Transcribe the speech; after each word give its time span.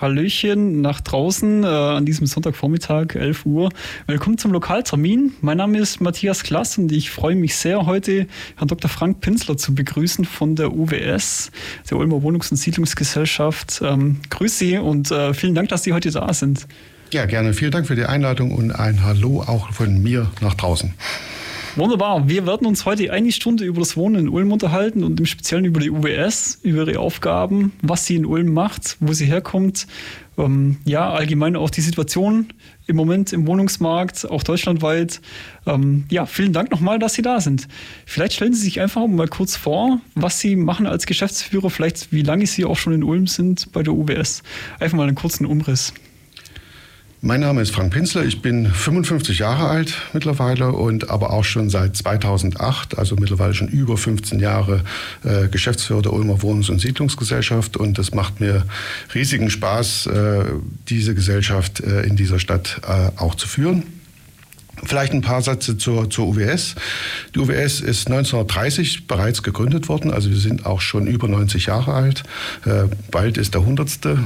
Hallöchen 0.00 0.80
nach 0.80 1.00
draußen 1.00 1.64
äh, 1.64 1.66
an 1.66 2.06
diesem 2.06 2.26
Sonntagvormittag, 2.26 3.14
11 3.14 3.46
Uhr. 3.46 3.70
Willkommen 4.06 4.38
zum 4.38 4.52
Lokaltermin. 4.52 5.32
Mein 5.40 5.56
Name 5.56 5.78
ist 5.78 6.00
Matthias 6.00 6.42
Klass 6.42 6.78
und 6.78 6.92
ich 6.92 7.10
freue 7.10 7.34
mich 7.34 7.56
sehr, 7.56 7.86
heute 7.86 8.26
Herrn 8.56 8.68
Dr. 8.68 8.88
Frank 8.88 9.20
Pinsler 9.20 9.56
zu 9.56 9.74
begrüßen 9.74 10.24
von 10.24 10.54
der 10.54 10.72
UWS, 10.72 11.50
der 11.90 11.98
Ulmer 11.98 12.22
Wohnungs- 12.22 12.50
und 12.50 12.56
Siedlungsgesellschaft. 12.56 13.80
Ähm, 13.82 14.20
grüß 14.30 14.58
Sie 14.58 14.78
und 14.78 15.10
äh, 15.10 15.34
vielen 15.34 15.54
Dank, 15.54 15.68
dass 15.68 15.82
Sie 15.82 15.92
heute 15.92 16.10
da 16.10 16.32
sind. 16.32 16.66
Ja, 17.10 17.26
gerne. 17.26 17.54
Vielen 17.54 17.70
Dank 17.70 17.86
für 17.86 17.96
die 17.96 18.04
Einladung 18.04 18.52
und 18.52 18.70
ein 18.70 19.02
Hallo 19.02 19.42
auch 19.46 19.72
von 19.72 20.02
mir 20.02 20.30
nach 20.40 20.54
draußen. 20.54 20.94
Wunderbar. 21.78 22.28
Wir 22.28 22.44
werden 22.44 22.66
uns 22.66 22.86
heute 22.86 23.12
eine 23.12 23.30
Stunde 23.30 23.64
über 23.64 23.78
das 23.78 23.96
Wohnen 23.96 24.16
in 24.16 24.28
Ulm 24.28 24.50
unterhalten 24.50 25.04
und 25.04 25.20
im 25.20 25.26
Speziellen 25.26 25.64
über 25.64 25.78
die 25.78 25.90
UWS, 25.90 26.58
über 26.64 26.88
ihre 26.88 26.98
Aufgaben, 26.98 27.70
was 27.82 28.04
sie 28.04 28.16
in 28.16 28.26
Ulm 28.26 28.52
macht, 28.52 28.96
wo 28.98 29.12
sie 29.12 29.26
herkommt. 29.26 29.86
Ähm, 30.36 30.78
ja, 30.84 31.08
allgemein 31.08 31.54
auch 31.54 31.70
die 31.70 31.80
Situation 31.80 32.48
im 32.88 32.96
Moment 32.96 33.32
im 33.32 33.46
Wohnungsmarkt, 33.46 34.28
auch 34.28 34.42
deutschlandweit. 34.42 35.20
Ähm, 35.66 36.06
ja, 36.10 36.26
vielen 36.26 36.52
Dank 36.52 36.72
nochmal, 36.72 36.98
dass 36.98 37.14
Sie 37.14 37.22
da 37.22 37.40
sind. 37.40 37.68
Vielleicht 38.06 38.32
stellen 38.32 38.54
Sie 38.54 38.62
sich 38.62 38.80
einfach 38.80 39.06
mal 39.06 39.28
kurz 39.28 39.54
vor, 39.54 40.00
was 40.16 40.40
Sie 40.40 40.56
machen 40.56 40.88
als 40.88 41.06
Geschäftsführer, 41.06 41.70
vielleicht 41.70 42.10
wie 42.10 42.22
lange 42.22 42.48
Sie 42.48 42.64
auch 42.64 42.76
schon 42.76 42.92
in 42.92 43.04
Ulm 43.04 43.28
sind 43.28 43.70
bei 43.70 43.84
der 43.84 43.94
UWS. 43.94 44.42
Einfach 44.80 44.96
mal 44.96 45.06
einen 45.06 45.14
kurzen 45.14 45.46
Umriss. 45.46 45.92
Mein 47.20 47.40
Name 47.40 47.62
ist 47.62 47.72
Frank 47.72 47.92
Pinsler, 47.92 48.24
ich 48.24 48.42
bin 48.42 48.70
55 48.70 49.40
Jahre 49.40 49.66
alt 49.66 49.92
mittlerweile 50.12 50.70
und 50.70 51.10
aber 51.10 51.32
auch 51.32 51.42
schon 51.42 51.68
seit 51.68 51.96
2008, 51.96 52.96
also 52.96 53.16
mittlerweile 53.16 53.54
schon 53.54 53.66
über 53.66 53.96
15 53.96 54.38
Jahre 54.38 54.84
äh, 55.24 55.48
Geschäftsführer 55.48 56.02
der 56.02 56.12
Ulmer 56.12 56.42
Wohnungs- 56.42 56.70
und 56.70 56.80
Siedlungsgesellschaft 56.80 57.76
und 57.76 57.98
es 57.98 58.14
macht 58.14 58.38
mir 58.38 58.64
riesigen 59.14 59.50
Spaß, 59.50 60.06
äh, 60.06 60.44
diese 60.88 61.16
Gesellschaft 61.16 61.80
äh, 61.80 62.02
in 62.02 62.14
dieser 62.14 62.38
Stadt 62.38 62.80
äh, 62.86 63.10
auch 63.20 63.34
zu 63.34 63.48
führen. 63.48 63.97
Vielleicht 64.84 65.12
ein 65.12 65.20
paar 65.20 65.42
Sätze 65.42 65.76
zur, 65.76 66.10
zur 66.10 66.28
UWS. 66.28 66.74
Die 67.34 67.38
UWS 67.38 67.80
ist 67.80 68.06
1930 68.08 69.06
bereits 69.06 69.42
gegründet 69.42 69.88
worden, 69.88 70.10
also 70.10 70.30
wir 70.30 70.38
sind 70.38 70.66
auch 70.66 70.80
schon 70.80 71.06
über 71.06 71.28
90 71.28 71.66
Jahre 71.66 71.94
alt. 71.94 72.22
Äh, 72.64 72.84
bald 73.10 73.38
ist 73.38 73.54
der 73.54 73.62
100. 73.62 74.06
Äh, 74.06 74.16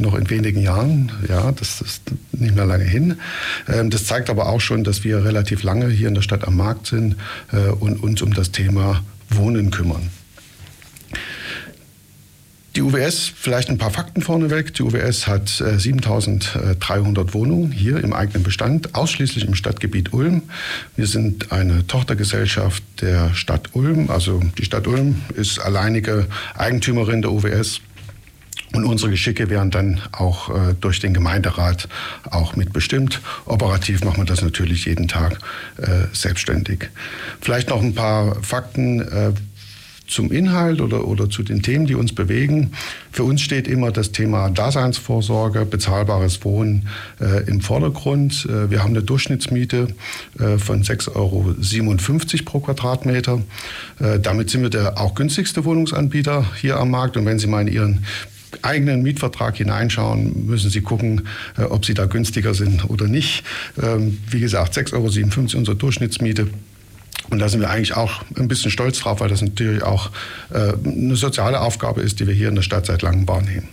noch 0.00 0.14
in 0.14 0.30
wenigen 0.30 0.62
Jahren. 0.62 1.12
Ja, 1.28 1.52
das 1.52 1.80
ist 1.80 2.02
nicht 2.32 2.54
mehr 2.54 2.66
lange 2.66 2.84
hin. 2.84 3.16
Ähm, 3.68 3.90
das 3.90 4.06
zeigt 4.06 4.30
aber 4.30 4.48
auch 4.48 4.60
schon, 4.60 4.84
dass 4.84 5.04
wir 5.04 5.24
relativ 5.24 5.62
lange 5.62 5.88
hier 5.88 6.08
in 6.08 6.14
der 6.14 6.22
Stadt 6.22 6.46
am 6.46 6.56
Markt 6.56 6.86
sind 6.86 7.16
äh, 7.52 7.70
und 7.70 8.02
uns 8.02 8.22
um 8.22 8.32
das 8.34 8.52
Thema 8.52 9.02
Wohnen 9.30 9.70
kümmern. 9.70 10.10
Die 12.78 12.82
UWS, 12.82 13.32
vielleicht 13.34 13.70
ein 13.70 13.78
paar 13.78 13.90
Fakten 13.90 14.22
vorneweg. 14.22 14.72
Die 14.74 14.84
UWS 14.84 15.26
hat 15.26 15.60
äh, 15.60 15.80
7300 15.80 17.34
Wohnungen 17.34 17.72
hier 17.72 17.98
im 18.04 18.12
eigenen 18.12 18.44
Bestand, 18.44 18.94
ausschließlich 18.94 19.46
im 19.46 19.56
Stadtgebiet 19.56 20.12
Ulm. 20.12 20.42
Wir 20.94 21.08
sind 21.08 21.50
eine 21.50 21.88
Tochtergesellschaft 21.88 22.84
der 23.00 23.34
Stadt 23.34 23.70
Ulm. 23.72 24.10
Also 24.10 24.40
die 24.58 24.64
Stadt 24.64 24.86
Ulm 24.86 25.22
ist 25.34 25.58
alleinige 25.58 26.28
Eigentümerin 26.54 27.20
der 27.20 27.32
UWS. 27.32 27.80
Und 28.74 28.84
unsere 28.84 29.10
Geschicke 29.10 29.48
werden 29.48 29.70
dann 29.70 30.00
auch 30.12 30.50
äh, 30.50 30.74
durch 30.80 31.00
den 31.00 31.14
Gemeinderat 31.14 31.88
auch 32.30 32.54
mitbestimmt. 32.54 33.20
Operativ 33.46 34.04
machen 34.04 34.18
wir 34.18 34.24
das 34.24 34.42
natürlich 34.42 34.84
jeden 34.84 35.08
Tag 35.08 35.38
äh, 35.78 36.06
selbstständig. 36.12 36.90
Vielleicht 37.40 37.70
noch 37.70 37.82
ein 37.82 37.94
paar 37.94 38.40
Fakten, 38.42 39.00
äh, 39.00 39.32
zum 40.08 40.32
Inhalt 40.32 40.80
oder, 40.80 41.06
oder 41.06 41.30
zu 41.30 41.42
den 41.42 41.62
Themen, 41.62 41.86
die 41.86 41.94
uns 41.94 42.14
bewegen. 42.14 42.72
Für 43.12 43.24
uns 43.24 43.42
steht 43.42 43.68
immer 43.68 43.92
das 43.92 44.10
Thema 44.10 44.50
Daseinsvorsorge, 44.50 45.64
bezahlbares 45.64 46.44
Wohnen 46.44 46.88
äh, 47.20 47.48
im 47.48 47.60
Vordergrund. 47.60 48.46
Äh, 48.46 48.70
wir 48.70 48.82
haben 48.82 48.90
eine 48.90 49.02
Durchschnittsmiete 49.02 49.88
äh, 50.38 50.58
von 50.58 50.82
6,57 50.82 51.14
Euro 51.14 52.44
pro 52.44 52.60
Quadratmeter. 52.60 53.42
Äh, 54.00 54.18
damit 54.18 54.50
sind 54.50 54.62
wir 54.62 54.70
der 54.70 54.98
auch 54.98 55.14
günstigste 55.14 55.64
Wohnungsanbieter 55.64 56.44
hier 56.56 56.78
am 56.78 56.90
Markt. 56.90 57.16
Und 57.16 57.26
wenn 57.26 57.38
Sie 57.38 57.46
mal 57.46 57.60
in 57.60 57.72
Ihren 57.72 58.04
eigenen 58.62 59.02
Mietvertrag 59.02 59.56
hineinschauen, 59.56 60.46
müssen 60.46 60.70
Sie 60.70 60.80
gucken, 60.80 61.28
äh, 61.56 61.62
ob 61.62 61.84
Sie 61.84 61.94
da 61.94 62.06
günstiger 62.06 62.54
sind 62.54 62.88
oder 62.88 63.06
nicht. 63.06 63.44
Ähm, 63.82 64.18
wie 64.30 64.40
gesagt, 64.40 64.76
6,57 64.76 64.94
Euro 64.94 65.58
unsere 65.58 65.76
Durchschnittsmiete. 65.76 66.48
Und 67.30 67.38
da 67.40 67.48
sind 67.48 67.60
wir 67.60 67.70
eigentlich 67.70 67.94
auch 67.94 68.22
ein 68.36 68.48
bisschen 68.48 68.70
stolz 68.70 68.98
drauf, 69.00 69.20
weil 69.20 69.28
das 69.28 69.42
natürlich 69.42 69.82
auch 69.82 70.10
äh, 70.50 70.72
eine 70.84 71.16
soziale 71.16 71.60
Aufgabe 71.60 72.00
ist, 72.00 72.20
die 72.20 72.26
wir 72.26 72.34
hier 72.34 72.48
in 72.48 72.54
der 72.54 72.62
Stadt 72.62 72.86
seit 72.86 73.02
langem 73.02 73.28
wahrnehmen. 73.28 73.68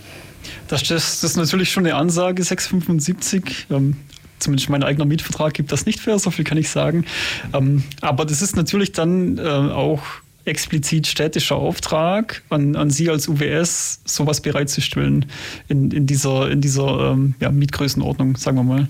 Das, 0.68 0.84
das, 0.84 1.22
das 1.22 1.32
ist 1.32 1.38
natürlich 1.38 1.72
schon 1.72 1.86
eine 1.86 1.96
Ansage, 1.96 2.44
6,75. 2.44 3.72
Ähm, 3.72 3.98
zumindest 4.40 4.70
mein 4.70 4.84
eigener 4.84 5.06
Mietvertrag 5.06 5.54
gibt 5.54 5.72
das 5.72 5.86
nicht 5.86 6.00
fair, 6.00 6.20
so 6.20 6.32
viel 6.32 6.46
kann 6.46 6.58
ich 6.58 6.70
sagen. 6.70 7.06
Ähm, 7.54 7.84
aber 8.02 8.26
das 8.26 8.42
ist 8.42 8.56
natürlich 8.56 8.92
dann 8.92 9.38
äh, 9.38 9.42
auch 9.42 10.02
explizit 10.46 11.08
städtischer 11.08 11.56
Auftrag 11.56 12.44
an, 12.50 12.76
an 12.76 12.90
Sie 12.90 13.10
als 13.10 13.28
UWS, 13.28 14.02
sowas 14.06 14.42
bereitzustellen 14.42 15.26
in, 15.68 15.92
in 15.92 16.06
dieser, 16.06 16.52
in 16.52 16.62
dieser 16.62 17.12
ähm, 17.12 17.36
ja, 17.40 17.52
Mietgrößenordnung, 17.52 18.38
sagen 18.38 18.58
wir 18.58 18.64
mal. 18.64 18.88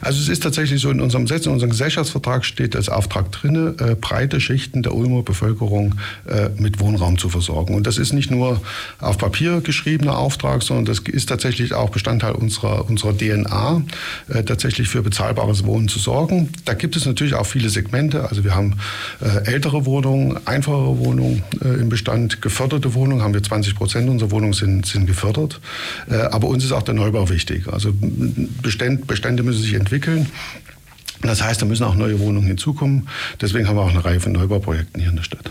Also 0.00 0.20
es 0.20 0.28
ist 0.28 0.42
tatsächlich 0.42 0.80
so, 0.80 0.90
in 0.90 1.00
unserem 1.00 1.24
Gesetz, 1.24 1.46
in 1.46 1.52
unserem 1.52 1.70
Gesellschaftsvertrag 1.70 2.44
steht 2.44 2.76
als 2.76 2.88
Auftrag 2.88 3.32
drin, 3.32 3.74
äh, 3.78 3.94
breite 3.94 4.40
Schichten 4.40 4.82
der 4.82 4.94
Ulmer 4.94 5.22
Bevölkerung 5.22 5.94
äh, 6.26 6.48
mit 6.56 6.80
Wohnraum 6.80 7.18
zu 7.18 7.28
versorgen. 7.28 7.74
Und 7.74 7.86
das 7.86 7.98
ist 7.98 8.12
nicht 8.12 8.30
nur 8.30 8.60
auf 9.00 9.18
Papier 9.18 9.60
geschriebener 9.60 10.18
Auftrag, 10.18 10.62
sondern 10.62 10.84
das 10.84 11.00
ist 11.00 11.28
tatsächlich 11.28 11.74
auch 11.74 11.90
Bestandteil 11.90 12.32
unserer, 12.32 12.88
unserer 12.88 13.16
DNA, 13.16 13.82
äh, 14.28 14.42
tatsächlich 14.42 14.88
für 14.88 15.02
bezahlbares 15.02 15.64
Wohnen 15.64 15.88
zu 15.88 15.98
sorgen. 15.98 16.50
Da 16.64 16.74
gibt 16.74 16.96
es 16.96 17.06
natürlich 17.06 17.34
auch 17.34 17.46
viele 17.46 17.70
Segmente. 17.70 18.28
Also 18.28 18.44
wir 18.44 18.54
haben 18.54 18.74
äh, 19.20 19.50
ältere 19.50 19.86
Wohnungen, 19.86 20.38
einfachere 20.46 20.98
Wohnungen 20.98 21.42
äh, 21.64 21.80
im 21.80 21.88
Bestand, 21.88 22.42
geförderte 22.42 22.94
Wohnungen, 22.94 23.22
haben 23.22 23.34
wir 23.34 23.42
20 23.42 23.74
Prozent 23.74 24.08
unserer 24.08 24.30
Wohnungen 24.30 24.52
sind, 24.52 24.86
sind 24.86 25.06
gefördert. 25.06 25.60
Äh, 26.10 26.16
aber 26.16 26.48
uns 26.48 26.64
ist 26.64 26.72
auch 26.72 26.82
der 26.82 26.94
Neubau 26.94 27.28
wichtig. 27.28 27.68
Also 27.68 27.92
Bestände, 28.62 29.04
Bestände 29.04 29.42
müssen 29.42 29.62
sich 29.62 29.77
entwickeln. 29.78 30.26
Das 31.22 31.42
heißt, 31.42 31.60
da 31.60 31.66
müssen 31.66 31.84
auch 31.84 31.94
neue 31.96 32.20
Wohnungen 32.20 32.46
hinzukommen. 32.46 33.08
Deswegen 33.40 33.68
haben 33.68 33.76
wir 33.76 33.82
auch 33.82 33.90
eine 33.90 34.04
Reihe 34.04 34.20
von 34.20 34.32
Neubauprojekten 34.32 35.00
hier 35.00 35.10
in 35.10 35.16
der 35.16 35.24
Stadt. 35.24 35.50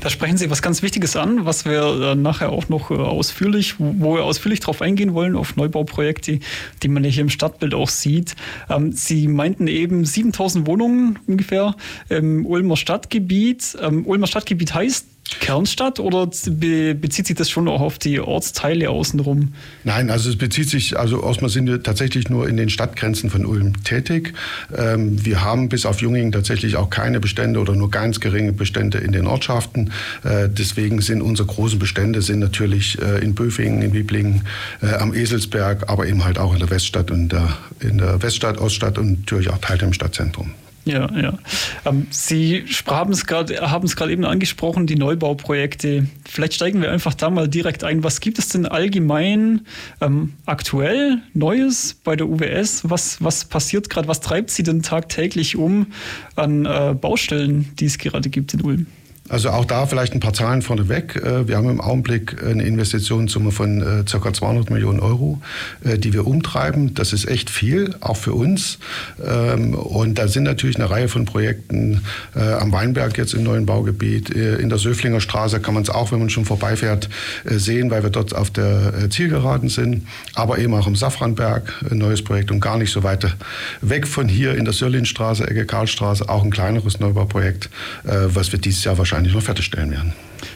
Da 0.00 0.10
sprechen 0.10 0.36
Sie 0.36 0.50
was 0.50 0.62
ganz 0.62 0.82
Wichtiges 0.82 1.16
an, 1.16 1.44
was 1.44 1.64
wir 1.64 2.14
nachher 2.14 2.50
auch 2.50 2.68
noch 2.68 2.90
äh, 2.90 2.94
ausführlich, 2.94 3.76
wo 3.78 4.14
wir 4.14 4.24
ausführlich 4.24 4.60
darauf 4.60 4.82
eingehen 4.82 5.14
wollen, 5.14 5.36
auf 5.36 5.56
Neubauprojekte, 5.56 6.40
die 6.82 6.88
man 6.88 7.04
hier 7.04 7.22
im 7.22 7.30
Stadtbild 7.30 7.74
auch 7.74 7.88
sieht. 7.88 8.36
Ähm, 8.68 8.92
Sie 8.92 9.28
meinten 9.28 9.66
eben 9.66 10.04
7000 10.04 10.66
Wohnungen 10.66 11.18
ungefähr 11.26 11.74
im 12.08 12.46
Ulmer 12.46 12.76
Stadtgebiet. 12.76 13.76
Ähm, 13.80 14.06
Ulmer 14.06 14.26
Stadtgebiet 14.26 14.74
heißt, 14.74 15.06
Kernstadt 15.38 16.00
oder 16.00 16.26
bezieht 16.26 17.26
sich 17.26 17.36
das 17.36 17.48
schon 17.48 17.68
auch 17.68 17.80
auf 17.80 17.98
die 17.98 18.20
Ortsteile 18.20 18.90
außenrum? 18.90 19.52
Nein, 19.84 20.10
also 20.10 20.28
es 20.28 20.36
bezieht 20.36 20.68
sich, 20.68 20.98
also 20.98 21.22
erstmal 21.22 21.50
sind 21.50 21.66
wir 21.66 21.82
tatsächlich 21.82 22.28
nur 22.28 22.48
in 22.48 22.56
den 22.56 22.68
Stadtgrenzen 22.68 23.30
von 23.30 23.46
Ulm 23.46 23.84
tätig. 23.84 24.34
Ähm, 24.76 25.24
wir 25.24 25.42
haben 25.44 25.68
bis 25.68 25.86
auf 25.86 26.00
Jungingen 26.00 26.32
tatsächlich 26.32 26.76
auch 26.76 26.90
keine 26.90 27.20
Bestände 27.20 27.60
oder 27.60 27.74
nur 27.74 27.90
ganz 27.90 28.20
geringe 28.20 28.52
Bestände 28.52 28.98
in 28.98 29.12
den 29.12 29.26
Ortschaften. 29.26 29.92
Äh, 30.24 30.48
deswegen 30.48 31.00
sind 31.00 31.22
unsere 31.22 31.46
großen 31.46 31.78
Bestände 31.78 32.22
sind 32.22 32.40
natürlich 32.40 33.00
äh, 33.00 33.22
in 33.22 33.34
Böfingen, 33.34 33.82
in 33.82 33.92
Wiblingen, 33.92 34.46
äh, 34.82 34.94
am 34.94 35.14
Eselsberg, 35.14 35.88
aber 35.88 36.06
eben 36.06 36.24
halt 36.24 36.38
auch 36.38 36.52
in 36.52 36.58
der 36.58 36.70
Weststadt 36.70 37.10
und 37.10 37.30
der, 37.30 37.56
in 37.78 37.98
der 37.98 38.22
Weststadt, 38.22 38.58
Oststadt 38.58 38.98
und 38.98 39.20
natürlich 39.20 39.50
auch 39.50 39.58
Teile 39.58 39.86
im 39.86 39.92
Stadtzentrum. 39.92 40.52
Ja, 40.90 41.08
ja. 41.16 41.38
Ähm, 41.84 42.08
Sie 42.10 42.64
haben 42.86 43.12
es 43.12 43.26
gerade 43.26 44.12
eben 44.12 44.24
angesprochen, 44.24 44.86
die 44.86 44.96
Neubauprojekte. 44.96 46.06
Vielleicht 46.28 46.54
steigen 46.54 46.82
wir 46.82 46.90
einfach 46.90 47.14
da 47.14 47.30
mal 47.30 47.48
direkt 47.48 47.84
ein. 47.84 48.02
Was 48.02 48.20
gibt 48.20 48.38
es 48.38 48.48
denn 48.48 48.66
allgemein 48.66 49.66
ähm, 50.00 50.32
aktuell 50.46 51.18
Neues 51.32 51.94
bei 52.02 52.16
der 52.16 52.28
UWS? 52.28 52.90
Was, 52.90 53.22
was 53.22 53.44
passiert 53.44 53.88
gerade? 53.88 54.08
Was 54.08 54.20
treibt 54.20 54.50
Sie 54.50 54.64
denn 54.64 54.82
tagtäglich 54.82 55.56
um 55.56 55.86
an 56.34 56.66
äh, 56.66 56.94
Baustellen, 57.00 57.72
die 57.78 57.86
es 57.86 57.98
gerade 57.98 58.28
gibt 58.28 58.54
in 58.54 58.62
Ulm? 58.62 58.86
Also 59.30 59.50
auch 59.50 59.64
da 59.64 59.86
vielleicht 59.86 60.12
ein 60.12 60.20
paar 60.20 60.32
Zahlen 60.32 60.60
vorneweg. 60.60 61.14
Äh, 61.14 61.46
wir 61.46 61.56
haben 61.56 61.70
im 61.70 61.80
Augenblick 61.80 62.42
eine 62.44 62.64
Investitionssumme 62.64 63.52
von 63.52 63.80
äh, 63.80 64.04
ca. 64.04 64.32
200 64.32 64.70
Millionen 64.70 64.98
Euro, 64.98 65.40
äh, 65.84 65.98
die 65.98 66.12
wir 66.12 66.26
umtreiben. 66.26 66.94
Das 66.94 67.12
ist 67.12 67.28
echt 67.28 67.48
viel, 67.48 67.94
auch 68.00 68.16
für 68.16 68.34
uns. 68.34 68.78
Ähm, 69.24 69.74
und 69.74 70.18
da 70.18 70.26
sind 70.26 70.42
natürlich 70.42 70.76
eine 70.76 70.90
Reihe 70.90 71.08
von 71.08 71.24
Projekten 71.24 72.02
am 72.34 72.72
Weinberg 72.72 73.16
jetzt 73.18 73.34
im 73.34 73.42
neuen 73.44 73.66
Baugebiet. 73.66 74.30
In 74.30 74.68
der 74.68 74.78
Söflinger 74.78 75.20
Straße 75.20 75.60
kann 75.60 75.74
man 75.74 75.82
es 75.82 75.90
auch, 75.90 76.10
wenn 76.10 76.18
man 76.18 76.30
schon 76.30 76.44
vorbeifährt, 76.44 77.08
sehen, 77.44 77.90
weil 77.90 78.02
wir 78.02 78.10
dort 78.10 78.34
auf 78.34 78.50
der 78.50 79.10
Zielgeraden 79.10 79.68
sind. 79.68 80.06
Aber 80.34 80.58
eben 80.58 80.74
auch 80.74 80.86
im 80.86 80.96
Safranberg 80.96 81.72
ein 81.90 81.98
neues 81.98 82.22
Projekt 82.22 82.50
und 82.50 82.60
gar 82.60 82.78
nicht 82.78 82.90
so 82.90 83.02
weit 83.02 83.36
weg 83.82 84.06
von 84.06 84.28
hier 84.28 84.54
in 84.54 84.64
der 84.64 84.74
Sörlinstraße, 84.74 85.46
Ecke 85.46 85.66
Karlstraße, 85.66 86.28
auch 86.28 86.42
ein 86.42 86.50
kleineres 86.50 87.00
Neubauprojekt, 87.00 87.70
was 88.04 88.52
wir 88.52 88.58
dieses 88.58 88.84
Jahr 88.84 88.98
wahrscheinlich 88.98 89.19
noch 89.28 89.42
fertigstellen 89.42 89.90
werden. 89.90 90.12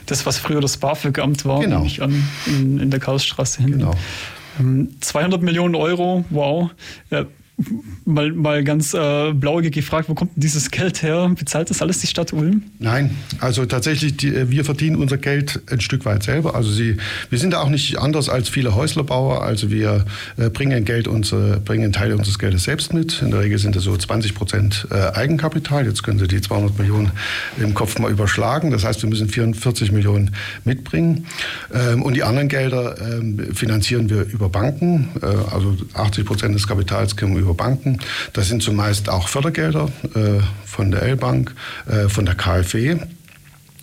Das, 0.07 0.27
was 0.27 0.39
früher 0.39 0.61
das 0.61 0.77
BAföG-Amt 0.77 1.45
war, 1.45 1.61
genau. 1.61 1.85
ich 1.85 2.03
an, 2.03 2.27
in, 2.47 2.79
in 2.79 2.91
der 2.91 3.01
Karlsstraße 3.01 3.63
hin. 3.63 3.73
Genau. 3.73 3.95
200 5.01 5.41
ähm, 5.41 5.45
Millionen 5.45 5.75
Euro, 5.75 6.25
wow. 6.31 6.71
Mal, 8.05 8.33
mal 8.33 8.65
ganz 8.65 8.95
äh, 8.95 9.33
blauäugig 9.33 9.73
gefragt, 9.73 10.09
wo 10.09 10.15
kommt 10.15 10.35
denn 10.35 10.41
dieses 10.41 10.73
Geld 10.73 11.03
her? 11.03 11.31
Bezahlt 11.39 11.71
das 11.71 11.81
alles 11.81 12.01
die 12.01 12.09
Stadt 12.09 12.33
Ulm? 12.33 12.65
Nein, 12.81 13.17
also 13.39 13.65
tatsächlich, 13.65 14.17
die, 14.17 14.35
äh, 14.35 14.51
wir 14.51 14.65
verdienen 14.65 14.97
unser 14.97 15.19
Geld 15.19 15.63
ein 15.71 15.81
Stück 15.81 16.05
weit 16.05 16.25
selber. 16.25 16.57
Also 16.57 16.73
sie, 16.73 16.97
wir 17.31 17.39
sind 17.39 17.53
da 17.53 17.61
auch 17.61 17.69
nicht 17.69 17.99
anders 17.99 18.29
als 18.29 18.49
viele 18.49 18.75
Häuslerbauer. 18.75 19.43
Also 19.43 19.71
wir 19.71 20.05
äh, 20.37 20.51
bringen 20.51 20.85
Geld, 20.85 21.07
unsere, 21.07 21.61
bringen 21.61 21.93
Teile 21.93 22.17
unseres 22.17 22.41
Geldes 22.41 22.65
selbst 22.65 22.93
mit. 22.93 23.23
In 23.23 23.31
der 23.31 23.41
Regel 23.41 23.59
sind 23.59 23.77
das 23.77 23.85
so 23.85 23.97
20 23.97 24.35
Prozent 24.35 24.89
äh, 24.91 25.17
Eigenkapital. 25.17 25.87
Jetzt 25.87 26.03
können 26.03 26.19
Sie 26.19 26.27
die 26.27 26.41
200 26.41 26.77
Millionen 26.77 27.13
im 27.59 27.73
Kopf 27.73 28.01
mal 28.01 28.11
überschlagen. 28.11 28.73
Das 28.73 28.85
heißt, 28.85 29.01
wir 29.03 29.09
müssen 29.09 29.29
44 29.29 29.93
Millionen 29.93 30.33
mitbringen. 30.65 31.27
Ähm, 31.73 32.03
und 32.03 32.15
die 32.15 32.25
anderen 32.25 32.49
Gelder 32.49 32.97
ähm, 33.01 33.55
finanzieren 33.55 34.11
wir 34.11 34.25
über 34.25 34.49
Banken. 34.49 35.11
Äh, 35.23 35.27
also 35.27 35.77
80 35.95 36.25
Prozent 36.27 36.55
des 36.57 36.67
Kapitals 36.67 37.15
können 37.15 37.37
wir 37.37 37.44
über 37.45 37.55
Banken. 37.55 38.01
Das 38.33 38.49
sind 38.49 38.63
zumeist 38.63 39.09
auch 39.09 39.29
Fördergelder 39.29 39.91
äh, 40.15 40.41
von 40.65 40.91
der 40.91 41.03
L-Bank, 41.03 41.55
äh, 41.87 42.09
von 42.09 42.27
der 42.27 42.35
KfW 42.35 42.97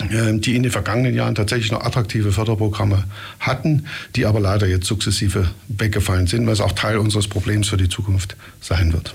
äh, 0.10 0.38
die 0.40 0.56
in 0.56 0.64
den 0.64 0.72
vergangenen 0.72 1.14
Jahren 1.14 1.36
tatsächlich 1.36 1.72
noch 1.72 1.84
attraktive 1.84 2.32
Förderprogramme 2.32 3.04
hatten, 3.40 3.86
die 4.16 4.26
aber 4.26 4.40
leider 4.40 4.68
jetzt 4.68 4.88
sukzessive 4.88 5.50
weggefallen 5.68 6.28
sind, 6.28 6.48
was 6.48 6.60
auch 6.60 6.72
Teil 6.72 6.98
unseres 6.98 7.28
Problems 7.28 7.70
für 7.70 7.78
die 7.78 7.90
Zukunft 7.90 8.36
sein 8.60 8.94
wird. 8.94 9.14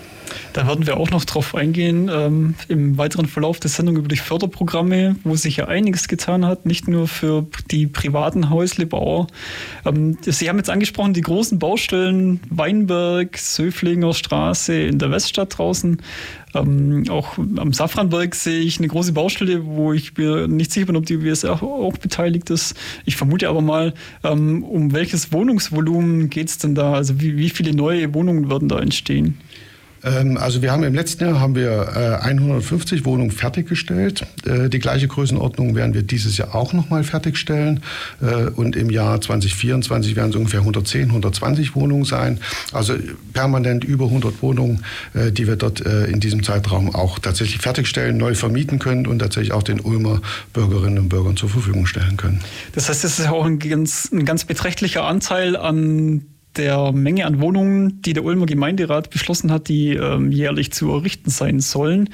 Da 0.52 0.66
werden 0.66 0.86
wir 0.86 0.96
auch 0.96 1.10
noch 1.10 1.24
drauf 1.24 1.54
eingehen 1.54 2.10
ähm, 2.12 2.54
im 2.68 2.98
weiteren 2.98 3.26
Verlauf 3.26 3.60
der 3.60 3.70
Sendung 3.70 3.96
über 3.96 4.08
die 4.08 4.16
Förderprogramme, 4.16 5.16
wo 5.24 5.36
sich 5.36 5.58
ja 5.58 5.68
einiges 5.68 6.08
getan 6.08 6.46
hat, 6.46 6.66
nicht 6.66 6.88
nur 6.88 7.08
für 7.08 7.46
die 7.70 7.86
privaten 7.86 8.50
Häuslebauer. 8.50 9.26
Ähm, 9.84 10.16
Sie 10.22 10.48
haben 10.48 10.56
jetzt 10.56 10.70
angesprochen, 10.70 11.12
die 11.12 11.20
großen 11.20 11.58
Baustellen 11.58 12.40
Weinberg, 12.50 13.38
Söflinger 13.38 14.14
Straße 14.14 14.74
in 14.74 14.98
der 14.98 15.10
Weststadt 15.10 15.58
draußen. 15.58 16.02
Ähm, 16.54 17.04
auch 17.10 17.38
am 17.38 17.72
Safranberg 17.72 18.34
sehe 18.34 18.60
ich 18.60 18.78
eine 18.78 18.88
große 18.88 19.12
Baustelle, 19.12 19.66
wo 19.66 19.92
ich 19.92 20.16
mir 20.16 20.48
nicht 20.48 20.72
sicher 20.72 20.86
bin, 20.86 20.96
ob 20.96 21.06
die 21.06 21.22
WSR 21.22 21.54
auch, 21.54 21.62
auch 21.62 21.98
beteiligt 21.98 22.50
ist. 22.50 22.74
Ich 23.04 23.16
vermute 23.16 23.48
aber 23.48 23.60
mal, 23.60 23.94
ähm, 24.24 24.64
um 24.64 24.92
welches 24.92 25.32
Wohnungsvolumen 25.32 26.30
geht 26.30 26.48
es 26.48 26.58
denn 26.58 26.74
da? 26.74 26.94
Also 26.94 27.20
wie, 27.20 27.36
wie 27.36 27.50
viele 27.50 27.74
neue 27.74 28.14
Wohnungen 28.14 28.50
werden 28.50 28.68
da 28.68 28.78
entstehen? 28.78 29.38
Ähm, 30.06 30.38
also 30.38 30.62
wir 30.62 30.72
haben 30.72 30.84
im 30.84 30.94
letzten 30.94 31.24
Jahr 31.24 31.40
haben 31.40 31.54
wir 31.54 32.22
150 32.22 33.00
äh, 33.00 33.04
Wohnungen 33.04 33.30
fertiggestellt. 33.30 34.24
Äh, 34.46 34.68
die 34.68 34.78
gleiche 34.78 35.08
Größenordnung 35.08 35.74
werden 35.74 35.94
wir 35.94 36.02
dieses 36.02 36.36
Jahr 36.38 36.54
auch 36.54 36.72
noch 36.72 36.88
mal 36.88 37.04
fertigstellen. 37.04 37.80
Äh, 38.22 38.50
und 38.50 38.76
im 38.76 38.90
Jahr 38.90 39.20
2024 39.20 40.16
werden 40.16 40.30
es 40.30 40.36
ungefähr 40.36 40.60
110, 40.60 41.08
120 41.08 41.74
Wohnungen 41.74 42.04
sein. 42.04 42.38
Also 42.72 42.94
permanent 43.32 43.84
über 43.84 44.06
100 44.06 44.42
Wohnungen, 44.42 44.84
die 45.14 45.46
wir 45.46 45.56
dort 45.56 45.80
in 45.80 46.20
diesem 46.20 46.42
Zeitraum 46.42 46.94
auch 46.94 47.18
tatsächlich 47.18 47.60
fertigstellen, 47.60 48.16
neu 48.16 48.34
vermieten 48.34 48.78
können 48.78 49.06
und 49.06 49.18
tatsächlich 49.18 49.52
auch 49.52 49.62
den 49.62 49.80
Ulmer 49.80 50.20
Bürgerinnen 50.52 50.98
und 50.98 51.08
Bürgern 51.08 51.36
zur 51.36 51.48
Verfügung 51.48 51.86
stellen 51.86 52.16
können. 52.16 52.40
Das 52.74 52.88
heißt, 52.88 53.04
es 53.04 53.18
ist 53.18 53.28
auch 53.28 53.44
ein 53.44 53.58
ganz, 53.58 54.10
ein 54.12 54.24
ganz 54.24 54.44
beträchtlicher 54.44 55.04
Anteil 55.04 55.56
an 55.56 56.22
der 56.56 56.92
Menge 56.92 57.26
an 57.26 57.40
Wohnungen, 57.40 58.02
die 58.02 58.12
der 58.12 58.24
Ulmer 58.24 58.46
Gemeinderat 58.46 59.10
beschlossen 59.10 59.50
hat, 59.50 59.68
die 59.68 59.94
ähm, 59.94 60.32
jährlich 60.32 60.72
zu 60.72 60.90
errichten 60.90 61.30
sein 61.30 61.60
sollen. 61.60 62.10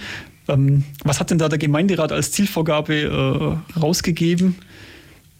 Ähm, 0.48 0.84
was 1.04 1.20
hat 1.20 1.30
denn 1.30 1.38
da 1.38 1.48
der 1.48 1.58
Gemeinderat 1.58 2.12
als 2.12 2.32
Zielvorgabe 2.32 3.62
äh, 3.74 3.78
rausgegeben? 3.78 4.56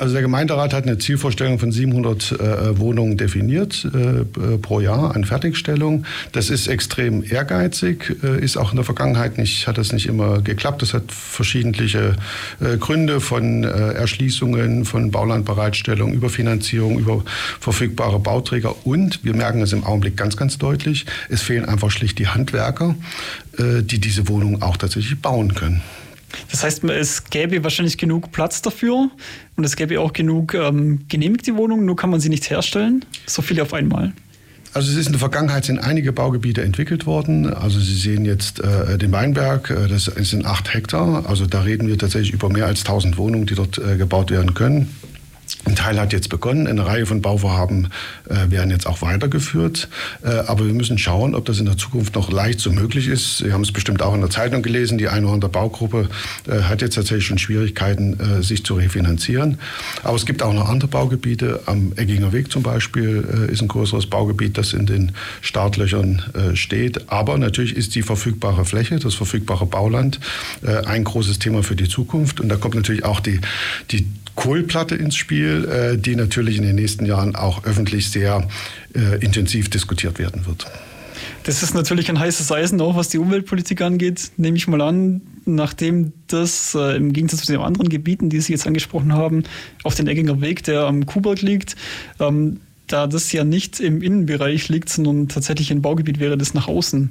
Also 0.03 0.15
der 0.15 0.23
Gemeinderat 0.23 0.75
hat 0.75 0.83
eine 0.83 0.99
Zielvorstellung 0.99 1.61
von 1.61 1.71
700 1.71 2.33
äh, 2.33 2.77
Wohnungen 2.77 3.17
definiert 3.17 3.85
äh, 3.85 4.25
pro 4.59 4.81
Jahr 4.81 5.15
an 5.15 5.23
Fertigstellung. 5.23 6.07
Das 6.33 6.51
ist 6.51 6.67
extrem 6.67 7.23
ehrgeizig, 7.23 8.17
äh, 8.25 8.43
ist 8.45 8.57
auch 8.57 8.73
in 8.73 8.77
der 8.79 8.85
Vergangenheit 8.85 9.39
nicht, 9.39 9.69
hat 9.69 9.79
das 9.79 9.93
nicht 9.93 10.07
immer 10.07 10.41
geklappt. 10.41 10.83
Das 10.83 10.93
hat 10.93 11.13
verschiedentliche 11.13 12.17
äh, 12.59 12.79
Gründe 12.79 13.21
von 13.21 13.63
äh, 13.63 13.69
Erschließungen, 13.93 14.87
von 14.87 15.13
Baulandbereitstellung, 15.13 16.13
über 16.13 16.31
Finanzierung, 16.31 16.99
über 16.99 17.23
verfügbare 17.61 18.19
Bauträger 18.19 18.85
und 18.85 19.23
wir 19.23 19.37
merken 19.37 19.63
es 19.63 19.73
im 19.73 19.85
Augenblick 19.85 20.17
ganz, 20.17 20.37
ganz 20.37 20.59
deutlich, 20.59 21.07
es 21.29 21.43
fehlen 21.43 21.65
einfach 21.65 21.93
schlicht 21.93 22.19
die 22.19 22.27
Handwerker, 22.27 22.97
äh, 23.57 23.85
die 23.85 24.01
diese 24.01 24.27
Wohnungen 24.27 24.63
auch 24.63 24.77
tatsächlich 24.77 25.23
bauen 25.23 25.55
können. 25.55 25.81
Das 26.51 26.65
heißt, 26.65 26.85
es 26.85 27.25
gäbe 27.25 27.63
wahrscheinlich 27.65 27.99
genug 27.99 28.33
Platz 28.33 28.63
dafür 28.63 29.11
und 29.57 29.65
es 29.65 29.77
gäbe 29.77 30.01
auch 30.01 30.13
genug 30.13 30.55
ähm, 30.55 31.05
genehmigte 31.09 31.57
Wohnungen, 31.57 31.85
nur 31.85 31.97
kann 31.97 32.11
man 32.11 32.21
sie 32.21 32.29
nicht 32.29 32.49
herstellen. 32.51 33.05
So 33.27 33.43
viele 33.43 33.63
auf 33.63 33.75
einmal. 33.75 34.13
Also 34.75 34.91
es 34.91 34.97
ist 34.97 35.07
in 35.07 35.13
der 35.13 35.21
Vergangenheit 35.21 35.67
sind 35.67 35.79
einige 35.79 36.13
Baugebiete 36.13 36.63
entwickelt 36.63 37.05
worden. 37.05 37.53
Also 37.53 37.79
Sie 37.79 37.95
sehen 37.95 38.25
jetzt 38.25 38.61
äh, 38.61 38.97
den 38.97 39.13
Weinberg, 39.13 39.69
äh, 39.69 39.87
das 39.87 40.05
sind 40.05 40.47
acht 40.47 40.73
Hektar. 40.73 41.27
Also 41.29 41.45
da 41.45 41.61
reden 41.61 41.89
wir 41.89 41.99
tatsächlich 41.99 42.33
über 42.33 42.49
mehr 42.49 42.67
als 42.67 42.81
1000 42.81 43.19
Wohnungen, 43.19 43.45
die 43.45 43.55
dort 43.55 43.77
äh, 43.79 43.97
gebaut 43.99 44.31
werden 44.31 44.55
können. 44.55 44.89
Ein 45.65 45.77
Teil 45.77 46.01
hat 46.01 46.13
jetzt 46.13 46.29
begonnen, 46.29 46.67
eine 46.67 46.85
Reihe 46.85 47.07
von 47.07 47.23
Bauvorhaben 47.23 47.89
äh, 48.29 48.51
werden 48.51 48.71
jetzt 48.71 48.87
auch 48.87 49.01
weitergeführt. 49.01 49.89
Äh, 50.25 50.31
aber 50.31 50.67
wir 50.67 50.75
müssen 50.75 50.99
schauen, 50.99 51.37
ob 51.37 51.45
das 51.45 51.61
in 51.61 51.67
der 51.67 51.77
Zukunft 51.77 52.17
noch 52.17 52.33
leicht 52.33 52.59
so 52.59 52.73
möglich 52.73 53.07
ist. 53.07 53.39
Sie 53.39 53.53
haben 53.53 53.63
es 53.63 53.71
bestimmt 53.71 54.03
auch 54.03 54.13
in 54.15 54.21
der 54.21 54.31
Zeitung 54.31 54.63
gelesen, 54.63 54.99
die 54.99 55.07
andere 55.09 55.49
Baugruppe 55.49 56.09
äh, 56.49 56.63
hat 56.63 56.83
jetzt 56.83 56.97
tatsächlich 56.97 57.27
schon 57.27 57.39
Schwierigkeiten, 57.39 58.19
äh, 58.19 58.43
sich 58.43 58.65
zu 58.65 58.75
refinanzieren. 58.75 59.59
Aber 60.03 60.17
es 60.17 60.27
gibt 60.27 60.43
auch 60.43 60.53
noch 60.53 60.69
andere 60.69 60.89
Baugebiete. 60.89 61.61
Am 61.67 61.93
Egginger 61.97 62.33
Weg 62.33 62.51
zum 62.51 62.65
Beispiel 62.65 63.49
äh, 63.49 63.53
ist 63.53 63.63
ein 63.63 63.69
größeres 63.69 64.07
Baugebiet, 64.07 64.59
das 64.59 64.73
in 64.73 64.87
den 64.87 65.13
Startlöchern 65.43 66.23
äh, 66.35 66.57
steht. 66.57 67.09
Aber 67.09 67.39
natürlich 67.39 67.77
ist 67.77 67.95
die 67.95 68.03
verfügbare 68.03 68.65
Fläche, 68.65 68.99
das 68.99 69.15
verfügbare 69.15 69.67
Bauland 69.67 70.21
ein 70.87 71.05
großes 71.05 71.39
Thema 71.39 71.63
für 71.63 71.77
die 71.77 71.89
Zukunft. 71.89 72.41
Und 72.41 72.49
da 72.49 72.57
kommt 72.57 72.75
natürlich 72.75 73.05
auch 73.05 73.21
die, 73.21 73.41
die 73.91 74.07
Kohlplatte 74.35 74.95
ins 74.95 75.17
Spiel, 75.17 75.52
äh, 75.53 75.99
die 75.99 76.17
natürlich 76.17 76.57
in 76.57 76.63
den 76.63 76.77
nächsten 76.77 77.07
Jahren 77.07 77.37
auch 77.37 77.65
öffentlich 77.65 78.11
sehr 78.11 78.47
äh, 78.95 79.23
intensiv 79.25 79.71
diskutiert 79.71 80.19
werden 80.19 80.47
wird. 80.47 80.67
Das 81.45 81.63
ist 81.63 81.75
natürlich 81.75 82.09
ein 82.09 82.19
heißes 82.19 82.53
Eisen, 82.53 82.81
auch 82.81 82.97
was 82.97 83.09
die 83.09 83.19
Umweltpolitik 83.19 83.81
angeht, 83.81 84.31
nehme 84.37 84.57
ich 84.57 84.69
mal 84.69 84.81
an, 84.81 85.23
nachdem 85.45 86.13
das 86.29 86.75
äh, 86.75 86.97
im 86.97 87.13
Gegensatz 87.13 87.41
zu 87.43 87.53
den 87.53 87.61
anderen 87.61 87.89
Gebieten, 87.89 88.31
die 88.31 88.41
Sie 88.41 88.53
jetzt 88.53 88.67
angesprochen 88.67 89.13
haben, 89.13 89.43
auf 89.83 89.95
den 89.95 90.07
Egginger 90.07 90.41
Weg, 90.41 90.63
der 90.65 90.83
am 90.83 91.05
Kuhberg 91.05 91.43
liegt, 91.43 91.75
ähm, 92.21 92.61
da 92.87 93.07
das 93.07 93.33
ja 93.33 93.43
nicht 93.43 93.81
im 93.81 94.03
Innenbereich 94.03 94.69
liegt, 94.69 94.89
sondern 94.89 95.29
tatsächlich 95.29 95.73
ein 95.73 95.83
Baugebiet 95.83 96.21
wäre, 96.21 96.39
das 96.39 96.55
nach 96.55 96.69
außen 96.69 97.11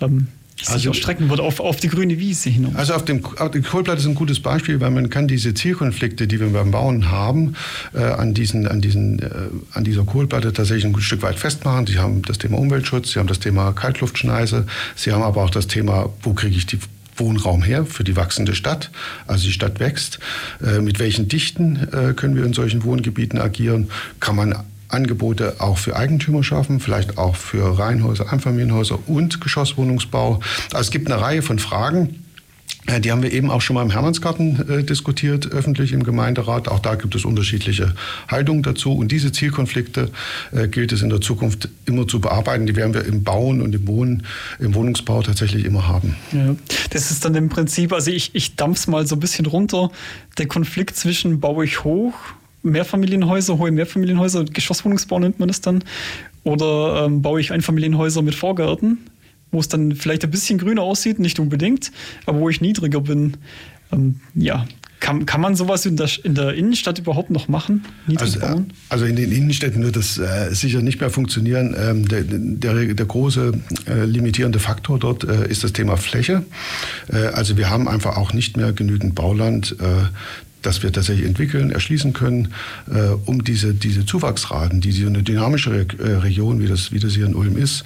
ähm, 0.00 0.26
also, 0.66 0.88
erstrecken 0.88 1.30
wird 1.30 1.40
auf, 1.40 1.60
auf 1.60 1.76
die 1.76 1.88
grüne 1.88 2.18
Wiese 2.18 2.50
hin. 2.50 2.72
Also 2.74 2.94
auf 2.94 3.04
dem 3.04 3.24
auf 3.24 3.50
die 3.50 3.60
Kohlblatt 3.60 3.98
ist 3.98 4.06
ein 4.06 4.14
gutes 4.14 4.40
Beispiel, 4.40 4.80
weil 4.80 4.90
man 4.90 5.10
kann 5.10 5.28
diese 5.28 5.54
Zielkonflikte, 5.54 6.26
die 6.26 6.40
wir 6.40 6.48
beim 6.48 6.70
Bauen 6.70 7.10
haben, 7.10 7.54
äh, 7.94 8.02
an, 8.02 8.34
diesen, 8.34 8.66
an, 8.66 8.80
diesen, 8.80 9.20
äh, 9.20 9.30
an 9.72 9.84
dieser 9.84 10.04
Kohlplatte 10.04 10.52
tatsächlich 10.52 10.84
ein 10.84 11.00
Stück 11.00 11.22
weit 11.22 11.38
festmachen. 11.38 11.86
Sie 11.86 11.98
haben 11.98 12.22
das 12.22 12.38
Thema 12.38 12.58
Umweltschutz, 12.58 13.12
Sie 13.12 13.18
haben 13.18 13.28
das 13.28 13.40
Thema 13.40 13.72
Kaltluftschneise, 13.72 14.66
Sie 14.96 15.12
haben 15.12 15.22
aber 15.22 15.42
auch 15.42 15.50
das 15.50 15.66
Thema, 15.66 16.10
wo 16.22 16.34
kriege 16.34 16.56
ich 16.56 16.66
die 16.66 16.78
Wohnraum 17.16 17.62
her 17.62 17.84
für 17.84 18.02
die 18.02 18.16
wachsende 18.16 18.54
Stadt. 18.54 18.90
Also 19.26 19.44
die 19.44 19.52
Stadt 19.52 19.78
wächst. 19.78 20.18
Äh, 20.64 20.80
mit 20.80 20.98
welchen 20.98 21.28
Dichten 21.28 21.76
äh, 21.92 22.14
können 22.14 22.34
wir 22.34 22.44
in 22.44 22.54
solchen 22.54 22.82
Wohngebieten 22.82 23.38
agieren? 23.38 23.90
Kann 24.18 24.36
man 24.36 24.54
Angebote 24.90 25.56
auch 25.58 25.78
für 25.78 25.96
Eigentümer 25.96 26.42
schaffen, 26.42 26.80
vielleicht 26.80 27.18
auch 27.18 27.36
für 27.36 27.78
Reihenhäuser, 27.78 28.32
Einfamilienhäuser 28.32 28.98
und 29.08 29.40
Geschosswohnungsbau. 29.40 30.40
Also 30.72 30.80
es 30.80 30.90
gibt 30.90 31.10
eine 31.10 31.20
Reihe 31.20 31.42
von 31.42 31.58
Fragen 31.58 32.16
Äh, 32.86 33.00
die 33.00 33.10
haben 33.12 33.22
wir 33.22 33.32
eben 33.32 33.50
auch 33.50 33.60
schon 33.60 33.74
mal 33.74 33.82
im 33.82 33.90
Hermannsgarten 33.90 34.68
äh, 34.68 34.84
diskutiert, 34.84 35.52
öffentlich 35.52 35.92
im 35.92 36.02
Gemeinderat. 36.02 36.68
Auch 36.68 36.78
da 36.78 36.94
gibt 36.94 37.14
es 37.14 37.24
unterschiedliche 37.24 37.94
Haltungen 38.28 38.62
dazu. 38.62 38.92
Und 38.92 39.12
diese 39.12 39.32
Zielkonflikte 39.32 40.10
äh, 40.52 40.68
gilt 40.68 40.92
es 40.92 41.02
in 41.02 41.10
der 41.10 41.20
Zukunft 41.20 41.68
immer 41.84 42.08
zu 42.08 42.20
bearbeiten. 42.20 42.66
Die 42.66 42.76
werden 42.76 42.94
wir 42.94 43.04
im 43.04 43.22
Bauen 43.22 43.60
und 43.60 43.74
im 43.74 43.86
Wohnen, 43.86 44.24
im 44.58 44.74
Wohnungsbau 44.74 45.22
tatsächlich 45.22 45.64
immer 45.64 45.88
haben. 45.88 46.16
Ja, 46.32 46.54
das 46.90 47.10
ist 47.10 47.24
dann 47.24 47.34
im 47.34 47.48
Prinzip, 47.48 47.92
also 47.92 48.10
ich, 48.10 48.34
ich 48.34 48.56
dampf's 48.56 48.86
mal 48.86 49.06
so 49.06 49.16
ein 49.16 49.20
bisschen 49.20 49.46
runter, 49.46 49.90
der 50.38 50.46
Konflikt 50.46 50.96
zwischen 50.96 51.40
baue 51.40 51.64
ich 51.64 51.84
hoch, 51.84 52.14
Mehrfamilienhäuser, 52.62 53.58
hohe 53.58 53.70
Mehrfamilienhäuser, 53.70 54.44
Geschosswohnungsbau 54.44 55.18
nennt 55.18 55.38
man 55.38 55.48
das 55.48 55.60
dann, 55.60 55.84
oder 56.44 57.06
ähm, 57.06 57.22
baue 57.22 57.40
ich 57.40 57.52
Einfamilienhäuser 57.52 58.22
mit 58.22 58.34
Vorgärten 58.34 58.98
wo 59.52 59.60
es 59.60 59.68
dann 59.68 59.94
vielleicht 59.94 60.24
ein 60.24 60.30
bisschen 60.30 60.58
grüner 60.58 60.82
aussieht, 60.82 61.18
nicht 61.18 61.38
unbedingt, 61.38 61.90
aber 62.26 62.38
wo 62.40 62.48
ich 62.48 62.60
niedriger 62.60 63.00
bin. 63.00 63.36
Ähm, 63.92 64.20
ja, 64.34 64.66
kann, 65.00 65.24
kann 65.26 65.40
man 65.40 65.56
sowas 65.56 65.86
in 65.86 65.96
der, 65.96 66.08
in 66.22 66.34
der 66.34 66.54
Innenstadt 66.54 66.98
überhaupt 66.98 67.30
noch 67.30 67.48
machen? 67.48 67.84
Also, 68.16 68.38
äh, 68.38 68.56
also, 68.90 69.06
in 69.06 69.16
den 69.16 69.32
Innenstädten 69.32 69.82
wird 69.82 69.96
das 69.96 70.18
äh, 70.18 70.54
sicher 70.54 70.82
nicht 70.82 71.00
mehr 71.00 71.10
funktionieren. 71.10 71.74
Ähm, 71.76 72.06
der, 72.06 72.22
der, 72.22 72.94
der, 72.94 73.06
große 73.06 73.52
äh, 73.88 74.04
limitierende 74.04 74.58
Faktor 74.58 74.98
dort 74.98 75.24
äh, 75.24 75.48
ist 75.48 75.64
das 75.64 75.72
Thema 75.72 75.96
Fläche. 75.96 76.44
Äh, 77.08 77.16
also 77.28 77.56
wir 77.56 77.70
haben 77.70 77.88
einfach 77.88 78.16
auch 78.16 78.34
nicht 78.34 78.56
mehr 78.56 78.72
genügend 78.72 79.14
Bauland, 79.14 79.74
dass 80.62 80.82
wir 80.82 80.92
tatsächlich 80.92 81.26
entwickeln, 81.26 81.70
erschließen 81.70 82.12
können, 82.12 82.52
äh, 82.90 83.14
um 83.24 83.44
diese, 83.44 83.74
diese 83.74 84.04
Zuwachsraten, 84.04 84.80
die 84.80 84.92
so 84.92 85.06
eine 85.06 85.22
dynamische 85.22 85.70
Re 85.70 85.86
äh, 85.98 86.16
Region, 86.16 86.60
wie 86.60 86.66
das, 86.66 86.92
wie 86.92 86.98
das 86.98 87.14
hier 87.14 87.26
in 87.26 87.34
Ulm 87.34 87.56
ist, 87.56 87.84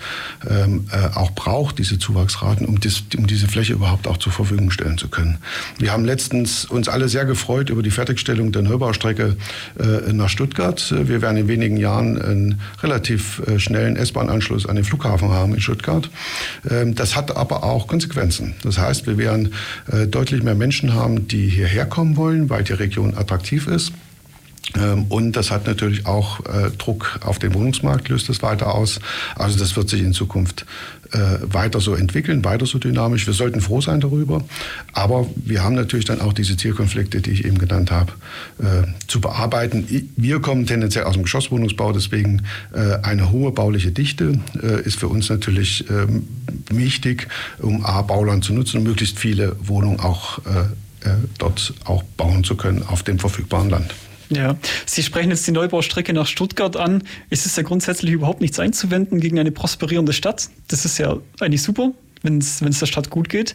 ähm, 0.49 0.87
äh, 0.91 1.15
auch 1.17 1.31
braucht, 1.33 1.79
diese 1.79 1.99
Zuwachsraten, 1.99 2.67
um, 2.67 2.81
dis, 2.81 3.05
um 3.17 3.27
diese 3.27 3.49
Fläche 3.49 3.75
überhaupt 3.75 4.07
auch 4.07 4.17
zur 4.17 4.33
Verfügung 4.33 4.71
stellen 4.71 4.99
zu 4.99 5.09
können. 5.09 5.39
Wir 5.79 5.93
haben 5.93 6.05
letztens 6.05 6.65
uns 6.65 6.89
alle 6.89 7.09
sehr 7.09 7.25
gefreut 7.25 7.71
über 7.71 7.83
die 7.83 7.91
Fertigstellung 7.91 8.53
der 8.53 8.63
Neubaustrecke 8.63 9.37
äh, 9.79 10.13
nach 10.13 10.29
Stuttgart. 10.29 10.93
Wir 11.07 11.23
werden 11.23 11.37
in 11.37 11.49
wenigen 11.49 11.77
Jahren 11.77 12.21
einen 12.21 12.61
relativ 12.83 13.41
äh, 13.47 13.59
schnellen 13.59 13.97
S-Bahn-Anschluss 13.97 14.67
an 14.67 14.77
den 14.77 14.85
Flughafen 14.85 15.31
haben 15.31 15.55
in 15.55 15.61
Stuttgart. 15.61 16.11
Ähm, 16.69 16.95
das 16.95 17.15
hat 17.17 17.37
aber 17.37 17.63
auch 17.63 17.87
Konsequenzen. 17.87 18.55
Das 18.63 18.79
heißt, 18.79 19.07
wir 19.07 19.19
werden 19.19 19.53
deutlich 20.09 20.43
mehr 20.43 20.55
Menschen 20.55 20.95
haben, 20.95 21.29
die 21.29 21.49
hierher 21.49 21.87
kommen 21.87 22.17
wollen, 22.17 22.49
weil 22.51 22.64
die 22.65 22.75
Region 22.75 23.17
attraktiv 23.17 23.67
ist. 23.67 23.93
Ähm, 24.77 25.05
und 25.09 25.33
das 25.33 25.51
hat 25.51 25.67
natürlich 25.67 26.07
auch 26.07 26.41
äh, 26.41 26.71
Druck 26.79 27.21
auf 27.25 27.39
den 27.39 27.55
Wohnungsmarkt, 27.55 28.09
löst 28.09 28.29
es 28.29 28.43
weiter 28.43 28.75
aus. 28.75 28.99
Also 29.37 29.59
das 29.59 29.77
wird 29.77 29.89
sich 29.89 30.01
in 30.01 30.13
Zukunft 30.13 30.65
äh, 31.13 31.19
weiter 31.43 31.81
so 31.81 31.95
entwickeln, 31.95 32.45
weiter 32.45 32.67
so 32.67 32.79
dynamisch. 32.79 33.27
Wir 33.27 33.35
sollten 33.35 33.61
froh 33.61 33.81
sein 33.81 34.01
darüber. 34.01 34.43
Aber 34.93 35.27
wir 35.37 35.63
haben 35.63 35.75
natürlich 35.75 36.07
dann 36.07 36.21
auch 36.21 36.33
diese 36.33 36.57
Zielkonflikte, 36.57 37.21
die 37.21 37.31
ich 37.31 37.45
eben 37.45 37.59
genannt 37.59 37.91
habe, 37.91 38.13
äh, 38.59 38.87
zu 39.07 39.21
bearbeiten. 39.21 39.87
Wir 40.17 40.41
kommen 40.41 40.67
tendenziell 40.67 41.05
aus 41.05 41.15
dem 41.15 41.23
Geschosswohnungsbau, 41.23 41.93
deswegen 41.93 42.43
eine 43.03 43.31
hohe 43.31 43.53
bauliche 43.53 43.93
Dichte 43.93 44.41
ist 44.85 44.99
für 44.99 45.09
uns 45.09 45.29
natürlich 45.29 45.85
ähm, 45.91 46.27
wichtig, 46.71 47.29
um 47.59 47.85
A, 47.85 48.03
Bauland 48.03 48.45
zu 48.45 48.53
nutzen 48.53 48.79
und 48.79 48.85
möglichst 48.85 49.19
viele 49.19 49.57
Wohnungen 49.61 50.01
auch 50.01 50.39
äh, 50.39 50.65
dort 51.39 51.75
auch 51.85 52.03
bauen 52.03 52.45
zu 52.45 52.57
können 52.57 52.83
auf 52.83 53.03
dem 53.03 53.19
verfügbaren 53.19 53.71
Land. 53.71 53.95
Ja, 54.31 54.57
Sie 54.87 55.03
sprechen 55.03 55.31
jetzt 55.31 55.47
die 55.47 55.53
Neubaustrecke 55.53 56.13
nach 56.13 56.27
Stuttgart 56.27 56.77
an. 56.77 57.03
Es 57.31 57.47
ist 57.47 57.57
ja 57.57 57.63
grundsätzlich 57.63 58.13
überhaupt 58.13 58.41
nichts 58.41 58.59
einzuwenden 58.59 59.21
gegen 59.21 59.39
eine 59.39 59.53
prosperierende 59.53 60.13
Stadt. 60.13 60.49
Das 60.69 60.85
ist 60.85 60.99
ja 60.99 61.19
eigentlich 61.41 61.63
super 61.63 61.93
wenn 62.25 62.39
es 62.39 62.59
der 62.59 62.87
Stadt 62.87 63.11
gut 63.11 63.29
geht. 63.29 63.55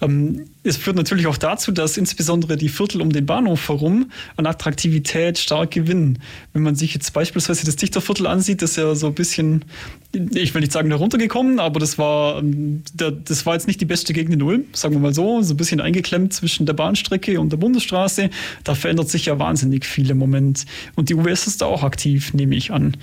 Ähm, 0.00 0.44
es 0.62 0.76
führt 0.76 0.96
natürlich 0.96 1.26
auch 1.26 1.38
dazu, 1.38 1.72
dass 1.72 1.96
insbesondere 1.96 2.56
die 2.56 2.68
Viertel 2.68 3.00
um 3.00 3.10
den 3.10 3.26
Bahnhof 3.26 3.68
herum 3.68 4.10
an 4.36 4.46
Attraktivität 4.46 5.38
stark 5.38 5.70
gewinnen. 5.70 6.18
Wenn 6.52 6.62
man 6.62 6.74
sich 6.74 6.92
jetzt 6.94 7.12
beispielsweise 7.12 7.64
das 7.64 7.76
Dichterviertel 7.76 8.26
ansieht, 8.26 8.60
das 8.60 8.72
ist 8.72 8.76
ja 8.76 8.94
so 8.94 9.06
ein 9.06 9.14
bisschen, 9.14 9.64
ich 10.12 10.54
will 10.54 10.60
nicht 10.60 10.72
sagen 10.72 10.90
heruntergekommen, 10.90 11.58
aber 11.58 11.80
das 11.80 11.98
war, 11.98 12.38
ähm, 12.38 12.82
das 12.94 13.46
war 13.46 13.54
jetzt 13.54 13.66
nicht 13.66 13.80
die 13.80 13.86
beste 13.86 14.12
Gegend 14.12 14.34
in 14.34 14.42
Ulm, 14.42 14.64
sagen 14.72 14.94
wir 14.94 15.00
mal 15.00 15.14
so, 15.14 15.42
so 15.42 15.54
ein 15.54 15.56
bisschen 15.56 15.80
eingeklemmt 15.80 16.34
zwischen 16.34 16.66
der 16.66 16.74
Bahnstrecke 16.74 17.40
und 17.40 17.50
der 17.50 17.56
Bundesstraße. 17.56 18.28
Da 18.64 18.74
verändert 18.74 19.08
sich 19.08 19.26
ja 19.26 19.38
wahnsinnig 19.38 19.86
viel 19.86 20.10
im 20.10 20.18
Moment. 20.18 20.66
Und 20.94 21.08
die 21.08 21.14
UWS 21.14 21.46
ist 21.46 21.62
da 21.62 21.66
auch 21.66 21.82
aktiv, 21.82 22.34
nehme 22.34 22.54
ich 22.54 22.70
an. 22.70 22.96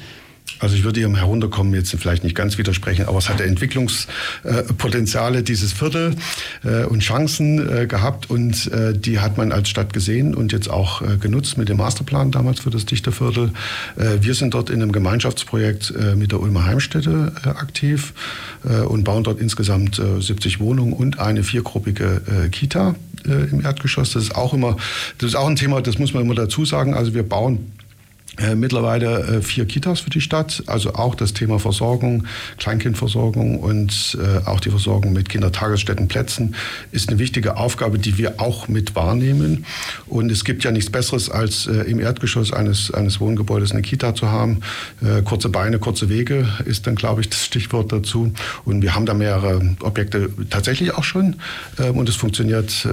Also 0.59 0.75
ich 0.75 0.83
würde 0.83 0.99
Ihrem 0.99 1.15
Herunterkommen 1.15 1.73
jetzt 1.73 1.91
vielleicht 1.91 2.23
nicht 2.23 2.35
ganz 2.35 2.57
widersprechen, 2.57 3.05
aber 3.05 3.19
es 3.19 3.29
hatte 3.29 3.43
Entwicklungspotenziale 3.43 5.43
dieses 5.43 5.71
Viertel 5.71 6.15
äh, 6.63 6.85
und 6.85 7.01
Chancen 7.01 7.69
äh, 7.69 7.85
gehabt 7.85 8.29
und 8.29 8.71
äh, 8.71 8.97
die 8.97 9.19
hat 9.19 9.37
man 9.37 9.51
als 9.51 9.69
Stadt 9.69 9.93
gesehen 9.93 10.33
und 10.33 10.51
jetzt 10.51 10.69
auch 10.69 11.01
genutzt 11.19 11.57
mit 11.57 11.69
dem 11.69 11.77
Masterplan 11.77 12.31
damals 12.31 12.61
für 12.61 12.69
das 12.69 12.85
Dichterviertel. 12.85 13.51
Wir 13.95 14.33
sind 14.33 14.53
dort 14.53 14.69
in 14.69 14.81
einem 14.81 14.91
Gemeinschaftsprojekt 14.91 15.93
mit 16.15 16.31
der 16.31 16.39
Ulmer 16.39 16.65
Heimstätte 16.65 17.33
aktiv 17.43 18.13
und 18.87 19.03
bauen 19.03 19.23
dort 19.23 19.39
insgesamt 19.39 20.01
70 20.19 20.59
Wohnungen 20.59 20.93
und 20.93 21.19
eine 21.19 21.43
viergruppige 21.43 22.21
Kita 22.51 22.95
im 23.25 23.63
Erdgeschoss. 23.63 24.13
Das 24.13 24.23
ist 24.23 24.35
auch 24.35 24.53
immer, 24.53 24.77
das 25.19 25.29
ist 25.29 25.35
auch 25.35 25.47
ein 25.47 25.55
Thema, 25.55 25.81
das 25.81 25.99
muss 25.99 26.13
man 26.13 26.23
immer 26.23 26.35
dazu 26.35 26.65
sagen. 26.65 26.93
Also 26.93 27.13
wir 27.13 27.23
bauen 27.23 27.71
mittlerweile 28.55 29.19
äh, 29.23 29.41
vier 29.41 29.65
Kitas 29.65 30.01
für 30.01 30.09
die 30.09 30.21
Stadt, 30.21 30.63
also 30.67 30.93
auch 30.93 31.15
das 31.15 31.33
Thema 31.33 31.59
Versorgung, 31.59 32.25
Kleinkindversorgung 32.57 33.59
und 33.59 34.17
äh, 34.21 34.47
auch 34.47 34.59
die 34.59 34.69
Versorgung 34.69 35.13
mit 35.13 35.29
Kindertagesstättenplätzen 35.29 36.55
ist 36.91 37.09
eine 37.09 37.19
wichtige 37.19 37.57
Aufgabe, 37.57 37.97
die 37.97 38.17
wir 38.17 38.39
auch 38.39 38.67
mit 38.67 38.95
wahrnehmen. 38.95 39.65
Und 40.05 40.31
es 40.31 40.43
gibt 40.43 40.63
ja 40.63 40.71
nichts 40.71 40.89
Besseres, 40.91 41.29
als 41.29 41.65
im 41.65 41.99
Erdgeschoss 41.99 42.53
eines, 42.53 42.91
eines 42.91 43.19
Wohngebäudes 43.19 43.71
eine 43.71 43.81
Kita 43.81 44.15
zu 44.15 44.29
haben. 44.29 44.61
kurze 45.25 45.49
Beine, 45.49 45.79
kurze 45.79 46.09
Wege 46.09 46.47
ist 46.65 46.87
dann, 46.87 46.95
glaube 46.95 47.21
ich, 47.21 47.29
das 47.29 47.45
Stichwort 47.45 47.91
dazu. 47.91 48.31
Und 48.65 48.81
wir 48.81 48.95
haben 48.95 49.05
da 49.05 49.13
mehrere 49.13 49.75
Objekte 49.81 50.29
tatsächlich 50.49 50.93
auch 50.93 51.03
schon. 51.03 51.37
Ähm, 51.79 51.97
und 51.97 52.09
es 52.09 52.15
funktioniert 52.15 52.87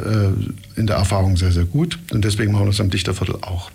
in 0.77 0.87
der 0.87 0.97
Erfahrung 0.97 1.37
sehr, 1.37 1.53
sehr 1.53 1.65
gut. 1.65 1.99
Und 2.13 2.25
deswegen 2.25 2.53
machen 2.53 2.65
wir 2.65 2.71
das 2.71 2.81
am 2.81 2.91
Dichterviertel 2.91 3.37
auch. 3.43 3.71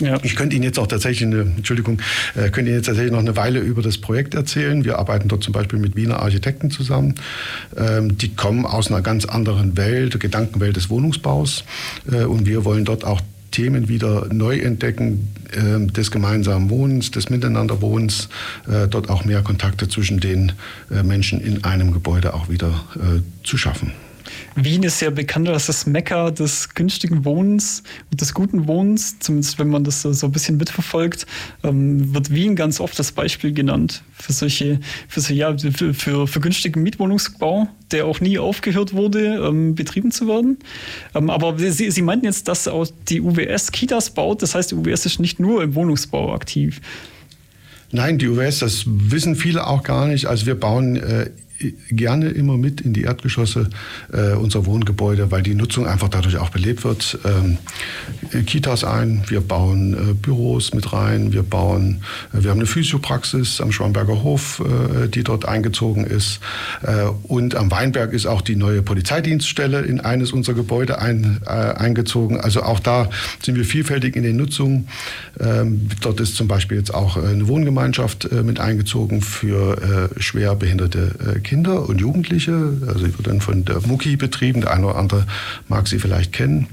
Ja. 0.00 0.18
Ich 0.22 0.36
könnte 0.36 0.56
Ihnen 0.56 0.64
jetzt 0.64 0.78
auch 0.78 0.86
tatsächlich 0.86 1.26
eine, 1.26 1.42
Entschuldigung, 1.42 2.00
äh, 2.34 2.50
könnte 2.50 2.70
Ihnen 2.70 2.78
jetzt 2.78 2.86
tatsächlich 2.86 3.12
noch 3.12 3.20
eine 3.20 3.36
Weile 3.36 3.60
über 3.60 3.82
das 3.82 3.98
Projekt 3.98 4.34
erzählen. 4.34 4.84
Wir 4.84 4.98
arbeiten 4.98 5.28
dort 5.28 5.42
zum 5.42 5.52
Beispiel 5.52 5.78
mit 5.78 5.96
Wiener 5.96 6.20
Architekten 6.20 6.70
zusammen. 6.70 7.14
Ähm, 7.76 8.18
die 8.18 8.34
kommen 8.34 8.66
aus 8.66 8.90
einer 8.90 9.02
ganz 9.02 9.24
anderen 9.24 9.76
Welt, 9.76 10.18
Gedankenwelt 10.18 10.76
des 10.76 10.90
Wohnungsbaus. 10.90 11.64
Äh, 12.10 12.24
und 12.24 12.46
wir 12.46 12.64
wollen 12.64 12.84
dort 12.84 13.04
auch 13.04 13.20
Themen 13.54 13.88
wieder 13.88 14.26
neu 14.32 14.58
entdecken, 14.58 15.28
äh, 15.52 15.86
des 15.86 16.10
gemeinsamen 16.10 16.70
Wohnens, 16.70 17.12
des 17.12 17.30
Miteinanderwohnens, 17.30 18.28
äh, 18.68 18.88
dort 18.88 19.08
auch 19.08 19.24
mehr 19.24 19.42
Kontakte 19.42 19.88
zwischen 19.88 20.18
den 20.18 20.52
äh, 20.90 21.04
Menschen 21.04 21.40
in 21.40 21.62
einem 21.62 21.92
Gebäude 21.92 22.34
auch 22.34 22.48
wieder 22.48 22.84
äh, 22.96 23.20
zu 23.44 23.56
schaffen. 23.56 23.92
Wien 24.56 24.84
ist 24.84 25.00
ja 25.00 25.10
bekannt 25.10 25.48
als 25.48 25.66
das 25.66 25.86
Mecker 25.86 26.30
des 26.30 26.74
günstigen 26.74 27.24
Wohnens 27.24 27.82
und 28.10 28.20
des 28.20 28.34
guten 28.34 28.68
Wohnens. 28.68 29.18
Zumindest 29.18 29.58
wenn 29.58 29.68
man 29.68 29.82
das 29.82 30.02
so 30.02 30.26
ein 30.26 30.32
bisschen 30.32 30.56
mitverfolgt, 30.56 31.26
ähm, 31.64 32.14
wird 32.14 32.30
Wien 32.30 32.54
ganz 32.54 32.80
oft 32.80 32.96
das 32.98 33.10
Beispiel 33.12 33.52
genannt 33.52 34.02
für 34.12 34.32
solche, 34.32 34.78
für, 35.08 35.20
so, 35.20 35.34
ja, 35.34 35.56
für, 35.58 35.92
für, 35.92 36.26
für 36.26 36.40
günstigen 36.40 36.82
Mietwohnungsbau, 36.82 37.68
der 37.90 38.06
auch 38.06 38.20
nie 38.20 38.38
aufgehört 38.38 38.92
wurde, 38.92 39.44
ähm, 39.44 39.74
betrieben 39.74 40.12
zu 40.12 40.28
werden. 40.28 40.58
Ähm, 41.14 41.30
aber 41.30 41.58
Sie, 41.58 41.90
Sie 41.90 42.02
meinten 42.02 42.26
jetzt, 42.26 42.46
dass 42.46 42.68
auch 42.68 42.86
die 43.08 43.20
UWS 43.20 43.72
Kitas 43.72 44.10
baut. 44.10 44.42
Das 44.42 44.54
heißt, 44.54 44.70
die 44.70 44.76
UWS 44.76 45.06
ist 45.06 45.20
nicht 45.20 45.40
nur 45.40 45.62
im 45.62 45.74
Wohnungsbau 45.74 46.32
aktiv. 46.32 46.80
Nein, 47.90 48.18
die 48.18 48.28
UWS, 48.28 48.58
das 48.60 48.84
wissen 48.86 49.36
viele 49.36 49.66
auch 49.66 49.82
gar 49.82 50.06
nicht. 50.06 50.26
Also 50.26 50.46
wir 50.46 50.58
bauen 50.58 50.96
äh, 50.96 51.30
gerne 51.90 52.28
immer 52.30 52.56
mit 52.56 52.80
in 52.80 52.92
die 52.92 53.02
Erdgeschosse 53.02 53.70
äh, 54.12 54.32
unserer 54.32 54.66
Wohngebäude, 54.66 55.30
weil 55.30 55.42
die 55.42 55.54
Nutzung 55.54 55.86
einfach 55.86 56.08
dadurch 56.08 56.36
auch 56.36 56.50
belebt 56.50 56.84
wird. 56.84 57.18
Ähm, 57.24 57.58
Kitas 58.46 58.84
ein, 58.84 59.22
wir 59.28 59.40
bauen 59.40 59.94
äh, 59.94 60.14
Büros 60.14 60.74
mit 60.74 60.92
rein, 60.92 61.32
wir 61.32 61.42
bauen, 61.42 62.02
äh, 62.32 62.42
wir 62.42 62.50
haben 62.50 62.58
eine 62.58 62.66
Physiopraxis 62.66 63.60
am 63.60 63.72
Schwamberger 63.72 64.22
Hof, 64.22 64.60
äh, 64.60 65.08
die 65.08 65.22
dort 65.22 65.46
eingezogen 65.46 66.04
ist. 66.04 66.40
Äh, 66.82 67.04
und 67.24 67.54
am 67.54 67.70
Weinberg 67.70 68.12
ist 68.12 68.26
auch 68.26 68.42
die 68.42 68.56
neue 68.56 68.82
Polizeidienststelle 68.82 69.82
in 69.82 70.00
eines 70.00 70.32
unserer 70.32 70.56
Gebäude 70.56 70.98
ein, 70.98 71.40
äh, 71.46 71.50
eingezogen. 71.50 72.40
Also 72.40 72.62
auch 72.62 72.80
da 72.80 73.08
sind 73.42 73.56
wir 73.56 73.64
vielfältig 73.64 74.16
in 74.16 74.24
den 74.24 74.36
Nutzungen. 74.36 74.88
Ähm, 75.38 75.88
dort 76.00 76.20
ist 76.20 76.36
zum 76.36 76.48
Beispiel 76.48 76.78
jetzt 76.78 76.92
auch 76.92 77.16
eine 77.16 77.48
Wohngemeinschaft 77.48 78.30
mit 78.32 78.60
eingezogen 78.60 79.20
für 79.20 80.10
schwer 80.18 80.54
behinderte 80.54 81.40
Kinder. 81.44 81.88
Und 81.88 82.00
Jugendliche. 82.00 82.72
Also 82.86 83.00
sie 83.06 83.16
wird 83.16 83.28
dann 83.28 83.40
von 83.40 83.64
der 83.64 83.80
Mucki 83.86 84.16
betrieben. 84.16 84.62
Der 84.62 84.72
eine 84.72 84.86
oder 84.86 84.96
andere 84.96 85.26
mag 85.68 85.86
sie 85.86 86.00
vielleicht 86.00 86.32
kennen. 86.32 86.66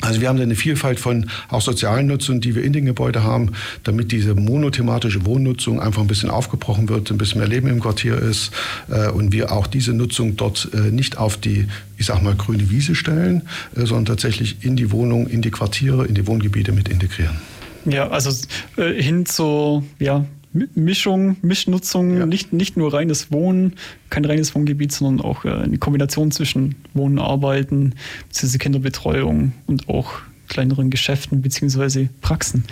Also 0.00 0.20
wir 0.20 0.28
haben 0.28 0.40
eine 0.40 0.54
Vielfalt 0.54 1.00
von 1.00 1.28
auch 1.48 1.60
sozialen 1.60 2.06
Nutzungen, 2.06 2.40
die 2.40 2.54
wir 2.54 2.62
in 2.62 2.72
den 2.72 2.84
Gebäuden 2.84 3.24
haben, 3.24 3.52
damit 3.82 4.12
diese 4.12 4.34
monothematische 4.34 5.26
Wohnnutzung 5.26 5.80
einfach 5.80 6.02
ein 6.02 6.06
bisschen 6.06 6.30
aufgebrochen 6.30 6.88
wird, 6.88 7.10
ein 7.10 7.18
bisschen 7.18 7.40
mehr 7.40 7.48
Leben 7.48 7.68
im 7.68 7.80
Quartier 7.80 8.16
ist 8.16 8.52
äh, 8.90 9.08
und 9.08 9.32
wir 9.32 9.50
auch 9.50 9.66
diese 9.66 9.92
Nutzung 9.92 10.36
dort 10.36 10.68
äh, 10.72 10.92
nicht 10.92 11.18
auf 11.18 11.36
die, 11.36 11.66
ich 11.96 12.06
sag 12.06 12.22
mal, 12.22 12.36
grüne 12.36 12.70
Wiese 12.70 12.94
stellen, 12.94 13.42
äh, 13.74 13.86
sondern 13.86 14.04
tatsächlich 14.04 14.64
in 14.64 14.76
die 14.76 14.92
Wohnung, 14.92 15.26
in 15.26 15.42
die 15.42 15.50
Quartiere, 15.50 16.06
in 16.06 16.14
die 16.14 16.26
Wohngebiete 16.28 16.70
mit 16.70 16.88
integrieren. 16.88 17.36
Ja, 17.84 18.08
also 18.08 18.30
äh, 18.76 19.02
hin 19.02 19.26
zur 19.26 19.82
ja, 19.98 20.24
Mischung, 20.74 21.36
Mischnutzung, 21.42 22.18
ja. 22.18 22.26
nicht, 22.26 22.52
nicht 22.52 22.76
nur 22.76 22.92
reines 22.92 23.30
Wohnen, 23.32 23.74
kein 24.10 24.24
reines 24.24 24.54
Wohngebiet, 24.54 24.92
sondern 24.92 25.24
auch 25.24 25.44
äh, 25.44 25.50
eine 25.50 25.78
Kombination 25.78 26.30
zwischen 26.30 26.76
Wohnen, 26.94 27.18
Arbeiten, 27.18 27.94
beziehungsweise 28.28 28.58
Kinderbetreuung 28.58 29.52
und 29.66 29.88
auch 29.88 30.20
kleineren 30.48 30.90
Geschäften 30.90 31.42
bzw. 31.42 32.08
Praxen. 32.20 32.64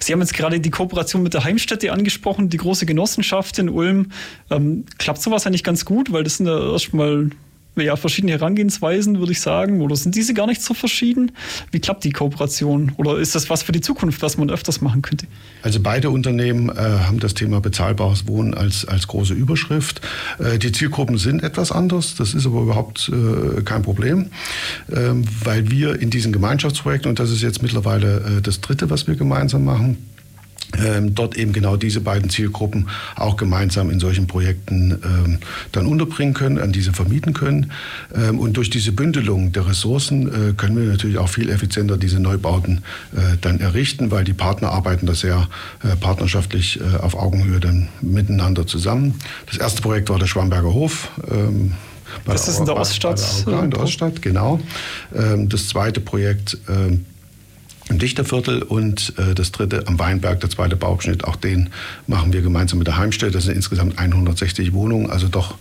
Sie 0.00 0.12
haben 0.12 0.20
jetzt 0.20 0.34
gerade 0.34 0.60
die 0.60 0.70
Kooperation 0.70 1.22
mit 1.22 1.34
der 1.34 1.44
Heimstätte 1.44 1.92
angesprochen, 1.92 2.48
die 2.48 2.56
große 2.56 2.86
Genossenschaft 2.86 3.58
in 3.58 3.68
Ulm. 3.68 4.12
Ähm, 4.50 4.84
klappt 4.98 5.20
sowas 5.20 5.46
eigentlich 5.46 5.64
ganz 5.64 5.84
gut, 5.84 6.12
weil 6.12 6.24
das 6.24 6.36
sind 6.36 6.46
ja 6.46 6.72
erstmal 6.72 7.30
ja, 7.76 7.96
verschiedene 7.96 8.32
Herangehensweisen, 8.32 9.18
würde 9.18 9.32
ich 9.32 9.40
sagen. 9.40 9.80
Oder 9.80 9.96
sind 9.96 10.14
diese 10.14 10.34
gar 10.34 10.46
nicht 10.46 10.62
so 10.62 10.74
verschieden? 10.74 11.32
Wie 11.72 11.80
klappt 11.80 12.04
die 12.04 12.12
Kooperation? 12.12 12.92
Oder 12.96 13.18
ist 13.18 13.34
das 13.34 13.50
was 13.50 13.62
für 13.62 13.72
die 13.72 13.80
Zukunft, 13.80 14.22
was 14.22 14.36
man 14.36 14.50
öfters 14.50 14.80
machen 14.80 15.02
könnte? 15.02 15.26
Also 15.62 15.80
beide 15.80 16.10
Unternehmen 16.10 16.68
äh, 16.68 16.74
haben 16.74 17.20
das 17.20 17.34
Thema 17.34 17.60
bezahlbares 17.60 18.26
Wohnen 18.28 18.54
als, 18.54 18.86
als 18.86 19.06
große 19.06 19.34
Überschrift. 19.34 20.00
Äh, 20.38 20.58
die 20.58 20.72
Zielgruppen 20.72 21.18
sind 21.18 21.42
etwas 21.42 21.72
anders. 21.72 22.14
Das 22.14 22.34
ist 22.34 22.46
aber 22.46 22.62
überhaupt 22.62 23.10
äh, 23.10 23.62
kein 23.62 23.82
Problem, 23.82 24.30
ähm, 24.94 25.24
weil 25.42 25.70
wir 25.70 26.00
in 26.00 26.10
diesen 26.10 26.32
Gemeinschaftsprojekten, 26.32 27.08
und 27.08 27.18
das 27.18 27.30
ist 27.30 27.42
jetzt 27.42 27.62
mittlerweile 27.62 28.38
äh, 28.38 28.42
das 28.42 28.60
dritte, 28.60 28.90
was 28.90 29.06
wir 29.06 29.16
gemeinsam 29.16 29.64
machen, 29.64 29.96
dort 31.10 31.36
eben 31.36 31.52
genau 31.52 31.76
diese 31.76 32.00
beiden 32.00 32.30
Zielgruppen 32.30 32.88
auch 33.16 33.36
gemeinsam 33.36 33.90
in 33.90 34.00
solchen 34.00 34.26
Projekten 34.26 34.98
ähm, 35.04 35.38
dann 35.72 35.86
unterbringen 35.86 36.34
können, 36.34 36.58
an 36.58 36.72
diese 36.72 36.92
vermieten 36.92 37.32
können. 37.32 37.70
Ähm, 38.14 38.38
und 38.38 38.56
durch 38.56 38.70
diese 38.70 38.92
Bündelung 38.92 39.52
der 39.52 39.68
Ressourcen 39.68 40.28
äh, 40.28 40.52
können 40.54 40.76
wir 40.76 40.84
natürlich 40.84 41.18
auch 41.18 41.28
viel 41.28 41.50
effizienter 41.50 41.96
diese 41.96 42.20
Neubauten 42.20 42.82
äh, 43.14 43.36
dann 43.40 43.60
errichten, 43.60 44.10
weil 44.10 44.24
die 44.24 44.32
Partner 44.32 44.70
arbeiten 44.70 45.06
da 45.06 45.14
sehr 45.14 45.48
äh, 45.82 45.96
partnerschaftlich 45.96 46.80
äh, 46.80 46.96
auf 46.98 47.14
Augenhöhe 47.14 47.60
dann 47.60 47.88
miteinander 48.00 48.66
zusammen. 48.66 49.14
Das 49.46 49.58
erste 49.58 49.82
Projekt 49.82 50.10
war 50.10 50.18
der 50.18 50.26
Schwamberger 50.26 50.72
Hof. 50.72 51.10
Ähm, 51.30 51.72
das 52.26 52.48
ist 52.48 52.60
in 52.60 52.66
der 52.66 52.76
Oststadt. 52.76 53.20
in 53.46 53.70
der 53.70 53.80
Oststadt, 53.80 54.22
genau. 54.22 54.60
Ähm, 55.14 55.48
das 55.48 55.68
zweite 55.68 56.00
Projekt 56.00 56.58
ähm, 56.68 57.06
im 57.88 57.98
Dichterviertel 57.98 58.62
und 58.62 59.12
äh, 59.18 59.34
das 59.34 59.52
dritte 59.52 59.86
am 59.86 59.98
Weinberg, 59.98 60.40
der 60.40 60.50
zweite 60.50 60.76
Bauabschnitt. 60.76 61.24
Auch 61.24 61.36
den 61.36 61.70
machen 62.06 62.32
wir 62.32 62.40
gemeinsam 62.40 62.78
mit 62.78 62.88
der 62.88 62.96
Heimstelle. 62.96 63.32
Das 63.32 63.44
sind 63.44 63.56
insgesamt 63.56 63.98
160 63.98 64.72
Wohnungen, 64.72 65.10
also 65.10 65.28
doch 65.28 65.56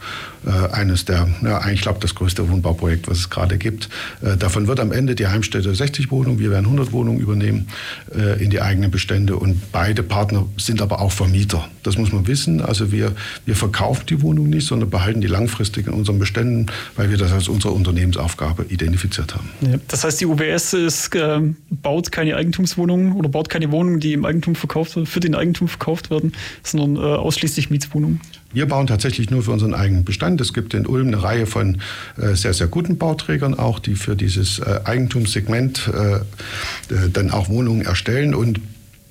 äh, 0.46 0.72
eines 0.72 1.06
der, 1.06 1.27
ja, 1.44 1.60
eigentlich 1.60 1.82
glaube 1.82 2.00
das 2.00 2.15
größte 2.15 2.50
Wohnbauprojekt, 2.50 3.10
was 3.10 3.20
es 3.20 3.30
gerade 3.30 3.58
gibt. 3.58 3.89
Äh, 4.22 4.38
davon 4.38 4.68
wird 4.68 4.80
am 4.80 4.92
Ende 4.92 5.15
die 5.15 5.27
Heimstätte 5.27 5.74
60 5.74 6.12
Wohnungen, 6.12 6.39
wir 6.39 6.50
werden 6.50 6.65
100 6.65 6.92
Wohnungen 6.94 7.20
übernehmen 7.20 7.68
äh, 8.15 8.42
in 8.42 8.50
die 8.50 8.62
eigenen 8.62 8.89
Bestände 8.89 9.36
und 9.36 9.72
beide 9.72 10.01
Partner 10.01 10.46
sind 10.58 10.82
aber 10.82 11.01
auch 11.01 11.12
Vermieter. 11.12 11.68
Das 11.84 11.98
muss 11.98 12.13
man 12.13 12.25
wissen. 12.27 12.62
Also 12.62 12.92
wir, 12.92 13.12
wir 13.46 13.56
verkaufen 13.56 14.06
die 14.08 14.22
Wohnung 14.22 14.50
nicht, 14.50 14.68
sondern 14.68 14.89
behalten 14.89 15.20
die 15.20 15.27
langfristig 15.27 15.88
in 15.88 15.94
unseren 15.94 16.20
Beständen, 16.20 16.68
weil 16.96 17.10
wir 17.10 17.18
das 17.18 17.34
als 17.34 17.50
unsere 17.50 17.74
Unternehmensaufgabe 17.74 18.65
identifiziert 18.70 19.36
haben. 19.36 19.50
Ja, 19.62 19.77
das 19.89 20.03
heißt, 20.06 20.22
die 20.22 20.25
UBS 20.25 20.74
ist, 20.74 21.13
äh, 21.15 21.39
baut 21.70 22.12
keine 22.13 22.38
Eigentumswohnungen 22.38 23.13
oder 23.13 23.27
baut 23.27 23.50
keine 23.50 23.72
Wohnungen, 23.72 24.00
die 24.00 24.13
im 24.13 24.24
Eigentum 24.24 24.55
verkauft 24.55 24.96
werden, 24.96 25.05
für 25.05 25.20
den 25.20 25.36
Eigentum 25.36 25.67
verkauft 25.67 26.10
werden, 26.10 26.32
sondern 26.63 26.96
äh, 27.03 27.15
ausschließlich 27.15 27.70
Mietswohnungen. 27.70 28.22
Wir 28.53 28.67
bauen 28.67 28.88
tatsächlich 28.88 29.32
nur 29.32 29.43
für 29.43 29.51
unseren 29.51 29.74
eigenen 29.74 30.05
Bestand. 30.05 30.39
Es 30.39 30.53
gibt 30.53 30.74
in 30.75 30.86
Ulm 30.86 31.08
eine 31.08 31.24
Reihe 31.24 31.48
von 31.48 31.82
äh, 32.17 32.36
sehr, 32.36 32.53
sehr 32.53 32.67
guten 32.67 32.98
Bauträgern 32.98 33.58
auch, 33.58 33.79
die 33.79 33.96
für 33.96 34.15
dieses 34.15 34.60
äh, 34.60 34.79
Eigentumssegment 34.86 35.91
äh, 35.93 36.15
äh 36.15 37.10
dann 37.12 37.32
auch 37.32 37.50
Wohnungen 37.50 37.82
erstellen. 37.82 38.36
Und 38.36 38.62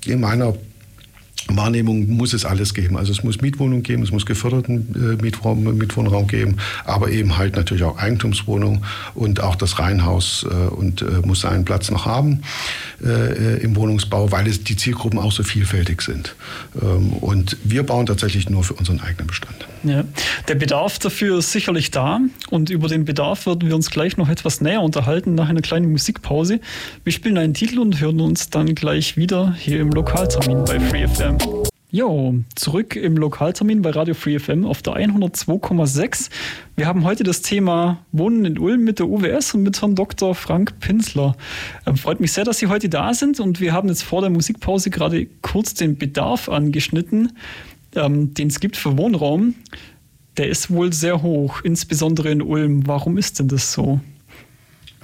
in 0.05 0.21
meiner 0.21 0.55
Wahrnehmung 1.47 2.07
muss 2.09 2.33
es 2.33 2.45
alles 2.45 2.73
geben. 2.73 2.97
Also 2.97 3.11
es 3.11 3.23
muss 3.23 3.41
Mietwohnungen 3.41 3.83
geben, 3.83 4.03
es 4.03 4.11
muss 4.11 4.25
geförderten 4.25 5.17
äh, 5.19 5.21
Mietraum, 5.21 5.63
Mietwohnraum 5.77 6.27
geben, 6.27 6.57
aber 6.85 7.09
eben 7.09 7.37
halt 7.37 7.55
natürlich 7.55 7.83
auch 7.83 7.97
Eigentumswohnungen 7.97 8.83
und 9.13 9.41
auch 9.41 9.55
das 9.55 9.79
Reihenhaus 9.79 10.45
äh, 10.49 10.53
und 10.53 11.01
äh, 11.01 11.25
muss 11.25 11.41
seinen 11.41 11.65
Platz 11.65 11.91
noch 11.91 12.05
haben 12.05 12.41
im 13.01 13.75
Wohnungsbau, 13.75 14.31
weil 14.31 14.47
es 14.47 14.63
die 14.63 14.77
Zielgruppen 14.77 15.19
auch 15.19 15.31
so 15.31 15.43
vielfältig 15.43 16.01
sind. 16.01 16.35
Ähm, 16.81 17.13
und 17.13 17.57
wir 17.63 17.83
bauen 17.83 18.05
tatsächlich 18.05 18.49
nur 18.49 18.63
für 18.63 18.75
unseren 18.75 19.01
eigenen 19.01 19.27
Bestand. 19.27 19.67
Ja. 19.83 20.05
Der 20.47 20.55
Bedarf 20.55 20.99
dafür 20.99 21.39
ist 21.39 21.51
sicherlich 21.51 21.91
da 21.91 22.21
und 22.49 22.69
über 22.69 22.87
den 22.87 23.05
Bedarf 23.05 23.45
werden 23.45 23.67
wir 23.67 23.75
uns 23.75 23.89
gleich 23.89 24.17
noch 24.17 24.29
etwas 24.29 24.61
näher 24.61 24.81
unterhalten 24.81 25.35
nach 25.35 25.49
einer 25.49 25.61
kleinen 25.61 25.91
Musikpause. 25.91 26.59
Wir 27.03 27.11
spielen 27.13 27.37
einen 27.37 27.53
Titel 27.53 27.79
und 27.79 27.99
hören 27.99 28.21
uns 28.21 28.49
dann 28.49 28.75
gleich 28.75 29.17
wieder 29.17 29.53
hier 29.53 29.81
im 29.81 29.89
Lokaltermin 29.89 30.63
bei 30.65 30.79
FreeFM. 30.79 31.37
Jo, 31.95 32.33
zurück 32.55 32.95
im 32.95 33.17
Lokaltermin 33.17 33.83
bei 33.83 33.91
Radio 33.91 34.15
Free 34.15 34.39
FM 34.39 34.65
auf 34.65 34.81
der 34.81 34.93
102,6. 34.93 36.31
Wir 36.75 36.87
haben 36.87 37.03
heute 37.03 37.23
das 37.23 37.43
Thema 37.43 38.03
Wohnen 38.11 38.45
in 38.45 38.57
Ulm 38.57 38.83
mit 38.83 38.97
der 38.97 39.07
UWS 39.07 39.53
und 39.53 39.61
mit 39.61 39.79
Herrn 39.79 39.93
Dr. 39.93 40.33
Frank 40.33 40.79
Pinsler. 40.79 41.35
Ähm, 41.85 41.95
freut 41.95 42.19
mich 42.19 42.31
sehr, 42.31 42.45
dass 42.45 42.57
Sie 42.57 42.65
heute 42.65 42.89
da 42.89 43.13
sind 43.13 43.39
und 43.39 43.61
wir 43.61 43.73
haben 43.73 43.89
jetzt 43.89 44.01
vor 44.01 44.21
der 44.21 44.31
Musikpause 44.31 44.89
gerade 44.89 45.27
kurz 45.43 45.75
den 45.75 45.95
Bedarf 45.95 46.49
angeschnitten, 46.49 47.37
ähm, 47.95 48.33
den 48.33 48.47
es 48.47 48.59
gibt 48.59 48.77
für 48.77 48.97
Wohnraum. 48.97 49.55
Der 50.37 50.49
ist 50.49 50.71
wohl 50.71 50.93
sehr 50.93 51.21
hoch, 51.21 51.61
insbesondere 51.63 52.31
in 52.31 52.41
Ulm. 52.41 52.87
Warum 52.87 53.17
ist 53.17 53.39
denn 53.39 53.47
das 53.47 53.71
so? 53.71 53.99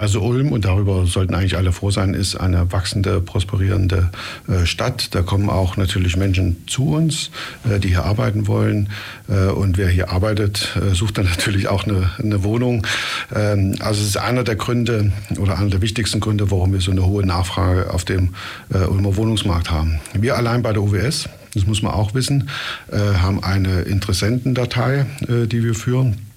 Also 0.00 0.22
Ulm, 0.22 0.50
und 0.50 0.64
darüber 0.64 1.04
sollten 1.04 1.34
eigentlich 1.34 1.58
alle 1.58 1.72
froh 1.72 1.90
sein, 1.90 2.14
ist 2.14 2.34
eine 2.34 2.72
wachsende, 2.72 3.20
prosperierende 3.20 4.08
äh, 4.48 4.64
Stadt. 4.64 5.14
Da 5.14 5.20
kommen 5.20 5.50
auch 5.50 5.76
natürlich 5.76 6.16
Menschen 6.16 6.66
zu 6.66 6.94
uns, 6.94 7.30
äh, 7.68 7.78
die 7.78 7.88
hier 7.88 8.06
arbeiten 8.06 8.46
wollen. 8.46 8.88
Äh, 9.28 9.50
und 9.50 9.76
wer 9.76 9.88
hier 9.88 10.10
arbeitet, 10.10 10.74
sucht 10.94 11.18
dann 11.18 11.26
natürlich 11.30 11.68
auch 11.68 11.84
eine, 11.84 12.12
eine 12.18 12.42
Wohnung. 12.44 12.86
Ähm, 13.34 13.74
also 13.80 14.00
es 14.00 14.08
ist 14.08 14.16
einer 14.16 14.42
der 14.42 14.56
Gründe 14.56 15.12
oder 15.38 15.58
einer 15.58 15.68
der 15.68 15.82
wichtigsten 15.82 16.20
Gründe, 16.20 16.50
warum 16.50 16.72
wir 16.72 16.80
so 16.80 16.92
eine 16.92 17.04
hohe 17.04 17.26
Nachfrage 17.26 17.92
auf 17.92 18.06
dem 18.06 18.30
Ulmer 18.70 19.16
Wohnungsmarkt 19.16 19.70
haben. 19.70 20.00
Wir 20.14 20.36
allein 20.36 20.62
bei 20.62 20.72
der 20.72 20.82
UWS, 20.82 21.28
das 21.52 21.66
muss 21.66 21.82
man 21.82 21.92
auch 21.92 22.14
wissen, 22.14 22.48
haben 22.90 23.42
eine 23.42 23.82
Interessentendatei, 23.82 25.06
die 25.28 25.62
wir 25.62 25.74
führen 25.74 26.29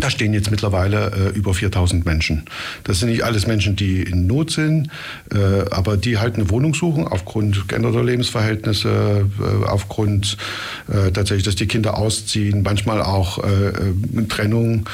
da 0.00 0.10
stehen 0.10 0.32
jetzt 0.34 0.50
mittlerweile 0.50 1.32
äh, 1.34 1.36
über 1.36 1.54
4000 1.54 2.04
Menschen. 2.04 2.44
Das 2.84 3.00
sind 3.00 3.10
nicht 3.10 3.24
alles 3.24 3.46
Menschen, 3.46 3.76
die 3.76 4.02
in 4.02 4.26
Not 4.26 4.50
sind, 4.50 4.88
äh, 5.32 5.68
aber 5.70 5.96
die 5.96 6.18
halt 6.18 6.36
eine 6.36 6.50
Wohnung 6.50 6.74
suchen 6.74 7.06
aufgrund 7.06 7.68
geänderter 7.68 8.02
Lebensverhältnisse, 8.02 9.26
äh, 9.40 9.66
aufgrund 9.66 10.36
äh, 10.88 11.10
tatsächlich, 11.10 11.44
dass 11.44 11.56
die 11.56 11.66
Kinder 11.66 11.96
ausziehen, 11.98 12.62
manchmal 12.62 13.02
auch 13.02 13.42
äh, 13.42 13.68
äh, 13.68 14.26
Trennung, 14.28 14.88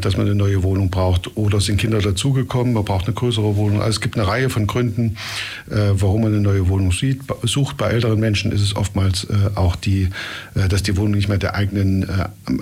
dass 0.00 0.16
man 0.16 0.26
eine 0.26 0.34
neue 0.34 0.62
Wohnung 0.62 0.90
braucht 0.90 1.36
oder 1.36 1.60
sind 1.60 1.78
Kinder 1.78 2.00
dazugekommen, 2.00 2.74
man 2.74 2.84
braucht 2.84 3.06
eine 3.06 3.14
größere 3.14 3.56
Wohnung. 3.56 3.80
Also 3.80 3.90
es 3.90 4.00
gibt 4.00 4.16
eine 4.16 4.26
Reihe 4.26 4.50
von 4.50 4.66
Gründen, 4.66 5.16
warum 5.66 6.22
man 6.22 6.32
eine 6.32 6.42
neue 6.42 6.68
Wohnung 6.68 6.92
sieht, 6.92 7.22
sucht. 7.42 7.76
Bei 7.76 7.90
älteren 7.90 8.20
Menschen 8.20 8.52
ist 8.52 8.62
es 8.62 8.76
oftmals 8.76 9.26
auch 9.54 9.76
die, 9.76 10.08
dass 10.68 10.82
die 10.82 10.96
Wohnung 10.96 11.12
nicht 11.12 11.28
mehr 11.28 11.38
der 11.38 11.54
eigenen 11.54 12.06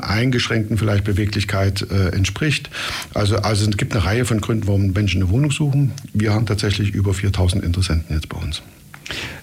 eingeschränkten 0.00 0.78
vielleicht 0.78 1.04
Beweglichkeit 1.04 1.65
Zeit 1.66 1.90
äh, 1.90 2.08
entspricht. 2.08 2.70
Also, 3.14 3.36
also 3.36 3.68
es 3.68 3.76
gibt 3.76 3.94
eine 3.94 4.04
Reihe 4.04 4.24
von 4.24 4.40
Gründen, 4.40 4.66
warum 4.66 4.92
Menschen 4.92 5.22
eine 5.22 5.30
Wohnung 5.30 5.50
suchen. 5.50 5.92
Wir 6.12 6.32
haben 6.32 6.46
tatsächlich 6.46 6.90
über 6.90 7.14
4000 7.14 7.64
Interessenten 7.64 8.14
jetzt 8.14 8.28
bei 8.28 8.38
uns. 8.38 8.62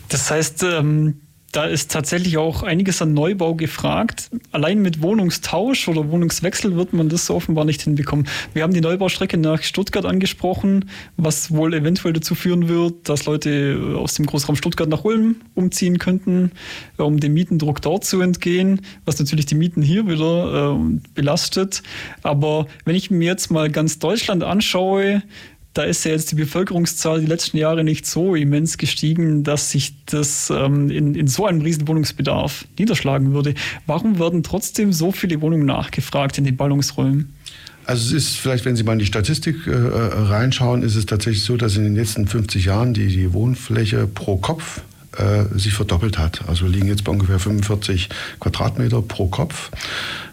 Das 0.09 0.29
heißt, 0.29 0.63
ähm, 0.63 1.21
da 1.53 1.65
ist 1.65 1.91
tatsächlich 1.91 2.37
auch 2.37 2.63
einiges 2.63 3.01
an 3.01 3.13
Neubau 3.13 3.53
gefragt. 3.53 4.31
Allein 4.51 4.81
mit 4.81 5.03
Wohnungstausch 5.03 5.87
oder 5.87 6.09
Wohnungswechsel 6.09 6.75
wird 6.75 6.93
man 6.93 7.09
das 7.09 7.29
offenbar 7.29 7.63
nicht 7.63 7.83
hinbekommen. 7.83 8.27
Wir 8.53 8.63
haben 8.63 8.73
die 8.73 8.81
Neubaustrecke 8.81 9.37
nach 9.37 9.61
Stuttgart 9.61 10.05
angesprochen, 10.05 10.89
was 11.15 11.51
wohl 11.51 11.75
eventuell 11.75 12.13
dazu 12.13 12.33
führen 12.33 12.67
wird, 12.69 13.07
dass 13.07 13.25
Leute 13.25 13.95
aus 13.95 14.15
dem 14.15 14.25
Großraum 14.25 14.55
Stuttgart 14.55 14.89
nach 14.89 15.03
Ulm 15.03 15.35
umziehen 15.53 15.99
könnten, 15.99 16.51
um 16.97 17.19
dem 17.19 17.35
Mietendruck 17.35 17.83
dort 17.83 18.03
zu 18.03 18.19
entgehen, 18.19 18.81
was 19.05 19.19
natürlich 19.19 19.45
die 19.45 19.55
Mieten 19.55 19.83
hier 19.83 20.07
wieder 20.07 20.75
äh, 20.75 20.99
belastet. 21.13 21.83
Aber 22.23 22.65
wenn 22.83 22.95
ich 22.95 23.11
mir 23.11 23.27
jetzt 23.27 23.51
mal 23.51 23.69
ganz 23.69 23.99
Deutschland 23.99 24.43
anschaue, 24.43 25.21
da 25.73 25.83
ist 25.83 26.03
ja 26.05 26.12
jetzt 26.12 26.31
die 26.31 26.36
Bevölkerungszahl 26.36 27.21
die 27.21 27.25
letzten 27.25 27.57
Jahre 27.57 27.83
nicht 27.83 28.05
so 28.05 28.36
immens 28.36 28.77
gestiegen, 28.77 29.43
dass 29.43 29.71
sich 29.71 29.93
das 30.05 30.51
ähm, 30.51 30.89
in, 30.89 31.15
in 31.15 31.27
so 31.27 31.45
einem 31.45 31.62
riesen 31.62 31.88
Wohnungsbedarf 31.88 32.65
niederschlagen 32.77 33.33
würde. 33.33 33.55
Warum 33.88 34.19
werden 34.19 34.43
trotzdem 34.43 34.93
so 34.93 35.12
viele 35.12 35.41
Wohnungen 35.41 35.65
nachgefragt 35.65 36.38
in 36.38 36.43
den 36.43 36.57
Ballungsräumen? 36.57 37.33
Also 37.86 38.15
es 38.15 38.23
ist 38.23 38.38
vielleicht, 38.38 38.65
wenn 38.65 38.75
Sie 38.75 38.83
mal 38.83 38.93
in 38.93 38.99
die 38.99 39.05
Statistik 39.05 39.67
äh, 39.67 39.71
reinschauen, 39.73 40.83
ist 40.83 40.95
es 40.95 41.05
tatsächlich 41.05 41.43
so, 41.43 41.57
dass 41.57 41.75
in 41.75 41.83
den 41.83 41.95
letzten 41.95 42.27
50 42.27 42.65
Jahren 42.65 42.93
die, 42.93 43.07
die 43.07 43.33
Wohnfläche 43.33 44.07
pro 44.07 44.38
Kopf 44.38 44.81
äh, 45.17 45.45
sich 45.57 45.73
verdoppelt 45.73 46.17
hat. 46.17 46.47
Also 46.47 46.65
wir 46.65 46.71
liegen 46.71 46.88
jetzt 46.88 47.03
bei 47.03 47.12
ungefähr 47.12 47.39
45 47.39 48.09
Quadratmeter 48.39 49.01
pro 49.01 49.27
Kopf, 49.27 49.71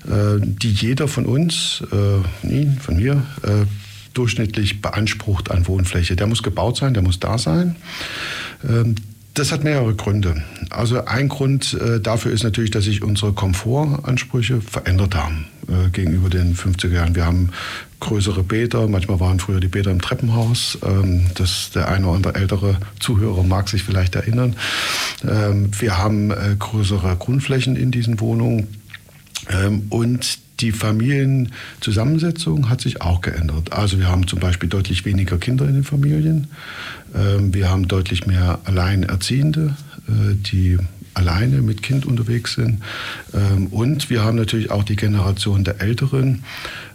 äh, 0.07 0.39
die 0.41 0.71
jeder 0.71 1.09
von 1.09 1.27
uns, 1.27 1.83
äh, 1.93 2.47
Ihnen, 2.47 2.79
von 2.81 2.97
mir, 2.97 3.27
äh, 3.43 3.67
durchschnittlich 4.15 4.83
beansprucht 4.83 5.51
an 5.51 5.67
Wohnfläche. 5.67 6.17
Der 6.17 6.27
muss 6.27 6.43
gebaut 6.43 6.77
sein, 6.77 6.95
der 6.95 7.03
muss 7.03 7.21
da 7.21 7.39
sein. 7.39 7.77
Ähm, 8.69 8.97
das 9.35 9.53
hat 9.53 9.63
mehrere 9.63 9.95
Gründe. 9.95 10.43
Also 10.71 11.05
ein 11.05 11.29
Grund 11.29 11.75
äh, 11.75 12.01
dafür 12.01 12.33
ist 12.33 12.43
natürlich, 12.43 12.73
dass 12.73 12.85
sich 12.85 13.03
unsere 13.03 13.33
Komfortansprüche 13.33 14.61
verändert 14.61 15.15
haben 15.15 15.47
äh, 15.69 15.89
gegenüber 15.91 16.29
den 16.29 16.57
50er 16.57 16.93
Jahren. 16.93 17.15
Wir 17.15 17.27
haben 17.27 17.51
größere 18.01 18.43
Bäder, 18.43 18.89
manchmal 18.89 19.21
waren 19.21 19.39
früher 19.39 19.61
die 19.61 19.69
Bäder 19.69 19.93
im 19.93 20.01
Treppenhaus. 20.01 20.79
Ähm, 20.85 21.27
das, 21.37 21.71
der 21.73 21.89
eine 21.89 22.07
oder 22.07 22.17
andere 22.17 22.35
ältere 22.35 22.79
Zuhörer 22.99 23.45
mag 23.45 23.69
sich 23.69 23.85
vielleicht 23.85 24.17
erinnern. 24.17 24.57
Ähm, 25.27 25.71
wir 25.79 25.97
haben 25.97 26.33
äh, 26.33 26.57
größere 26.59 27.17
Grundflächen 27.17 27.77
in 27.77 27.91
diesen 27.91 28.21
Wohnungen 28.21 28.69
und 29.89 30.39
die 30.61 30.73
Familienzusammensetzung 30.73 32.69
hat 32.69 32.81
sich 32.81 33.03
auch 33.03 33.21
geändert. 33.21 33.73
Also 33.73 33.99
wir 33.99 34.09
haben 34.09 34.27
zum 34.27 34.41
Beispiel 34.41 34.69
deutlich 34.69 35.05
weniger 35.05 35.39
Kinder 35.39 35.67
in 35.67 35.75
den 35.75 35.85
Familien. 35.85 36.49
Ähm, 37.15 37.55
wir 37.55 37.71
haben 37.71 37.89
deutlich 37.89 38.27
mehr 38.27 38.59
Alleinerziehende, 38.65 39.77
äh, 40.09 40.35
die 40.35 40.79
alleine 41.15 41.63
mit 41.63 41.83
Kind 41.83 42.07
unterwegs 42.07 42.55
sind. 42.55 42.83
Ähm, 43.35 43.67
und 43.69 44.11
wir 44.11 44.23
haben 44.23 44.37
natürlich 44.37 44.71
auch 44.71 44.85
die 44.85 44.97
Generation 44.97 45.65
der 45.65 45.81
Älteren, 45.81 46.45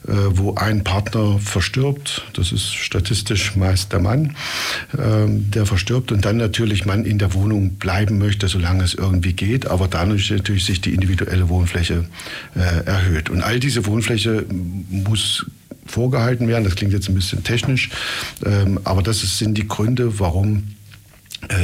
äh, 0.08 0.12
wo 0.30 0.56
ein 0.56 0.84
Partner 0.84 1.40
verstirbt. 1.40 2.24
Das 2.34 2.52
ist 2.52 2.74
statistisch 2.74 3.56
meist 3.56 3.92
der 3.92 4.00
Mann, 4.00 4.36
ähm, 4.98 5.50
der 5.52 5.66
verstirbt 5.66 6.12
und 6.12 6.26
dann 6.26 6.38
natürlich 6.38 6.86
man 6.86 7.06
in 7.06 7.18
der 7.18 7.34
Wohnung 7.34 7.76
bleiben 7.76 8.18
möchte, 8.18 8.48
solange 8.48 8.84
es 8.84 8.94
irgendwie 8.94 9.34
geht, 9.34 9.68
aber 9.68 9.88
dadurch 9.88 10.30
natürlich 10.30 10.66
sich 10.66 10.82
die 10.82 10.94
individuelle 10.94 11.50
Wohnfläche 11.50 12.06
äh, 12.56 12.86
erhöht. 12.86 13.30
Und 13.30 13.42
all 13.42 13.60
diese 13.60 13.86
Wohnfläche 13.86 14.46
muss 14.90 15.46
vorgehalten 15.86 16.48
werden. 16.48 16.64
Das 16.64 16.76
klingt 16.76 16.94
jetzt 16.94 17.10
ein 17.10 17.16
bisschen 17.16 17.44
technisch, 17.44 17.90
ähm, 18.46 18.80
aber 18.84 19.04
das 19.04 19.22
sind 19.38 19.58
die 19.58 19.68
Gründe, 19.68 20.20
warum 20.20 20.64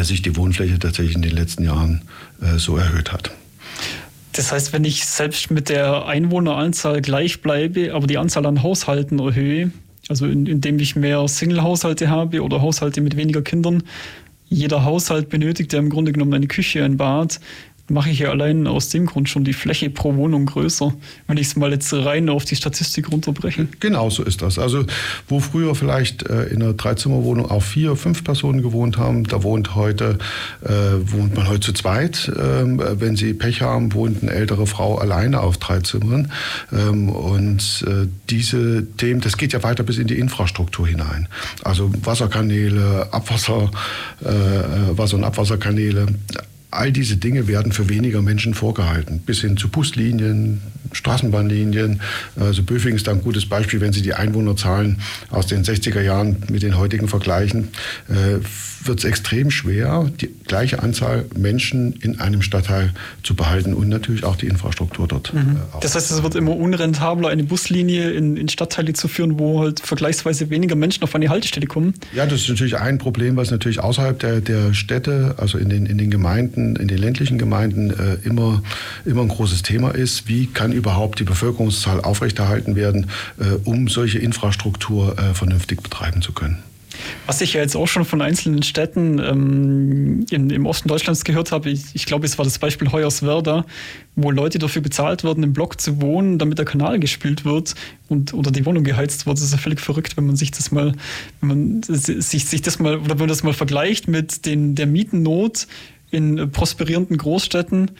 sich 0.03 0.21
die 0.21 0.35
Wohnfläche 0.35 0.79
tatsächlich 0.79 1.15
in 1.15 1.21
den 1.21 1.35
letzten 1.35 1.63
Jahren 1.63 2.01
äh, 2.41 2.57
so 2.57 2.77
erhöht 2.77 3.11
hat. 3.11 3.31
Das 4.33 4.51
heißt, 4.51 4.71
wenn 4.71 4.85
ich 4.85 5.05
selbst 5.05 5.51
mit 5.51 5.69
der 5.69 6.05
Einwohneranzahl 6.05 7.01
gleich 7.01 7.41
bleibe, 7.41 7.93
aber 7.93 8.07
die 8.07 8.17
Anzahl 8.17 8.45
an 8.45 8.63
Haushalten 8.63 9.19
erhöhe, 9.19 9.71
also 10.07 10.25
in, 10.25 10.45
indem 10.45 10.79
ich 10.79 10.95
mehr 10.95 11.27
Single-Haushalte 11.27 12.09
habe 12.09 12.41
oder 12.41 12.61
Haushalte 12.61 13.01
mit 13.01 13.17
weniger 13.17 13.41
Kindern, 13.41 13.83
jeder 14.51 14.83
Haushalt 14.83 15.29
benötigt 15.29 15.71
ja 15.71 15.79
im 15.79 15.89
Grunde 15.89 16.11
genommen 16.11 16.33
eine 16.33 16.47
Küche, 16.47 16.83
ein 16.83 16.97
Bad, 16.97 17.39
mache 17.89 18.09
ich 18.09 18.19
ja 18.19 18.29
allein 18.29 18.67
aus 18.67 18.89
dem 18.89 19.05
Grund 19.05 19.29
schon 19.29 19.43
die 19.43 19.53
Fläche 19.53 19.89
pro 19.89 20.15
Wohnung 20.15 20.45
größer, 20.45 20.93
wenn 21.27 21.37
ich 21.37 21.47
es 21.47 21.55
mal 21.55 21.71
jetzt 21.71 21.93
rein 21.93 22.29
auf 22.29 22.45
die 22.45 22.55
Statistik 22.55 23.11
runterbreche. 23.11 23.67
Genau 23.79 24.09
so 24.09 24.23
ist 24.23 24.41
das. 24.41 24.59
Also 24.59 24.85
wo 25.27 25.39
früher 25.39 25.75
vielleicht 25.75 26.23
äh, 26.29 26.45
in 26.45 26.61
einer 26.61 26.73
Dreizimmerwohnung 26.73 27.49
auch 27.49 27.63
vier, 27.63 27.95
fünf 27.95 28.23
Personen 28.23 28.61
gewohnt 28.61 28.97
haben, 28.97 29.25
da 29.25 29.43
wohnt 29.43 29.75
heute, 29.75 30.17
äh, 30.63 30.69
wohnt 31.01 31.35
man 31.35 31.47
heute 31.47 31.59
zu 31.61 31.73
zweit. 31.73 32.31
Ähm, 32.39 32.81
wenn 32.95 33.15
Sie 33.15 33.33
Pech 33.33 33.61
haben, 33.61 33.93
wohnt 33.93 34.21
eine 34.21 34.31
ältere 34.31 34.67
Frau 34.67 34.97
alleine 34.97 35.41
auf 35.41 35.57
drei 35.57 35.79
Zimmern. 35.79 36.31
Ähm, 36.71 37.09
und 37.09 37.85
äh, 37.87 38.07
diese 38.29 38.87
Themen, 38.97 39.21
das 39.21 39.37
geht 39.37 39.53
ja 39.53 39.63
weiter 39.63 39.83
bis 39.83 39.97
in 39.97 40.07
die 40.07 40.17
Infrastruktur 40.17 40.87
hinein. 40.87 41.27
Also 41.63 41.91
Wasserkanäle, 42.03 43.07
Abwasser, 43.11 43.71
äh, 44.23 44.29
äh, 44.29 44.97
Wasser- 44.97 45.17
und 45.17 45.23
Abwasserkanäle, 45.23 46.07
All 46.71 46.91
diese 46.91 47.17
Dinge 47.17 47.47
werden 47.47 47.71
für 47.71 47.89
weniger 47.89 48.21
Menschen 48.21 48.53
vorgehalten, 48.53 49.19
bis 49.19 49.41
hin 49.41 49.57
zu 49.57 49.69
Buslinien, 49.69 50.61
Straßenbahnlinien. 50.93 52.01
Also 52.39 52.63
Böfing 52.63 52.95
ist 52.95 53.07
da 53.07 53.11
ein 53.11 53.21
gutes 53.21 53.45
Beispiel, 53.45 53.81
wenn 53.81 53.93
Sie 53.93 54.01
die 54.01 54.13
Einwohnerzahlen 54.13 54.97
aus 55.29 55.47
den 55.47 55.63
60er 55.63 56.01
Jahren 56.01 56.37
mit 56.49 56.63
den 56.63 56.77
heutigen 56.77 57.07
vergleichen, 57.07 57.69
äh, 58.09 58.39
wird 58.83 58.99
es 58.99 59.05
extrem 59.05 59.51
schwer, 59.51 60.09
die 60.19 60.29
gleiche 60.47 60.81
Anzahl 60.81 61.25
Menschen 61.35 61.93
in 62.01 62.19
einem 62.19 62.41
Stadtteil 62.41 62.93
zu 63.23 63.35
behalten 63.35 63.73
und 63.73 63.89
natürlich 63.89 64.23
auch 64.23 64.35
die 64.35 64.47
Infrastruktur 64.47 65.07
dort. 65.07 65.33
Mhm. 65.33 65.39
Äh, 65.39 65.79
das 65.81 65.95
heißt, 65.95 66.11
es 66.11 66.23
wird 66.23 66.35
immer 66.35 66.55
unrentabler, 66.55 67.29
eine 67.29 67.43
Buslinie 67.43 68.11
in, 68.11 68.37
in, 68.37 68.49
Stadtteile 68.49 68.93
zu 68.93 69.07
führen, 69.07 69.39
wo 69.39 69.61
halt 69.61 69.79
vergleichsweise 69.79 70.49
weniger 70.49 70.75
Menschen 70.75 71.03
auf 71.03 71.13
eine 71.15 71.29
Haltestelle 71.29 71.67
kommen. 71.67 71.93
Ja, 72.13 72.25
das 72.25 72.41
ist 72.41 72.49
natürlich 72.49 72.77
ein 72.77 72.97
Problem, 72.97 73.35
was 73.35 73.51
natürlich 73.51 73.79
außerhalb 73.79 74.17
der, 74.19 74.41
der 74.41 74.73
Städte, 74.73 75.35
also 75.37 75.57
in 75.57 75.69
den, 75.69 75.85
in 75.85 75.97
den 75.97 76.09
Gemeinden, 76.09 76.60
in 76.75 76.87
den 76.87 76.97
ländlichen 76.97 77.37
Gemeinden 77.37 77.91
äh, 77.91 78.17
immer, 78.23 78.63
immer 79.05 79.21
ein 79.21 79.27
großes 79.27 79.61
Thema 79.63 79.91
ist. 79.91 80.27
Wie 80.27 80.47
kann 80.47 80.71
überhaupt 80.71 81.19
die 81.19 81.23
Bevölkerungszahl 81.23 82.01
aufrechterhalten 82.01 82.75
werden, 82.75 83.07
äh, 83.39 83.55
um 83.65 83.87
solche 83.87 84.19
Infrastruktur 84.19 85.17
äh, 85.17 85.33
vernünftig 85.33 85.81
betreiben 85.81 86.21
zu 86.21 86.33
können? 86.33 86.63
Was 87.25 87.41
ich 87.41 87.53
ja 87.53 87.61
jetzt 87.61 87.75
auch 87.75 87.87
schon 87.87 88.05
von 88.05 88.21
einzelnen 88.21 88.63
Städten 88.63 89.19
ähm, 89.19 90.25
in, 90.29 90.49
im 90.49 90.65
Osten 90.65 90.87
Deutschlands 90.87 91.23
gehört 91.23 91.51
habe, 91.51 91.69
ich, 91.69 91.83
ich 91.93 92.05
glaube, 92.05 92.25
es 92.25 92.37
war 92.37 92.45
das 92.45 92.59
Beispiel 92.59 92.91
Hoyerswerda, 92.91 93.65
wo 94.15 94.31
Leute 94.31 94.59
dafür 94.59 94.81
bezahlt 94.81 95.23
werden, 95.23 95.43
im 95.43 95.53
Block 95.53 95.79
zu 95.79 96.01
wohnen, 96.01 96.37
damit 96.37 96.57
der 96.57 96.65
Kanal 96.65 96.99
gespielt 96.99 97.45
wird 97.45 97.75
und 98.07 98.33
oder 98.33 98.51
die 98.51 98.65
Wohnung 98.65 98.83
geheizt 98.83 99.25
wird. 99.25 99.37
Das 99.37 99.45
ist 99.45 99.51
ja 99.51 99.57
völlig 99.57 99.79
verrückt, 99.79 100.17
wenn 100.17 100.25
man 100.25 100.35
sich 100.35 100.51
das 100.51 100.71
mal, 100.71 100.93
wenn 101.39 101.47
man 101.47 101.83
sich, 101.83 102.45
sich 102.45 102.61
das 102.61 102.79
mal 102.79 102.97
oder 102.97 103.11
wenn 103.11 103.19
man 103.19 103.29
das 103.29 103.43
mal 103.43 103.53
vergleicht 103.53 104.07
mit 104.07 104.45
den, 104.45 104.75
der 104.75 104.87
Mietennot 104.87 105.67
in 106.11 106.51
prosperierenden 106.51 107.17
Großstädten. 107.17 107.91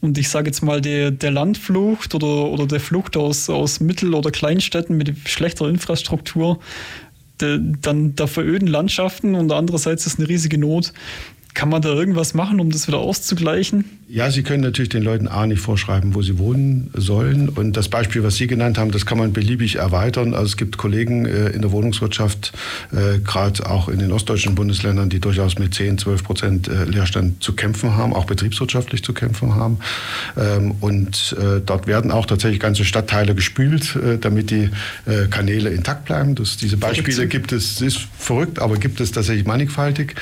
Und 0.00 0.18
ich 0.18 0.28
sage 0.28 0.46
jetzt 0.46 0.62
mal, 0.62 0.80
der, 0.80 1.10
der 1.10 1.30
Landflucht 1.30 2.14
oder, 2.14 2.50
oder 2.50 2.66
der 2.66 2.80
Flucht 2.80 3.16
aus, 3.16 3.48
aus 3.50 3.80
Mittel- 3.80 4.14
oder 4.14 4.30
Kleinstädten 4.30 4.96
mit 4.96 5.16
schlechter 5.26 5.68
Infrastruktur, 5.68 6.60
de, 7.40 7.58
dann 7.80 8.14
der 8.14 8.28
veröden 8.28 8.68
Landschaften 8.68 9.34
und 9.34 9.50
andererseits 9.52 10.06
ist 10.06 10.18
eine 10.18 10.28
riesige 10.28 10.58
Not. 10.58 10.92
Kann 11.56 11.70
man 11.70 11.80
da 11.80 11.88
irgendwas 11.88 12.34
machen, 12.34 12.60
um 12.60 12.68
das 12.68 12.86
wieder 12.86 12.98
auszugleichen? 12.98 13.86
Ja, 14.08 14.30
Sie 14.30 14.42
können 14.42 14.62
natürlich 14.62 14.90
den 14.90 15.02
Leuten 15.02 15.26
A 15.26 15.46
nicht 15.46 15.60
vorschreiben, 15.60 16.14
wo 16.14 16.20
sie 16.20 16.38
wohnen 16.38 16.90
sollen. 16.92 17.48
Und 17.48 17.78
das 17.78 17.88
Beispiel, 17.88 18.22
was 18.22 18.36
Sie 18.36 18.46
genannt 18.46 18.76
haben, 18.76 18.90
das 18.90 19.06
kann 19.06 19.16
man 19.16 19.32
beliebig 19.32 19.76
erweitern. 19.76 20.34
Also 20.34 20.44
es 20.44 20.56
gibt 20.58 20.76
Kollegen 20.76 21.24
äh, 21.24 21.48
in 21.48 21.62
der 21.62 21.72
Wohnungswirtschaft, 21.72 22.52
äh, 22.92 23.20
gerade 23.20 23.70
auch 23.70 23.88
in 23.88 24.00
den 24.00 24.12
ostdeutschen 24.12 24.54
Bundesländern, 24.54 25.08
die 25.08 25.18
durchaus 25.18 25.58
mit 25.58 25.72
10, 25.72 25.96
12 25.96 26.24
Prozent 26.24 26.68
äh, 26.68 26.84
Leerstand 26.84 27.42
zu 27.42 27.54
kämpfen 27.54 27.96
haben, 27.96 28.12
auch 28.12 28.26
betriebswirtschaftlich 28.26 29.02
zu 29.02 29.14
kämpfen 29.14 29.54
haben. 29.54 29.78
Ähm, 30.36 30.74
und 30.80 31.34
dort 31.64 31.86
werden 31.86 32.10
auch 32.10 32.26
tatsächlich 32.26 32.60
ganze 32.60 32.84
Stadtteile 32.84 33.34
gespült, 33.34 33.98
damit 34.20 34.50
die 34.50 34.70
Kanäle 35.30 35.70
intakt 35.70 36.04
bleiben. 36.04 36.34
Das, 36.34 36.56
diese 36.56 36.76
Beispiele 36.76 37.26
gibt 37.26 37.52
es, 37.52 37.80
ist 37.80 38.06
verrückt, 38.18 38.58
aber 38.58 38.76
gibt 38.76 39.00
es 39.00 39.12
tatsächlich 39.12 39.46
mannigfaltig. 39.46 40.14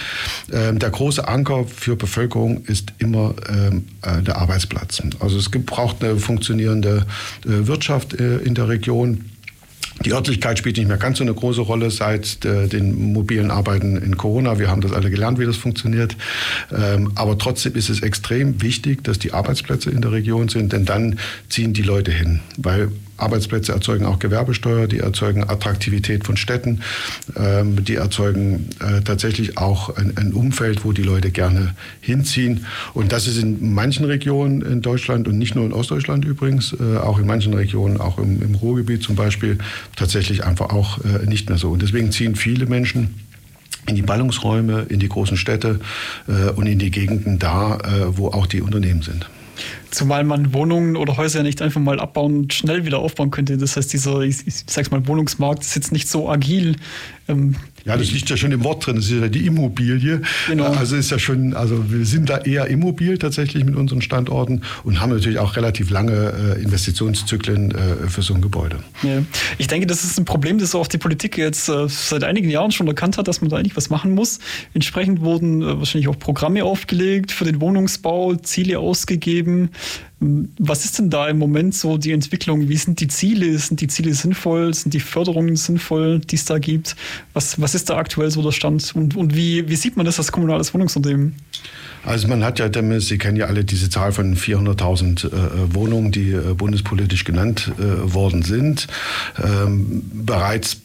Ähm, 0.53 0.79
der 0.79 0.91
große 0.91 1.24
Anker 1.29 1.65
für 1.65 1.97
Bevölkerung 1.97 2.65
ist 2.65 2.93
immer 2.99 3.35
ähm, 3.49 3.85
äh, 4.03 4.23
der 4.23 4.37
Arbeitsplatz. 4.37 5.03
Also 5.21 5.39
es 5.39 5.51
braucht 5.51 6.03
eine 6.03 6.17
funktionierende 6.17 7.07
äh, 7.45 7.67
Wirtschaft 7.67 8.15
äh, 8.15 8.39
in 8.39 8.55
der 8.55 8.69
Region. 8.69 9.25
Die 10.05 10.13
Örtlichkeit 10.13 10.59
spielt 10.59 10.77
nicht 10.77 10.89
mehr 10.89 10.97
ganz 10.97 11.19
so 11.19 11.25
eine 11.25 11.33
große 11.33 11.61
Rolle 11.61 11.91
seit 11.91 12.45
äh, 12.45 12.67
den 12.67 13.13
mobilen 13.13 13.51
Arbeiten 13.51 13.97
in 13.97 14.17
Corona. 14.17 14.59
Wir 14.59 14.69
haben 14.69 14.81
das 14.81 14.93
alle 14.93 15.09
gelernt, 15.09 15.39
wie 15.39 15.47
das 15.47 15.57
funktioniert. 15.57 16.17
Ähm, 16.77 17.13
aber 17.15 17.39
trotzdem 17.39 17.75
ist 17.75 17.89
es 17.89 18.03
extrem 18.03 18.61
wichtig, 18.61 19.05
dass 19.05 19.19
die 19.19 19.33
Arbeitsplätze 19.33 19.91
in 19.91 20.03
der 20.03 20.13
Region 20.13 20.49
sind, 20.49 20.73
denn 20.73 20.85
dann 20.85 21.19
ziehen 21.49 21.75
die 21.75 21.83
Leute 21.83 22.11
hin. 22.11 22.41
Weil 22.57 22.91
Arbeitsplätze 23.17 23.73
erzeugen 23.73 24.07
auch 24.07 24.19
Gewerbesteuer, 24.19 24.87
die 24.87 24.99
erzeugen 24.99 25.45
Attraktivität 25.49 26.25
von 26.25 26.37
Städten, 26.37 26.81
ähm, 27.37 27.85
die 27.85 27.95
erzeugen 27.95 28.69
äh, 28.81 29.03
tatsächlich 29.03 29.57
auch 29.57 29.97
ein, 29.97 30.17
ein, 30.17 30.33
Umfeld, 30.33 30.85
wo 30.85 30.93
die 30.93 31.03
Leute 31.03 31.31
gerne 31.31 31.75
hinziehen. 32.01 32.67
Und 32.93 33.13
das 33.13 33.27
ist 33.29 33.39
in 33.39 33.73
manchen 33.73 34.05
Regionen 34.05 34.63
in 34.63 34.83
Deutschland 34.83 35.29
und 35.29 35.39
nicht 35.39 35.55
nur 35.55 35.65
in 35.65 35.73
Ostdeutschland 35.73 36.25
übrigens, 36.25 36.75
äh, 36.75 36.99
auch 36.99 37.19
in 37.19 37.27
manchen 37.27 37.55
Regionen, 37.55 38.01
auch 38.01 38.19
im, 38.19 38.43
im 38.43 38.55
Ruhrgebiet 38.57 39.03
zum 39.03 39.15
Beispiel, 39.15 39.59
tatsächlich 39.97 40.45
einfach 40.45 40.71
auch 40.71 40.99
äh, 41.05 41.27
nicht 41.27 41.49
mehr 41.49 41.59
so. 41.59 41.71
Und 41.71 41.83
deswegen 41.83 42.11
ziehen 42.11 42.35
viele 42.35 42.67
Menschen 42.67 43.21
in 43.87 43.95
die 43.95 44.03
Ballungsräume, 44.03 44.87
in 44.89 44.99
die 44.99 45.11
großen 45.11 45.37
Städte 45.37 45.79
und 46.57 46.67
in 46.67 46.79
die 46.79 46.91
Gegenden 46.91 47.39
da, 47.39 47.79
wo 48.17 48.29
auch 48.29 48.47
die 48.47 48.63
Unternehmen 48.63 49.03
sind. 49.03 49.27
Zumal 49.95 50.25
man 50.25 50.53
Wohnungen 50.53 50.97
oder 50.97 51.17
Häuser 51.17 51.43
nicht 51.43 51.63
einfach 51.63 51.81
mal 51.81 52.01
abbauen 52.01 52.37
und 52.37 52.55
schnell 52.55 52.85
wieder 52.85 52.99
aufbauen 52.99 53.31
könnte. 53.31 53.57
Das 53.57 53.77
heißt, 53.77 53.93
dieser, 53.93 54.21
ich, 54.21 54.47
ich 54.47 54.65
sag's 54.67 54.91
mal, 54.91 55.07
Wohnungsmarkt 55.07 55.63
ist 55.63 55.77
jetzt 55.77 55.93
nicht 55.93 56.09
so 56.09 56.29
agil. 56.29 56.77
Ähm, 57.29 57.57
ja, 57.85 57.97
das 57.97 58.11
liegt 58.13 58.31
ja 58.31 58.37
schon 58.37 58.53
im 58.53 58.65
Wort 58.65 58.87
drin, 58.87 58.97
das 58.97 59.07
ist 59.07 59.13
ja 59.13 59.29
die 59.29 59.47
Immobilie. 59.47 60.23
Genau. 60.49 60.65
Also 60.65 60.97
ist 60.97 61.11
ja 61.11 61.19
schon, 61.19 61.55
also 61.55 61.91
wir 61.91 62.07
sind 62.07 62.31
da 62.31 62.39
eher 62.39 62.67
immobil 62.67 63.19
tatsächlich 63.19 63.65
mit 63.65 63.77
unseren 63.77 64.01
Standorten 64.01 64.63
und 64.85 65.01
haben 65.01 65.11
natürlich 65.11 65.39
auch 65.39 65.57
relativ 65.57 65.91
lange 65.91 66.57
äh, 66.57 66.63
Investitionszyklen 66.63 67.73
äh, 67.73 68.09
für 68.09 68.23
so 68.23 68.35
ein 68.35 68.41
Gebäude. 68.41 68.79
Ja. 69.03 69.23
Ich 69.59 69.67
denke, 69.67 69.87
das 69.87 70.05
ist 70.05 70.19
ein 70.19 70.25
Problem, 70.25 70.59
das 70.59 70.75
auch 70.75 70.87
die 70.87 70.99
Politik 70.99 71.37
jetzt 71.37 71.69
äh, 71.69 71.89
seit 71.89 72.25
einigen 72.25 72.49
Jahren 72.49 72.73
schon 72.73 72.89
erkannt 72.89 73.19
hat, 73.19 73.29
dass 73.29 73.41
man 73.41 73.51
da 73.51 73.57
eigentlich 73.57 73.77
was 73.77 73.91
machen 73.91 74.15
muss. 74.15 74.39
Entsprechend 74.73 75.21
wurden 75.21 75.63
äh, 75.63 75.79
wahrscheinlich 75.79 76.09
auch 76.09 76.19
Programme 76.19 76.65
aufgelegt 76.65 77.33
für 77.33 77.45
den 77.45 77.61
Wohnungsbau, 77.61 78.35
Ziele 78.37 78.79
ausgegeben. 78.79 79.71
Was 80.59 80.85
ist 80.85 80.99
denn 80.99 81.11
da 81.11 81.29
im 81.29 81.39
Moment 81.39 81.75
so 81.75 81.99
die 81.99 82.13
Entwicklung? 82.13 82.69
Wie 82.69 82.77
sind 82.77 83.01
die 83.01 83.09
Ziele? 83.09 83.59
Sind 83.59 83.81
die 83.81 83.89
Ziele 83.89 84.15
sinnvoll? 84.15 84.73
Sind 84.73 84.95
die 84.95 85.01
Förderungen 85.01 85.57
sinnvoll, 85.57 86.21
die 86.21 86.37
es 86.37 86.45
da 86.45 86.59
gibt? 86.59 86.97
Was, 87.35 87.61
was 87.61 87.75
ist 87.75 87.91
da 87.91 87.97
aktuell 87.97 88.31
so 88.31 88.43
der 88.43 88.53
Stand? 88.53 88.95
Und, 88.95 89.17
und 89.17 89.37
wie, 89.37 89.69
wie 89.69 89.77
sieht 89.77 89.97
man 89.97 90.07
das 90.07 90.19
als 90.19 90.33
kommunales 90.33 90.73
Wohnungsunternehmen? 90.73 91.35
Also 92.05 92.29
man 92.29 92.45
hat 92.45 92.59
ja, 92.59 92.71
Sie 93.01 93.19
kennen 93.19 93.37
ja 93.37 93.47
alle 93.47 93.65
diese 93.65 93.89
Zahl 93.89 94.13
von 94.13 94.37
400.000 94.37 95.27
äh, 95.27 95.75
Wohnungen, 95.75 96.13
die 96.13 96.33
äh, 96.33 96.55
bundespolitisch 96.55 97.25
genannt 97.25 97.73
äh, 97.79 98.13
worden 98.13 98.43
sind. 98.43 98.87
Ähm, 99.43 100.03
bereits 100.13 100.79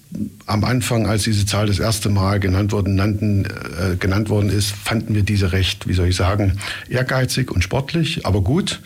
am 0.48 0.63
Anfang, 0.63 1.06
als 1.06 1.24
diese 1.24 1.45
Zahl 1.45 1.67
das 1.67 1.78
erste 1.78 2.10
Mal 2.10 2.39
genannt 2.39 2.72
worden, 2.72 2.95
nannten, 2.95 3.45
äh, 3.45 3.95
genannt 4.00 4.30
worden 4.30 4.50
ist, 4.50 4.72
fanden 4.72 5.13
wir 5.13 5.22
diese 5.22 5.52
recht, 5.52 5.88
wie 5.88 5.93
soll 5.93 6.08
ich 6.08 6.15
sagen, 6.15 6.54
ehrgeizig 6.89 7.52
und 7.52 7.63
sportlich, 7.63 8.26
aber 8.26 8.41
gut. 8.41 8.82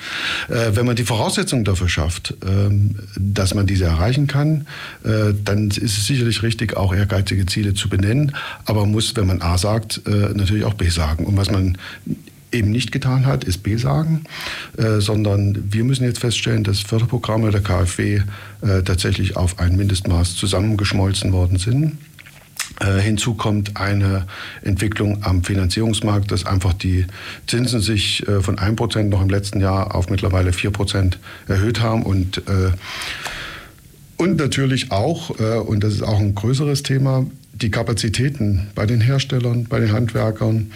Äh, 0.50 0.76
wenn 0.76 0.86
man 0.86 0.98
die 0.98 1.06
Voraussetzungen 1.06 1.64
dafür 1.64 1.88
schafft, 1.88 2.32
äh, 2.32 2.70
dass 3.18 3.54
man 3.54 3.66
diese 3.68 3.86
erreichen 3.86 4.28
kann, 4.28 4.68
äh, 5.06 5.34
dann 5.44 5.70
ist 5.70 5.98
es 5.98 6.08
sicherlich 6.08 6.44
richtig, 6.44 6.76
auch 6.76 6.94
ehrgeizige 6.94 7.46
Ziele 7.46 7.74
zu 7.74 7.88
benennen, 7.88 8.36
aber 8.66 8.82
man 8.82 8.92
muss, 8.92 9.16
wenn 9.16 9.28
man 9.28 9.42
A 9.42 9.58
sagt, 9.58 10.02
äh, 10.06 10.34
natürlich 10.34 10.66
auch 10.66 10.74
B 10.74 10.90
sagen. 10.90 11.26
Und 11.26 11.38
was 11.38 11.50
man 11.50 11.78
eben 12.54 12.72
nicht 12.72 12.92
getan 12.92 13.26
hat, 13.26 13.44
ist 13.44 13.64
B 13.64 13.76
sagen, 13.78 14.24
äh, 14.78 15.00
sondern 15.00 15.72
wir 15.72 15.84
müssen 15.84 16.04
jetzt 16.04 16.20
feststellen, 16.20 16.64
dass 16.64 16.80
Förderprogramme 16.80 17.52
der 17.52 17.62
KfW 17.62 18.22
äh, 18.62 18.82
tatsächlich 18.84 19.36
auf 19.36 19.60
ein 19.60 19.76
Mindestmaß 19.76 20.36
zusammengeschmolzen 20.36 21.34
worden 21.34 21.58
sind. 21.58 21.98
Äh, 22.80 23.00
hinzu 23.00 23.36
kommt 23.36 23.78
eine 23.78 24.26
Entwicklung 24.62 25.24
am 25.24 25.44
Finanzierungsmarkt, 25.44 26.32
dass 26.32 26.46
einfach 26.46 26.74
die 26.74 27.06
Zinsen 27.46 27.82
sich 27.82 28.28
äh, 28.28 28.42
von 28.42 28.58
1% 28.58 29.04
noch 29.04 29.22
im 29.22 29.30
letzten 29.30 29.60
Jahr 29.60 29.96
auf 29.96 30.10
mittlerweile 30.10 30.52
4% 30.52 31.14
erhöht 31.48 31.82
haben 31.82 32.04
und 32.04 32.40
äh, 32.40 32.72
und 34.18 34.38
natürlich 34.38 34.92
auch, 34.92 35.32
und 35.32 35.84
das 35.84 35.96
ist 35.96 36.04
auch 36.04 36.20
ein 36.20 36.34
größeres 36.36 36.84
Thema, 36.84 37.26
die 37.52 37.72
Kapazitäten 37.72 38.68
bei 38.74 38.86
den 38.86 39.02
Herstellern, 39.02 39.66
bei 39.66 39.80
den 39.80 39.92
Handwerkern 39.92 40.72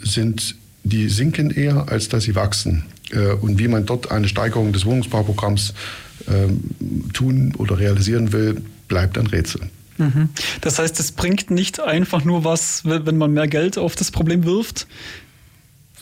sind 0.00 0.56
die 0.82 1.08
sinken 1.08 1.50
eher, 1.50 1.88
als 1.88 2.08
dass 2.08 2.24
sie 2.24 2.34
wachsen. 2.34 2.84
Äh, 3.12 3.32
und 3.32 3.58
wie 3.58 3.68
man 3.68 3.86
dort 3.86 4.10
eine 4.10 4.28
Steigerung 4.28 4.72
des 4.72 4.84
Wohnungsbauprogramms 4.84 5.74
ähm, 6.28 6.60
tun 7.12 7.54
oder 7.56 7.78
realisieren 7.78 8.32
will, 8.32 8.62
bleibt 8.88 9.18
ein 9.18 9.26
Rätsel. 9.26 9.62
Mhm. 9.98 10.30
Das 10.60 10.78
heißt, 10.78 10.98
es 11.00 11.12
bringt 11.12 11.50
nicht 11.50 11.80
einfach 11.80 12.24
nur 12.24 12.44
was, 12.44 12.84
wenn 12.84 13.18
man 13.18 13.32
mehr 13.32 13.48
Geld 13.48 13.78
auf 13.78 13.96
das 13.96 14.10
Problem 14.10 14.44
wirft. 14.44 14.86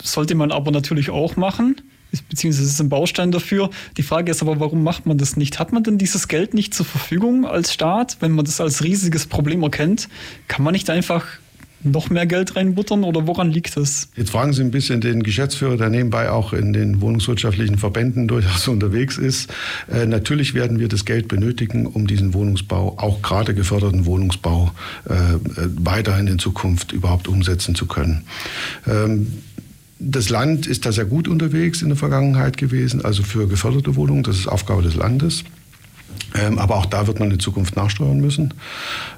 Sollte 0.02 0.34
man 0.34 0.52
aber 0.52 0.70
natürlich 0.70 1.10
auch 1.10 1.36
machen, 1.36 1.80
beziehungsweise 2.28 2.68
ist 2.68 2.80
ein 2.80 2.88
Baustein 2.88 3.32
dafür. 3.32 3.70
Die 3.96 4.04
Frage 4.04 4.30
ist 4.30 4.42
aber, 4.42 4.60
warum 4.60 4.84
macht 4.84 5.06
man 5.06 5.18
das 5.18 5.36
nicht? 5.36 5.58
Hat 5.58 5.72
man 5.72 5.82
denn 5.82 5.98
dieses 5.98 6.28
Geld 6.28 6.54
nicht 6.54 6.72
zur 6.72 6.86
Verfügung 6.86 7.46
als 7.46 7.72
Staat, 7.72 8.18
wenn 8.20 8.32
man 8.32 8.44
das 8.44 8.60
als 8.60 8.84
riesiges 8.84 9.26
Problem 9.26 9.62
erkennt? 9.62 10.08
Kann 10.46 10.62
man 10.62 10.72
nicht 10.72 10.88
einfach 10.88 11.26
noch 11.82 12.10
mehr 12.10 12.26
Geld 12.26 12.56
reinbuttern 12.56 13.04
oder 13.04 13.26
woran 13.26 13.50
liegt 13.50 13.76
das? 13.76 14.08
Jetzt 14.16 14.30
fragen 14.30 14.52
Sie 14.52 14.62
ein 14.62 14.70
bisschen 14.70 15.00
den 15.00 15.22
Geschäftsführer, 15.22 15.76
der 15.76 15.90
nebenbei 15.90 16.30
auch 16.30 16.52
in 16.52 16.72
den 16.72 17.00
wohnungswirtschaftlichen 17.00 17.78
Verbänden 17.78 18.28
durchaus 18.28 18.68
unterwegs 18.68 19.18
ist. 19.18 19.52
Äh, 19.90 20.06
natürlich 20.06 20.54
werden 20.54 20.78
wir 20.78 20.88
das 20.88 21.04
Geld 21.04 21.28
benötigen, 21.28 21.86
um 21.86 22.06
diesen 22.06 22.34
Wohnungsbau, 22.34 22.96
auch 22.98 23.22
gerade 23.22 23.54
geförderten 23.54 24.06
Wohnungsbau, 24.06 24.72
äh, 25.08 25.12
weiterhin 25.76 26.26
in 26.26 26.38
Zukunft 26.38 26.92
überhaupt 26.92 27.28
umsetzen 27.28 27.74
zu 27.74 27.86
können. 27.86 28.24
Ähm, 28.86 29.32
das 30.00 30.28
Land 30.28 30.66
ist 30.66 30.86
da 30.86 30.92
sehr 30.92 31.06
gut 31.06 31.26
unterwegs 31.26 31.82
in 31.82 31.88
der 31.88 31.96
Vergangenheit 31.96 32.56
gewesen, 32.56 33.04
also 33.04 33.22
für 33.22 33.48
geförderte 33.48 33.96
Wohnungen, 33.96 34.22
das 34.22 34.36
ist 34.36 34.46
Aufgabe 34.46 34.82
des 34.82 34.94
Landes. 34.94 35.44
Ähm, 36.34 36.58
aber 36.58 36.76
auch 36.76 36.86
da 36.86 37.06
wird 37.06 37.20
man 37.20 37.30
in 37.30 37.40
Zukunft 37.40 37.76
nachsteuern 37.76 38.20
müssen. 38.20 38.54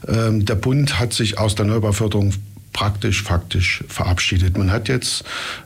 Ähm, 0.06 0.44
der 0.44 0.54
Bund 0.54 0.98
hat 1.00 1.12
sich 1.12 1.38
aus 1.38 1.54
der 1.54 1.66
Neubauförderung 1.66 2.32
praktisch, 2.72 3.22
faktisch 3.22 3.84
verabschiedet. 3.88 4.56
Man 4.56 4.70
hat 4.70 4.88
jetzt 4.88 5.24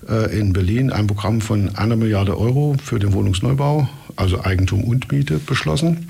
äh, 0.09 0.39
in 0.39 0.53
Berlin 0.53 0.91
ein 0.91 1.07
Programm 1.07 1.41
von 1.41 1.75
einer 1.77 1.97
Milliarde 1.97 2.39
Euro 2.39 2.77
für 2.83 2.99
den 2.99 3.13
Wohnungsneubau, 3.13 3.89
also 4.17 4.43
Eigentum 4.45 4.85
und 4.85 5.11
Miete, 5.13 5.39
beschlossen. 5.39 6.09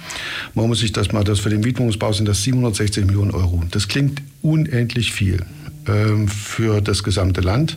Man 0.54 0.68
muss 0.68 0.80
sich 0.80 0.92
das 0.92 1.12
mal, 1.12 1.24
das 1.24 1.40
für 1.40 1.50
den 1.50 1.60
Mietwohnungsbau 1.60 2.12
sind 2.12 2.28
das 2.28 2.42
760 2.42 3.06
Millionen 3.06 3.32
Euro. 3.32 3.62
Das 3.70 3.88
klingt 3.88 4.22
unendlich 4.42 5.12
viel. 5.12 5.44
Ähm, 5.86 6.28
für 6.28 6.80
das 6.80 7.02
gesamte 7.02 7.42
Land. 7.42 7.76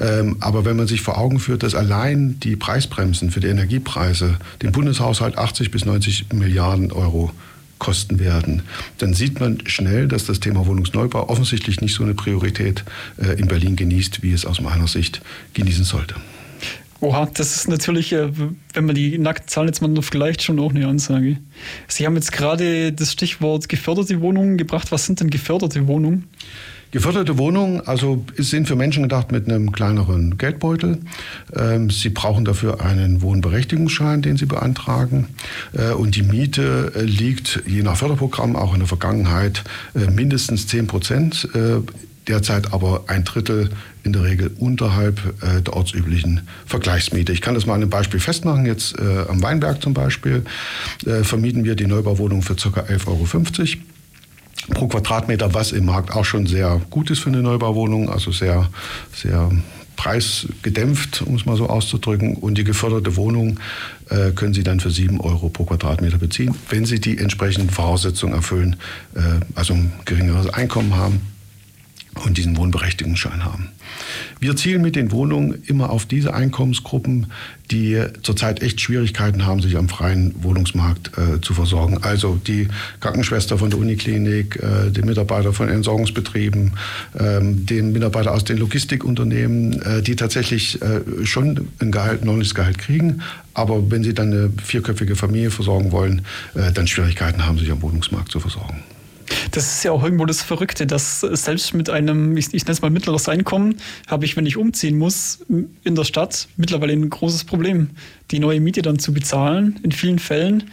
Ähm, 0.00 0.36
aber 0.40 0.64
wenn 0.64 0.76
man 0.76 0.88
sich 0.88 1.00
vor 1.00 1.16
Augen 1.16 1.38
führt, 1.38 1.62
dass 1.62 1.76
allein 1.76 2.40
die 2.40 2.56
Preisbremsen 2.56 3.30
für 3.30 3.38
die 3.38 3.46
Energiepreise 3.46 4.38
den 4.62 4.72
Bundeshaushalt 4.72 5.38
80 5.38 5.70
bis 5.70 5.84
90 5.84 6.32
Milliarden 6.32 6.90
Euro 6.90 7.30
kosten 7.78 8.18
werden, 8.18 8.62
dann 8.98 9.14
sieht 9.14 9.40
man 9.40 9.58
schnell, 9.66 10.08
dass 10.08 10.24
das 10.24 10.40
Thema 10.40 10.66
Wohnungsneubau 10.66 11.28
offensichtlich 11.28 11.80
nicht 11.80 11.94
so 11.94 12.04
eine 12.04 12.14
Priorität 12.14 12.84
äh, 13.18 13.38
in 13.38 13.48
Berlin 13.48 13.76
genießt, 13.76 14.22
wie 14.22 14.32
es 14.32 14.46
aus 14.46 14.60
meiner 14.60 14.88
Sicht 14.88 15.20
genießen 15.54 15.84
sollte. 15.84 16.14
Oha, 17.00 17.28
das 17.34 17.56
ist 17.56 17.68
natürlich, 17.68 18.12
äh, 18.12 18.30
wenn 18.72 18.86
man 18.86 18.94
die 18.94 19.18
nackten 19.18 19.48
Zahlen 19.48 19.68
jetzt 19.68 19.82
mal 19.82 19.88
noch 19.88 20.04
vergleicht, 20.04 20.42
schon 20.42 20.58
auch 20.58 20.70
eine 20.70 20.86
Ansage. 20.86 21.36
Sie 21.88 22.06
haben 22.06 22.14
jetzt 22.14 22.32
gerade 22.32 22.92
das 22.92 23.12
Stichwort 23.12 23.68
geförderte 23.68 24.20
Wohnungen 24.20 24.56
gebracht. 24.56 24.90
Was 24.92 25.04
sind 25.04 25.20
denn 25.20 25.28
geförderte 25.28 25.86
Wohnungen? 25.86 26.24
Geförderte 26.96 27.36
Wohnungen 27.36 27.86
also 27.86 28.24
sind 28.38 28.68
für 28.68 28.74
Menschen 28.74 29.02
gedacht 29.02 29.30
mit 29.30 29.46
einem 29.46 29.70
kleineren 29.70 30.38
Geldbeutel. 30.38 30.96
Ähm, 31.54 31.90
sie 31.90 32.08
brauchen 32.08 32.46
dafür 32.46 32.80
einen 32.80 33.20
Wohnberechtigungsschein, 33.20 34.22
den 34.22 34.38
Sie 34.38 34.46
beantragen. 34.46 35.26
Äh, 35.74 35.90
und 35.92 36.16
die 36.16 36.22
Miete 36.22 36.92
äh, 36.96 37.02
liegt 37.02 37.62
je 37.66 37.82
nach 37.82 37.98
Förderprogramm 37.98 38.56
auch 38.56 38.72
in 38.72 38.78
der 38.78 38.88
Vergangenheit 38.88 39.62
äh, 39.94 40.10
mindestens 40.10 40.68
10 40.68 40.86
Prozent. 40.86 41.46
Derzeit 42.28 42.72
aber 42.72 43.04
ein 43.08 43.24
Drittel 43.24 43.68
in 44.02 44.14
der 44.14 44.24
Regel 44.24 44.50
unterhalb 44.58 45.20
der 45.64 45.74
ortsüblichen 45.74 46.40
Vergleichsmiete. 46.64 47.32
Ich 47.32 47.40
kann 47.40 47.54
das 47.54 47.66
mal 47.66 47.74
an 47.74 47.82
einem 47.82 47.90
Beispiel 47.90 48.18
festmachen. 48.18 48.66
Jetzt 48.66 48.98
am 48.98 49.42
Weinberg 49.42 49.80
zum 49.80 49.94
Beispiel 49.94 50.42
vermieten 51.22 51.64
wir 51.64 51.76
die 51.76 51.86
Neubauwohnung 51.86 52.42
für 52.42 52.56
ca. 52.56 52.80
11,50 52.80 53.06
Euro 53.06 53.26
pro 54.74 54.88
Quadratmeter, 54.88 55.54
was 55.54 55.72
im 55.72 55.86
Markt 55.86 56.12
auch 56.12 56.24
schon 56.24 56.46
sehr 56.46 56.80
gut 56.90 57.10
ist 57.10 57.20
für 57.20 57.30
eine 57.30 57.42
Neubauwohnung, 57.42 58.08
also 58.08 58.32
sehr, 58.32 58.68
sehr 59.14 59.50
preisgedämpft, 59.96 61.22
um 61.22 61.36
es 61.36 61.46
mal 61.46 61.56
so 61.56 61.68
auszudrücken. 61.68 62.36
Und 62.36 62.58
die 62.58 62.64
geförderte 62.64 63.16
Wohnung 63.16 63.58
äh, 64.10 64.30
können 64.32 64.54
Sie 64.54 64.62
dann 64.62 64.80
für 64.80 64.90
7 64.90 65.20
Euro 65.20 65.48
pro 65.48 65.64
Quadratmeter 65.64 66.18
beziehen, 66.18 66.54
wenn 66.68 66.84
Sie 66.84 67.00
die 67.00 67.18
entsprechenden 67.18 67.70
Voraussetzungen 67.70 68.34
erfüllen, 68.34 68.76
äh, 69.14 69.20
also 69.54 69.74
ein 69.74 69.92
geringeres 70.04 70.48
Einkommen 70.48 70.94
haben 70.94 71.20
und 72.24 72.36
diesen 72.36 72.56
Wohnberechtigungsschein 72.56 73.44
haben. 73.44 73.70
Wir 74.40 74.56
zielen 74.56 74.82
mit 74.82 74.96
den 74.96 75.12
Wohnungen 75.12 75.62
immer 75.66 75.90
auf 75.90 76.06
diese 76.06 76.34
Einkommensgruppen, 76.34 77.26
die 77.70 78.00
zurzeit 78.22 78.62
echt 78.62 78.80
Schwierigkeiten 78.80 79.44
haben, 79.44 79.60
sich 79.60 79.76
am 79.76 79.88
freien 79.88 80.34
Wohnungsmarkt 80.42 81.12
äh, 81.18 81.40
zu 81.40 81.54
versorgen. 81.54 81.98
Also 82.02 82.38
die 82.46 82.68
Krankenschwester 83.00 83.58
von 83.58 83.70
der 83.70 83.78
Uniklinik, 83.78 84.56
äh, 84.62 84.90
den 84.90 85.06
Mitarbeiter 85.06 85.52
von 85.52 85.68
Entsorgungsbetrieben, 85.68 86.72
ähm, 87.18 87.66
den 87.66 87.92
Mitarbeiter 87.92 88.32
aus 88.32 88.44
den 88.44 88.58
Logistikunternehmen, 88.58 89.82
äh, 89.82 90.02
die 90.02 90.16
tatsächlich 90.16 90.80
äh, 90.80 91.00
schon 91.24 91.68
ein 91.80 91.90
Gehalt, 91.90 92.22
ordentliches 92.22 92.54
Gehalt 92.54 92.78
kriegen. 92.78 93.22
Aber 93.54 93.90
wenn 93.90 94.04
sie 94.04 94.14
dann 94.14 94.32
eine 94.32 94.50
vierköpfige 94.62 95.16
Familie 95.16 95.50
versorgen 95.50 95.90
wollen, 95.92 96.22
äh, 96.54 96.72
dann 96.72 96.86
Schwierigkeiten 96.86 97.46
haben, 97.46 97.58
sich 97.58 97.70
am 97.70 97.82
Wohnungsmarkt 97.82 98.30
zu 98.30 98.38
versorgen. 98.38 98.82
Das 99.56 99.76
ist 99.76 99.84
ja 99.84 99.92
auch 99.92 100.04
irgendwo 100.04 100.26
das 100.26 100.42
Verrückte, 100.42 100.86
dass 100.86 101.20
selbst 101.20 101.72
mit 101.72 101.88
einem, 101.88 102.36
ich, 102.36 102.52
ich 102.52 102.64
nenne 102.64 102.72
es 102.72 102.82
mal 102.82 102.90
mittleres 102.90 103.26
Einkommen, 103.26 103.76
habe 104.06 104.26
ich, 104.26 104.36
wenn 104.36 104.44
ich 104.44 104.58
umziehen 104.58 104.98
muss 104.98 105.46
in 105.82 105.94
der 105.94 106.04
Stadt, 106.04 106.46
mittlerweile 106.58 106.92
ein 106.92 107.08
großes 107.08 107.44
Problem, 107.44 107.88
die 108.30 108.38
neue 108.38 108.60
Miete 108.60 108.82
dann 108.82 108.98
zu 108.98 109.14
bezahlen, 109.14 109.80
in 109.82 109.92
vielen 109.92 110.18
Fällen. 110.18 110.64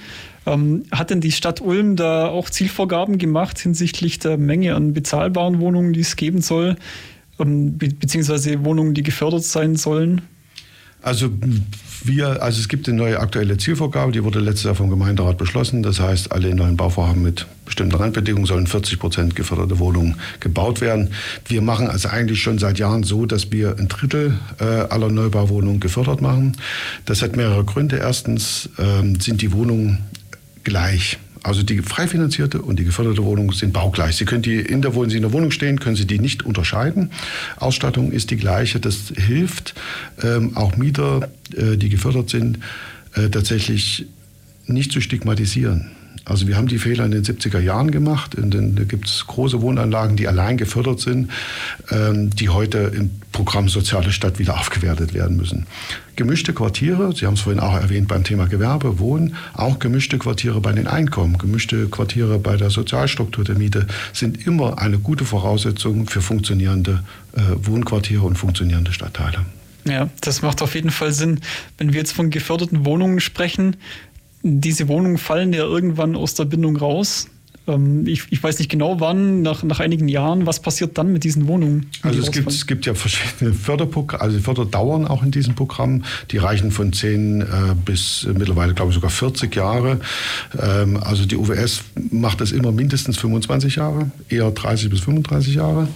Ähm, 0.45 0.83
hat 0.91 1.11
denn 1.11 1.21
die 1.21 1.31
Stadt 1.31 1.61
Ulm 1.61 1.95
da 1.95 2.27
auch 2.27 2.49
Zielvorgaben 2.49 3.19
gemacht 3.19 3.57
hinsichtlich 3.57 4.19
der 4.19 4.37
Menge 4.37 4.75
an 4.75 4.91
bezahlbaren 4.91 5.61
Wohnungen, 5.61 5.93
die 5.93 6.01
es 6.01 6.17
geben 6.17 6.41
soll, 6.41 6.75
ähm, 7.39 7.77
be 7.77 7.87
beziehungsweise 7.87 8.65
Wohnungen, 8.65 8.93
die 8.93 9.03
gefördert 9.03 9.45
sein 9.45 9.77
sollen? 9.77 10.23
Also 11.03 11.29
wir, 12.05 12.41
also 12.41 12.59
es 12.59 12.69
gibt 12.69 12.87
eine 12.87 12.97
neue 12.97 13.19
aktuelle 13.19 13.57
Zielvorgabe, 13.57 14.13
die 14.13 14.23
wurde 14.23 14.39
letztes 14.39 14.63
Jahr 14.63 14.75
vom 14.75 14.89
Gemeinderat 14.89 15.37
beschlossen. 15.37 15.83
Das 15.83 15.99
heißt, 15.99 16.31
alle 16.31 16.55
neuen 16.55 16.77
Bauvorhaben 16.77 17.21
mit 17.21 17.45
bestimmten 17.65 17.95
Randbedingungen 17.95 18.45
sollen 18.45 18.67
40 18.67 18.99
Prozent 18.99 19.35
geförderte 19.35 19.79
Wohnungen 19.79 20.15
gebaut 20.39 20.79
werden. 20.79 21.09
Wir 21.45 21.61
machen 21.61 21.89
also 21.89 22.07
eigentlich 22.07 22.41
schon 22.41 22.57
seit 22.57 22.79
Jahren 22.79 23.03
so, 23.03 23.25
dass 23.25 23.51
wir 23.51 23.77
ein 23.77 23.89
Drittel 23.89 24.39
äh, 24.59 24.63
aller 24.63 25.09
Neubauwohnungen 25.09 25.81
gefördert 25.81 26.21
machen. 26.21 26.55
Das 27.05 27.21
hat 27.21 27.35
mehrere 27.35 27.65
Gründe. 27.65 27.97
Erstens 27.97 28.69
ähm, 28.79 29.19
sind 29.19 29.41
die 29.41 29.51
Wohnungen 29.51 30.05
gleich. 30.63 31.19
Also 31.43 31.61
die 31.61 31.81
frei 31.81 32.07
finanzierte 32.07 32.61
und 32.61 32.79
die 32.79 32.85
geförderte 32.85 33.23
Wohnung 33.23 33.51
sind 33.51 33.73
baugleich. 33.73 34.15
Sie 34.15 34.23
können 34.23 34.41
die 34.41 34.55
in 34.55 34.81
der, 34.81 34.95
wo 34.95 35.05
Sie 35.05 35.17
in 35.17 35.23
der 35.23 35.33
Wohnung 35.33 35.51
stehen, 35.51 35.79
können 35.79 35.97
Sie 35.97 36.07
die 36.07 36.19
nicht 36.19 36.43
unterscheiden. 36.43 37.11
Ausstattung 37.57 38.13
ist 38.13 38.31
die 38.31 38.37
gleiche. 38.37 38.79
Das 38.79 39.11
hilft 39.15 39.75
ähm, 40.23 40.55
auch 40.55 40.77
Mieter, 40.77 41.29
äh, 41.55 41.75
die 41.75 41.89
gefördert 41.89 42.29
sind, 42.29 42.59
äh, 43.15 43.29
tatsächlich 43.29 44.05
nicht 44.67 44.93
zu 44.93 45.01
stigmatisieren. 45.01 45.91
Also 46.25 46.47
wir 46.47 46.55
haben 46.55 46.67
die 46.67 46.79
Fehler 46.79 47.05
in 47.05 47.11
den 47.11 47.23
70er 47.23 47.59
Jahren 47.59 47.91
gemacht. 47.91 48.35
Den, 48.37 48.75
da 48.75 48.83
gibt 48.83 49.07
es 49.07 49.27
große 49.27 49.61
Wohnanlagen, 49.61 50.15
die 50.15 50.27
allein 50.27 50.57
gefördert 50.57 50.99
sind, 50.99 51.29
ähm, 51.91 52.29
die 52.29 52.49
heute 52.49 52.91
im 52.95 53.09
Programm 53.31 53.67
Soziale 53.67 54.11
Stadt 54.11 54.39
wieder 54.39 54.57
aufgewertet 54.57 55.13
werden 55.13 55.35
müssen. 55.35 55.65
Gemischte 56.15 56.53
Quartiere, 56.53 57.13
Sie 57.15 57.25
haben 57.25 57.33
es 57.33 57.41
vorhin 57.41 57.59
auch 57.59 57.73
erwähnt 57.73 58.07
beim 58.07 58.23
Thema 58.23 58.45
Gewerbe, 58.45 58.99
Wohnen, 58.99 59.35
auch 59.53 59.79
gemischte 59.79 60.17
Quartiere 60.19 60.61
bei 60.61 60.71
den 60.71 60.87
Einkommen, 60.87 61.37
gemischte 61.37 61.87
Quartiere 61.89 62.37
bei 62.37 62.55
der 62.55 62.69
Sozialstruktur 62.69 63.43
der 63.43 63.55
Miete 63.55 63.87
sind 64.13 64.45
immer 64.45 64.79
eine 64.79 64.99
gute 64.99 65.25
Voraussetzung 65.25 66.07
für 66.07 66.21
funktionierende 66.21 67.03
äh, 67.33 67.41
Wohnquartiere 67.55 68.21
und 68.21 68.37
funktionierende 68.37 68.93
Stadtteile. 68.93 69.45
Ja, 69.85 70.09
das 70.21 70.41
macht 70.41 70.61
auf 70.61 70.75
jeden 70.75 70.91
Fall 70.91 71.11
Sinn. 71.11 71.41
Wenn 71.77 71.91
wir 71.91 71.99
jetzt 71.99 72.13
von 72.13 72.29
geförderten 72.29 72.85
Wohnungen 72.85 73.19
sprechen, 73.19 73.75
diese 74.43 74.89
Wohnungen 74.89 75.17
fallen 75.17 75.53
ja 75.53 75.63
irgendwann 75.63 76.15
aus 76.15 76.35
der 76.35 76.45
Bindung 76.45 76.75
raus. 76.75 77.29
Ähm, 77.67 78.05
ich, 78.07 78.23
ich, 78.29 78.43
weiß 78.43 78.59
nicht 78.59 78.69
genau 78.69 78.99
wann, 78.99 79.41
nach, 79.41 79.63
nach 79.63 79.79
einigen 79.79 80.07
Jahren, 80.07 80.45
was 80.45 80.61
passiert 80.61 80.97
dann 80.97 81.13
mit 81.13 81.23
diesen 81.23 81.47
Wohnungen? 81.47 81.87
Also 82.01 82.19
es 82.19 82.31
gibt, 82.31 82.49
es 82.49 82.67
gibt 82.67 82.85
ja 82.85 82.93
verschiedene 82.93 83.53
Förderprogramme, 83.53 84.21
also 84.21 84.39
Förderdauern 84.39 85.07
auch 85.07 85.23
in 85.23 85.31
diesem 85.31 85.55
Programm. 85.55 86.03
Die 86.31 86.37
reichen 86.37 86.71
von 86.71 86.91
10 86.91 87.41
äh, 87.41 87.45
bis 87.85 88.25
äh, 88.25 88.33
mittlerweile, 88.33 88.73
glaube 88.73 88.89
ich, 88.89 88.95
sogar 88.95 89.09
40 89.09 89.55
Jahre. 89.55 90.01
Ähm, 90.61 90.97
also 90.97 91.25
die 91.25 91.37
UWS 91.37 91.83
macht 92.11 92.41
das 92.41 92.51
immer 92.51 92.71
mindestens 92.73 93.17
25 93.17 93.77
Jahre, 93.77 94.11
eher 94.27 94.51
30 94.51 94.89
bis 94.89 95.01
35 95.01 95.55
Jahre, 95.55 95.87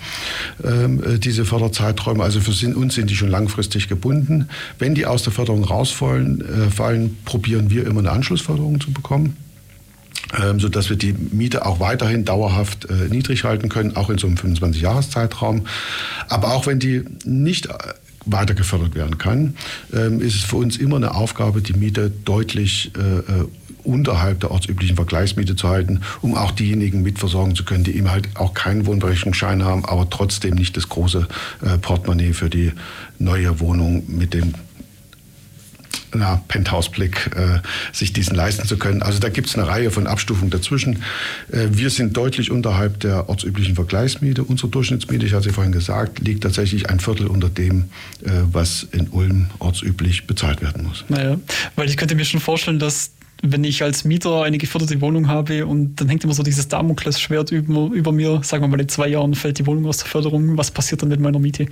ähm, 0.64 1.04
äh, 1.04 1.20
diese 1.20 1.44
Förderzeiträume. 1.44 2.24
Also 2.24 2.40
für 2.40 2.52
uns 2.76 2.96
sind 2.96 3.10
die 3.10 3.16
schon 3.16 3.30
langfristig 3.30 3.90
gebunden. 3.90 4.48
Wenn 4.80 4.96
die 4.96 5.06
aus 5.06 5.24
der 5.24 5.34
Förderung 5.34 5.66
rausfallen, 5.66 6.42
äh, 6.42 6.70
fallen, 6.72 7.18
probieren 7.26 7.70
wir 7.70 7.86
immer 7.86 8.00
eine 8.00 8.12
Anschlussförderung 8.12 8.80
zu 8.80 8.92
bekommen 8.92 9.36
ähm, 10.38 10.60
sodass 10.60 10.90
wir 10.90 10.98
die 10.98 11.14
Miete 11.14 11.66
auch 11.66 11.80
weiterhin 11.80 12.26
dauerhaft 12.26 12.90
äh, 12.90 13.10
niedrig 13.10 13.44
halten 13.44 13.70
können, 13.70 13.96
auch 13.96 14.10
in 14.10 14.18
so 14.18 14.28
einem 14.28 14.36
25-Jahres-Zeitraum. 14.38 15.66
Aber 16.28 16.54
auch 16.54 16.68
wenn 16.68 16.80
die 16.80 17.04
nicht 17.26 17.68
äh, 17.68 17.74
weiter 18.26 18.54
gefördert 18.54 18.96
werden 18.96 19.18
kann, 19.18 19.56
ähm, 19.94 20.20
ist 20.22 20.36
es 20.36 20.44
für 20.44 20.58
uns 20.58 20.78
immer 20.78 20.98
eine 20.98 21.16
Aufgabe, 21.16 21.62
die 21.62 21.74
Miete 21.74 22.12
deutlich 22.26 22.92
äh, 22.96 23.46
unterhalb 23.86 24.42
der 24.42 24.52
ortsüblichen 24.52 24.98
Vergleichsmiete 24.98 25.56
zu 25.56 25.70
halten, 25.70 26.02
um 26.22 26.36
auch 26.36 26.52
diejenigen 26.52 27.04
mitversorgen 27.04 27.56
zu 27.56 27.64
können, 27.64 27.86
die 27.86 27.96
eben 27.96 28.12
halt 28.12 28.28
auch 28.36 28.54
keinen 28.54 28.86
Wohnberechtigungsschein 28.86 29.64
haben, 29.64 29.86
aber 29.86 30.10
trotzdem 30.10 30.56
nicht 30.56 30.76
das 30.76 30.90
große 30.90 31.26
Portemonnaie 31.82 32.34
für 32.34 32.50
die 32.50 32.74
neue 33.18 33.62
Wohnung 33.62 34.04
mit 34.10 34.34
dem 34.34 34.54
na, 36.14 36.42
Penthouse-Blick 36.48 37.32
äh, 37.36 37.60
sich 37.92 38.14
diesen 38.14 38.36
leisten 38.36 38.68
zu 38.68 38.78
können. 38.78 39.02
Also 39.02 39.20
da 39.20 39.30
gibt 39.30 39.48
es 39.48 39.56
eine 39.56 39.68
Reihe 39.68 39.92
von 39.92 40.08
Abstufungen 40.08 40.50
dazwischen. 40.50 41.04
Äh, 41.52 41.68
wir 41.72 41.90
sind 41.90 42.16
deutlich 42.16 42.52
unterhalb 42.52 43.00
der 43.00 43.30
ortsüblichen 43.30 43.76
Vergleichsmiete. 43.76 44.44
Unsere 44.44 44.70
Durchschnittsmiete, 44.70 45.26
ich 45.26 45.34
hatte 45.34 45.50
es 45.50 45.56
vorhin 45.56 45.72
gesagt, 45.72 46.20
liegt 46.20 46.44
tatsächlich 46.44 46.90
ein 46.90 47.00
Viertel 47.00 47.28
unter 47.28 47.50
dem, 47.50 47.86
äh, 48.24 48.30
was 48.52 48.88
in 48.92 49.10
Ulm 49.10 49.48
ortsüblich 49.60 50.28
bezahlt 50.28 50.62
werden 50.62 50.86
muss. 50.86 51.06
Naja, 51.10 51.38
weil 51.76 51.90
ich 51.90 51.98
könnte 51.98 52.16
mir 52.16 52.26
schon 52.26 52.40
vorstellen, 52.40 52.80
dass 52.80 53.12
wenn 53.44 53.64
ich 53.64 53.84
als 53.84 54.04
Mieter 54.04 54.44
eine 54.44 54.58
geförderte 54.58 55.00
Wohnung 55.02 55.28
habe 55.28 55.66
und 55.66 55.96
dann 55.98 56.10
hängt 56.10 56.24
immer 56.24 56.34
so 56.34 56.44
dieses 56.44 56.68
Damoklesschwert 56.68 57.52
über, 57.52 57.94
über 57.94 58.12
mir, 58.12 58.42
sagen 58.44 58.64
wir 58.64 58.68
mal 58.68 58.82
in 58.82 58.90
zwei 58.90 59.08
Jahren 59.08 59.36
fällt 59.36 59.60
die 59.60 59.68
Wohnung 59.68 59.86
aus 59.86 59.98
der 59.98 60.08
Förderung, 60.08 60.58
was 60.58 60.72
passiert 60.72 61.02
dann 61.02 61.10
mit 61.10 61.20
meiner 61.20 61.40
Miete? 61.40 61.68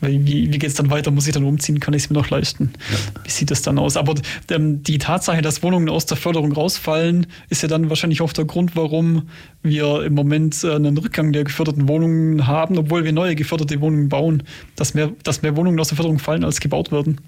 Weil 0.00 0.24
wie, 0.24 0.52
wie 0.52 0.58
geht 0.58 0.70
es 0.70 0.74
dann 0.74 0.90
weiter? 0.90 1.10
Muss 1.10 1.26
ich 1.26 1.34
dann 1.34 1.44
umziehen? 1.44 1.80
Kann 1.80 1.94
ich 1.94 2.04
es 2.04 2.10
mir 2.10 2.16
noch 2.16 2.30
leisten? 2.30 2.72
Ja. 2.90 3.24
Wie 3.24 3.30
sieht 3.30 3.50
das 3.50 3.62
dann 3.62 3.78
aus? 3.78 3.96
Aber 3.96 4.14
ähm, 4.50 4.82
die 4.82 4.98
Tatsache, 4.98 5.42
dass 5.42 5.62
Wohnungen 5.62 5.88
aus 5.88 6.06
der 6.06 6.16
Förderung 6.16 6.52
rausfallen, 6.52 7.26
ist 7.48 7.62
ja 7.62 7.68
dann 7.68 7.90
wahrscheinlich 7.90 8.22
auch 8.22 8.32
der 8.32 8.44
Grund, 8.44 8.76
warum 8.76 9.28
wir 9.62 10.02
im 10.04 10.14
Moment 10.14 10.64
äh, 10.64 10.74
einen 10.74 10.96
Rückgang 10.96 11.32
der 11.32 11.44
geförderten 11.44 11.88
Wohnungen 11.88 12.46
haben, 12.46 12.78
obwohl 12.78 13.04
wir 13.04 13.12
neue 13.12 13.34
geförderte 13.34 13.80
Wohnungen 13.80 14.08
bauen, 14.08 14.42
dass 14.76 14.94
mehr, 14.94 15.12
dass 15.22 15.42
mehr 15.42 15.56
Wohnungen 15.56 15.78
aus 15.78 15.88
der 15.88 15.96
Förderung 15.96 16.18
fallen, 16.18 16.44
als 16.44 16.60
gebaut 16.60 16.92
werden. 16.92 17.18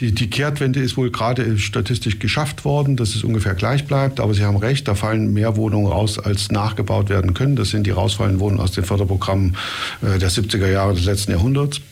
Die, 0.00 0.12
die, 0.12 0.30
Kehrtwende 0.30 0.80
ist 0.80 0.96
wohl 0.96 1.10
gerade 1.10 1.58
statistisch 1.58 2.18
geschafft 2.18 2.64
worden, 2.64 2.96
dass 2.96 3.14
es 3.14 3.24
ungefähr 3.24 3.54
gleich 3.54 3.84
bleibt. 3.84 4.20
Aber 4.20 4.32
Sie 4.32 4.42
haben 4.42 4.56
recht, 4.56 4.88
da 4.88 4.94
fallen 4.94 5.34
mehr 5.34 5.56
Wohnungen 5.56 5.86
raus, 5.86 6.18
als 6.18 6.50
nachgebaut 6.50 7.10
werden 7.10 7.34
können. 7.34 7.56
Das 7.56 7.70
sind 7.70 7.86
die 7.86 7.90
rausfallenden 7.90 8.40
Wohnungen 8.40 8.60
aus 8.60 8.72
den 8.72 8.84
Förderprogrammen 8.84 9.56
äh, 10.00 10.18
der 10.18 10.30
70er 10.30 10.68
Jahre 10.68 10.94
des 10.94 11.04
letzten 11.04 11.32
Jahrhunderts. 11.32 11.82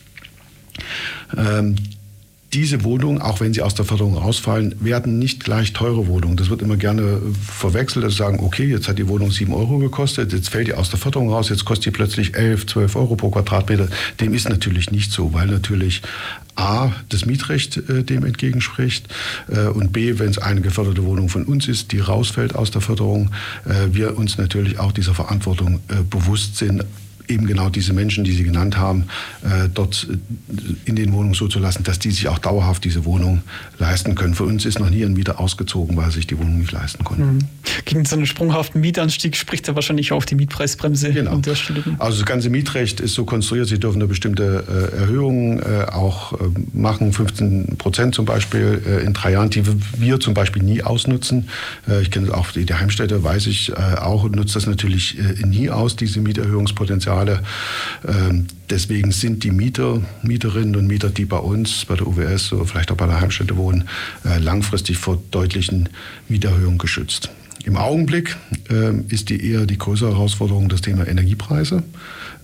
Ähm, 1.37 1.75
diese 2.53 2.83
Wohnungen, 2.83 3.21
auch 3.21 3.39
wenn 3.39 3.53
sie 3.53 3.61
aus 3.61 3.75
der 3.75 3.85
Förderung 3.85 4.17
rausfallen, 4.17 4.75
werden 4.81 5.19
nicht 5.19 5.43
gleich 5.43 5.71
teure 5.71 6.07
Wohnungen. 6.07 6.35
Das 6.35 6.49
wird 6.49 6.61
immer 6.61 6.75
gerne 6.75 7.21
verwechselt, 7.47 8.03
dass 8.03 8.13
sie 8.13 8.17
sagen, 8.17 8.39
okay, 8.41 8.65
jetzt 8.65 8.89
hat 8.89 8.97
die 8.97 9.07
Wohnung 9.07 9.31
7 9.31 9.53
Euro 9.53 9.77
gekostet, 9.77 10.33
jetzt 10.33 10.49
fällt 10.49 10.67
die 10.67 10.73
aus 10.73 10.89
der 10.89 10.99
Förderung 10.99 11.29
raus, 11.29 11.47
jetzt 11.47 11.63
kostet 11.63 11.85
die 11.85 11.91
plötzlich 11.91 12.35
11, 12.35 12.65
12 12.67 12.95
Euro 12.97 13.15
pro 13.15 13.29
Quadratmeter. 13.29 13.87
Dem 14.19 14.33
ist 14.33 14.49
natürlich 14.49 14.91
nicht 14.91 15.13
so, 15.13 15.33
weil 15.33 15.47
natürlich 15.47 16.01
A, 16.55 16.91
das 17.07 17.25
Mietrecht 17.25 17.77
äh, 17.89 18.03
dem 18.03 18.25
entgegenspricht 18.25 19.07
äh, 19.47 19.67
und 19.67 19.93
B, 19.93 20.19
wenn 20.19 20.29
es 20.29 20.37
eine 20.37 20.59
geförderte 20.59 21.05
Wohnung 21.05 21.29
von 21.29 21.45
uns 21.45 21.69
ist, 21.69 21.93
die 21.93 21.99
rausfällt 21.99 22.55
aus 22.55 22.69
der 22.69 22.81
Förderung, 22.81 23.31
äh, 23.65 23.93
wir 23.93 24.17
uns 24.17 24.37
natürlich 24.37 24.77
auch 24.77 24.91
dieser 24.91 25.13
Verantwortung 25.13 25.79
äh, 25.87 26.03
bewusst 26.09 26.57
sind, 26.57 26.83
eben 27.31 27.47
genau 27.47 27.69
diese 27.69 27.93
Menschen, 27.93 28.23
die 28.23 28.33
Sie 28.33 28.43
genannt 28.43 28.77
haben, 28.77 29.05
äh, 29.43 29.69
dort 29.73 30.07
äh, 30.09 30.17
in 30.85 30.95
den 30.95 31.13
Wohnungen 31.13 31.33
so 31.33 31.47
zu 31.47 31.59
lassen, 31.59 31.83
dass 31.83 31.99
die 31.99 32.11
sich 32.11 32.27
auch 32.27 32.39
dauerhaft 32.39 32.83
diese 32.83 33.05
Wohnung 33.05 33.41
leisten 33.79 34.15
können. 34.15 34.33
Für 34.33 34.43
uns 34.43 34.65
ist 34.65 34.79
noch 34.79 34.89
nie 34.89 35.03
ein 35.03 35.13
Mieter 35.13 35.39
ausgezogen, 35.39 35.97
weil 35.97 36.11
sich 36.11 36.27
die 36.27 36.37
Wohnung 36.37 36.59
nicht 36.59 36.71
leisten 36.71 37.03
konnte. 37.03 37.23
Mhm. 37.23 37.39
Gegen 37.85 38.05
so 38.05 38.15
einen 38.15 38.25
sprunghaften 38.25 38.81
Mietanstieg 38.81 39.35
spricht 39.35 39.67
er 39.67 39.75
wahrscheinlich 39.75 40.11
auf 40.11 40.25
die 40.25 40.35
Mietpreisbremse 40.35 41.11
genau. 41.11 41.31
Also 41.99 42.19
das 42.19 42.25
ganze 42.25 42.49
Mietrecht 42.49 42.99
ist 42.99 43.13
so 43.13 43.25
konstruiert, 43.25 43.67
Sie 43.67 43.79
dürfen 43.79 43.97
eine 43.97 44.07
bestimmte 44.07 44.63
äh, 44.67 44.97
Erhöhung 44.97 45.59
äh, 45.59 45.85
auch 45.91 46.37
machen, 46.73 47.13
15 47.13 47.77
Prozent 47.77 48.15
zum 48.15 48.25
Beispiel 48.25 48.81
in 49.05 49.13
drei 49.13 49.33
Jahren, 49.33 49.49
die 49.49 49.63
wir 49.97 50.19
zum 50.19 50.33
Beispiel 50.33 50.63
nie 50.63 50.81
ausnutzen. 50.81 51.49
ich 52.01 52.11
kenne 52.11 52.33
auch 52.33 52.51
die, 52.51 52.65
die 52.65 52.73
Heimstätte, 52.73 53.23
weiß 53.23 53.47
ich 53.47 53.75
auch, 53.77 54.27
nutzt 54.29 54.55
das 54.55 54.65
natürlich 54.65 55.17
nie 55.45 55.69
aus, 55.69 55.95
diese 55.95 56.19
Mieterhöhungspotenzial 56.19 57.20
Potenziale. 57.21 57.41
Ähm, 58.07 58.47
deswegen 58.69 59.11
sind 59.11 59.43
die 59.43 59.51
Mieter, 59.51 60.01
Mieterinnen 60.23 60.75
und 60.75 60.87
Mieter, 60.87 61.09
die 61.09 61.25
bei 61.25 61.37
uns, 61.37 61.85
bei 61.85 61.95
der 61.95 62.07
UWS 62.07 62.53
oder 62.53 62.65
vielleicht 62.65 62.91
auch 62.91 62.97
bei 62.97 63.05
der 63.05 63.21
Heimstätte 63.21 63.57
wohnen, 63.57 63.87
äh, 64.25 64.37
langfristig 64.39 64.97
vor 64.97 65.21
deutlichen 65.31 65.89
Mieterhöhungen 66.27 66.77
geschützt. 66.77 67.29
Im 67.63 67.77
Augenblick 67.77 68.37
ähm, 68.69 69.05
ist 69.09 69.29
die 69.29 69.51
eher 69.51 69.67
die 69.67 69.77
größere 69.77 70.11
Herausforderung 70.11 70.67
das 70.67 70.81
Thema 70.81 71.07
Energiepreise. 71.07 71.83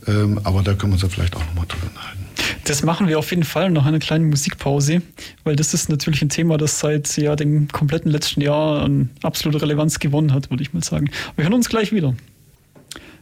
Ähm, 0.08 0.40
aber 0.44 0.62
da 0.62 0.74
können 0.74 0.92
wir 0.92 0.96
uns 0.96 1.02
ja 1.02 1.10
vielleicht 1.10 1.36
auch 1.36 1.46
nochmal 1.46 1.66
drüber 1.68 1.88
unterhalten. 1.88 2.26
Das 2.66 2.84
machen 2.84 3.08
wir 3.08 3.18
auf 3.18 3.32
jeden 3.32 3.44
Fall 3.44 3.72
nach 3.72 3.86
einer 3.86 4.00
kleinen 4.00 4.30
Musikpause, 4.30 5.02
weil 5.44 5.56
das 5.56 5.74
ist 5.74 5.90
natürlich 5.90 6.22
ein 6.22 6.30
Thema, 6.30 6.58
das 6.58 6.80
seit 6.80 7.18
ja, 7.18 7.36
dem 7.36 7.68
kompletten 7.70 8.12
letzten 8.12 8.42
Jahr 8.42 8.84
an 8.84 9.10
absolute 9.24 9.62
Relevanz 9.62 10.00
gewonnen 10.00 10.34
hat, 10.34 10.52
würde 10.52 10.62
ich 10.62 10.74
mal 10.74 10.84
sagen. 10.84 11.10
Wir 11.36 11.46
hören 11.46 11.54
uns 11.54 11.68
gleich 11.68 11.92
wieder. 11.92 12.14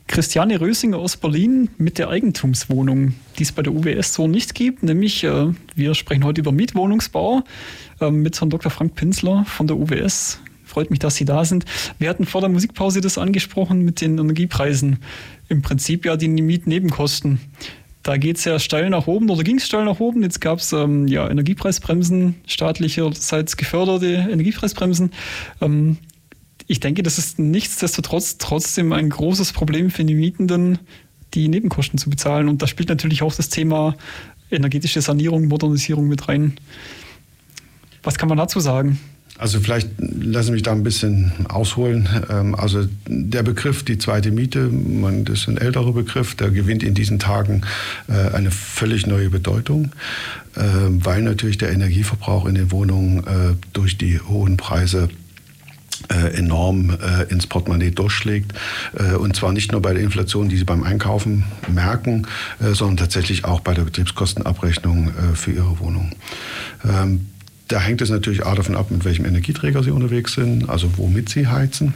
Christiane 0.08 0.62
Rösinger 0.62 0.98
aus 0.98 1.18
Berlin 1.18 1.70
mit 1.78 1.98
der 1.98 2.10
Eigentumswohnung, 2.10 3.16
die 3.38 3.44
es 3.44 3.52
bei 3.52 3.64
der 3.64 3.74
UWS 3.74 4.14
so 4.14 4.28
nicht 4.28 4.54
gibt, 4.54 4.84
nämlich 4.84 5.24
äh, 5.24 5.48
wir 5.76 5.96
sprechen 5.96 6.24
heute 6.24 6.42
über 6.42 6.52
Mietwohnungsbau 6.52 7.44
äh, 8.00 8.12
mit 8.12 8.40
Herrn 8.40 8.50
Dr. 8.50 8.72
Frank 8.72 8.96
Pinsler 8.96 9.46
von 9.46 9.68
der 9.68 9.78
UWS. 9.78 10.40
Freut 10.64 10.90
mich, 10.90 11.00
dass 11.00 11.16
Sie 11.16 11.26
da 11.26 11.46
sind. 11.46 11.66
Wir 12.00 12.10
hatten 12.10 12.26
vor 12.26 12.42
der 12.42 12.50
Musikpause 12.50 13.02
das 13.02 13.18
angesprochen 13.18 13.84
mit 13.84 14.02
den 14.02 14.18
Energiepreisen. 14.18 15.00
Im 15.48 15.62
Prinzip 15.62 16.06
ja 16.06 16.18
die 16.18 16.28
Mietnebenkosten. 16.28 17.40
Da 18.04 18.18
geht 18.18 18.38
es 18.38 18.46
ja 18.46 18.60
steil 18.60 18.92
nach 18.92 19.08
oben 19.08 19.30
oder 19.32 19.44
ging 19.44 19.58
es 19.58 19.66
steil 19.66 19.86
nach 19.86 20.00
oben. 20.00 20.22
Jetzt 20.22 20.40
gab 20.40 20.60
es 20.60 20.72
ähm, 20.74 21.08
ja 21.08 21.28
Energiepreisbremsen, 21.28 22.36
staatlicherseits 22.46 23.58
geförderte 23.58 24.28
Energiepreisbremsen. 24.30 25.12
Ähm, 25.62 25.98
ich 26.68 26.80
denke, 26.80 27.04
das 27.04 27.18
ist 27.18 27.40
nichtsdestotrotz 27.40 28.38
trotzdem 28.38 28.92
ein 28.92 29.10
großes 29.10 29.54
Problem 29.54 29.92
für 29.92 30.04
die 30.04 30.16
Mietenden, 30.16 30.80
die 31.34 31.48
Nebenkosten 31.48 32.00
zu 32.00 32.10
bezahlen. 32.10 32.50
Und 32.50 32.62
da 32.62 32.68
spielt 32.68 32.90
natürlich 32.90 33.22
auch 33.22 33.36
das 33.36 33.50
Thema 33.50 33.96
energetische 34.50 35.02
Sanierung, 35.02 35.48
Modernisierung 35.48 36.08
mit 36.08 36.28
rein. 36.28 36.56
Was 38.04 38.18
kann 38.18 38.30
man 38.30 38.38
dazu 38.38 38.60
sagen? 38.60 39.00
Also 39.38 39.60
vielleicht 39.60 39.90
lassen 40.00 40.46
Sie 40.48 40.52
mich 40.54 40.64
da 40.64 40.72
ein 40.72 40.84
bisschen 40.84 41.34
ausholen. 41.50 42.08
Ähm, 42.30 42.56
also 42.56 42.88
der 43.06 43.44
Begriff 43.44 43.84
die 43.84 43.98
zweite 43.98 44.32
Miete, 44.32 44.70
das 45.26 45.42
ist 45.42 45.50
ein 45.50 45.58
älterer 45.58 45.92
Begriff, 45.92 46.36
der 46.36 46.52
gewinnt 46.52 46.84
in 46.84 46.94
diesen 46.94 47.20
Tagen 47.20 47.62
äh, 48.08 48.34
eine 48.34 48.50
völlig 48.50 49.08
neue 49.08 49.30
Bedeutung, 49.30 49.92
äh, 50.56 50.62
weil 50.88 51.22
natürlich 51.22 51.58
der 51.58 51.74
Energieverbrauch 51.74 52.46
in 52.46 52.56
den 52.56 52.72
Wohnungen 52.72 53.28
äh, 53.28 53.56
durch 53.74 53.98
die 53.98 54.22
hohen 54.22 54.56
Preise 54.56 55.10
enorm 56.10 56.98
ins 57.30 57.48
Portemonnaie 57.48 57.92
durchschlägt. 57.92 58.54
und 59.20 59.36
zwar 59.36 59.52
nicht 59.52 59.72
nur 59.72 59.82
bei 59.82 59.94
der 59.94 60.04
Inflation, 60.04 60.50
die 60.50 60.58
Sie 60.58 60.64
beim 60.64 60.84
Einkaufen 60.84 61.46
merken, 61.68 62.28
sondern 62.60 62.98
tatsächlich 62.98 63.46
auch 63.46 63.60
bei 63.62 63.74
der 63.74 63.84
Betriebskostenabrechnung 63.84 65.12
für 65.34 65.52
Ihre 65.52 65.80
Wohnung. 65.80 66.12
Ähm, 66.84 67.28
da 67.68 67.80
hängt 67.80 68.02
es 68.02 68.10
natürlich 68.10 68.44
auch 68.44 68.56
davon 68.56 68.76
ab, 68.76 68.92
mit 68.92 69.06
welchem 69.06 69.26
Energieträger 69.26 69.84
Sie 69.84 69.92
unterwegs 69.92 70.34
sind, 70.34 70.70
also 70.70 70.98
womit 70.98 71.30
Sie 71.30 71.48
heizen. 71.48 71.94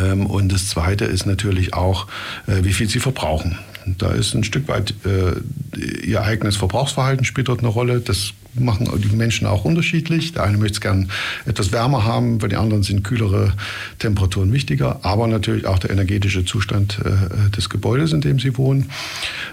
Ähm, 0.00 0.26
und 0.26 0.52
das 0.52 0.68
Zweite 0.68 1.04
ist 1.04 1.26
natürlich 1.26 1.74
auch, 1.74 2.06
äh, 2.46 2.62
wie 2.62 2.72
viel 2.72 2.88
Sie 2.88 3.00
verbrauchen. 3.00 3.58
Da 3.86 4.10
ist 4.10 4.34
ein 4.34 4.44
Stück 4.44 4.68
weit 4.68 4.94
äh, 5.04 6.06
Ihr 6.06 6.22
eigenes 6.22 6.56
Verbrauchsverhalten 6.56 7.24
spielt 7.24 7.48
dort 7.48 7.60
eine 7.60 7.68
Rolle. 7.68 8.00
Das 8.00 8.32
machen 8.54 8.88
die 9.00 9.16
Menschen 9.16 9.46
auch 9.46 9.64
unterschiedlich. 9.64 10.32
Der 10.32 10.44
eine 10.44 10.58
möchte 10.58 10.74
es 10.74 10.80
gern 10.80 11.10
etwas 11.46 11.72
wärmer 11.72 12.04
haben, 12.04 12.38
bei 12.38 12.48
den 12.48 12.58
anderen 12.58 12.82
sind 12.82 13.04
kühlere 13.04 13.52
Temperaturen 13.98 14.52
wichtiger, 14.52 15.00
aber 15.02 15.26
natürlich 15.26 15.66
auch 15.66 15.78
der 15.78 15.90
energetische 15.90 16.44
Zustand 16.44 16.98
äh, 17.04 17.50
des 17.50 17.68
Gebäudes, 17.70 18.12
in 18.12 18.20
dem 18.20 18.38
sie 18.38 18.56
wohnen. 18.56 18.90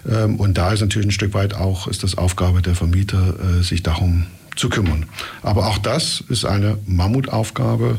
Ähm, 0.09 0.35
und 0.37 0.57
da 0.57 0.73
ist 0.73 0.81
natürlich 0.81 1.07
ein 1.07 1.11
Stück 1.11 1.33
weit 1.33 1.53
auch 1.53 1.87
ist 1.87 2.03
das 2.03 2.17
Aufgabe 2.17 2.61
der 2.61 2.75
Vermieter, 2.75 3.35
sich 3.61 3.83
darum 3.83 4.25
zu 4.55 4.69
kümmern. 4.69 5.05
Aber 5.41 5.67
auch 5.67 5.77
das 5.77 6.23
ist 6.27 6.45
eine 6.45 6.77
Mammutaufgabe, 6.85 7.97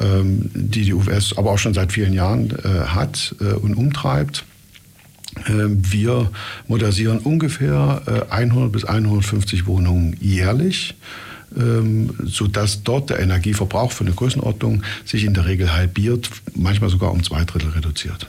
ähm, 0.00 0.50
die 0.54 0.84
die 0.84 0.92
UWS 0.92 1.36
aber 1.36 1.52
auch 1.52 1.58
schon 1.58 1.74
seit 1.74 1.92
vielen 1.92 2.12
Jahren 2.12 2.50
äh, 2.50 2.86
hat 2.86 3.34
äh, 3.40 3.54
und 3.54 3.74
umtreibt. 3.74 4.44
Ähm, 5.48 5.80
wir 5.82 6.30
modernisieren 6.68 7.18
ungefähr 7.18 8.26
100 8.30 8.68
äh, 8.68 8.70
bis 8.70 8.84
150 8.84 9.66
Wohnungen 9.66 10.16
jährlich 10.20 10.94
ähm, 11.56 12.14
sodass 12.24 12.82
dort 12.82 13.10
der 13.10 13.20
Energieverbrauch 13.20 13.92
für 13.92 14.04
eine 14.04 14.14
Größenordnung 14.14 14.82
sich 15.04 15.24
in 15.24 15.34
der 15.34 15.46
Regel 15.46 15.72
halbiert, 15.72 16.30
manchmal 16.54 16.90
sogar 16.90 17.12
um 17.12 17.22
zwei 17.22 17.44
Drittel 17.44 17.70
reduziert. 17.70 18.26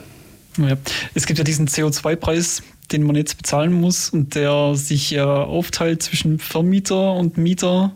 Ja. 0.58 0.78
Es 1.14 1.26
gibt 1.26 1.38
ja 1.38 1.44
diesen 1.44 1.68
CO2-Preis, 1.68 2.64
den 2.92 3.04
man 3.04 3.16
jetzt 3.16 3.38
bezahlen 3.38 3.74
muss 3.74 4.10
und 4.10 4.36
der 4.36 4.76
sich 4.76 5.14
äh, 5.14 5.22
aufteilt 5.22 6.04
zwischen 6.04 6.40
Vermieter 6.40 7.14
und 7.14 7.38
Mieter. 7.38 7.94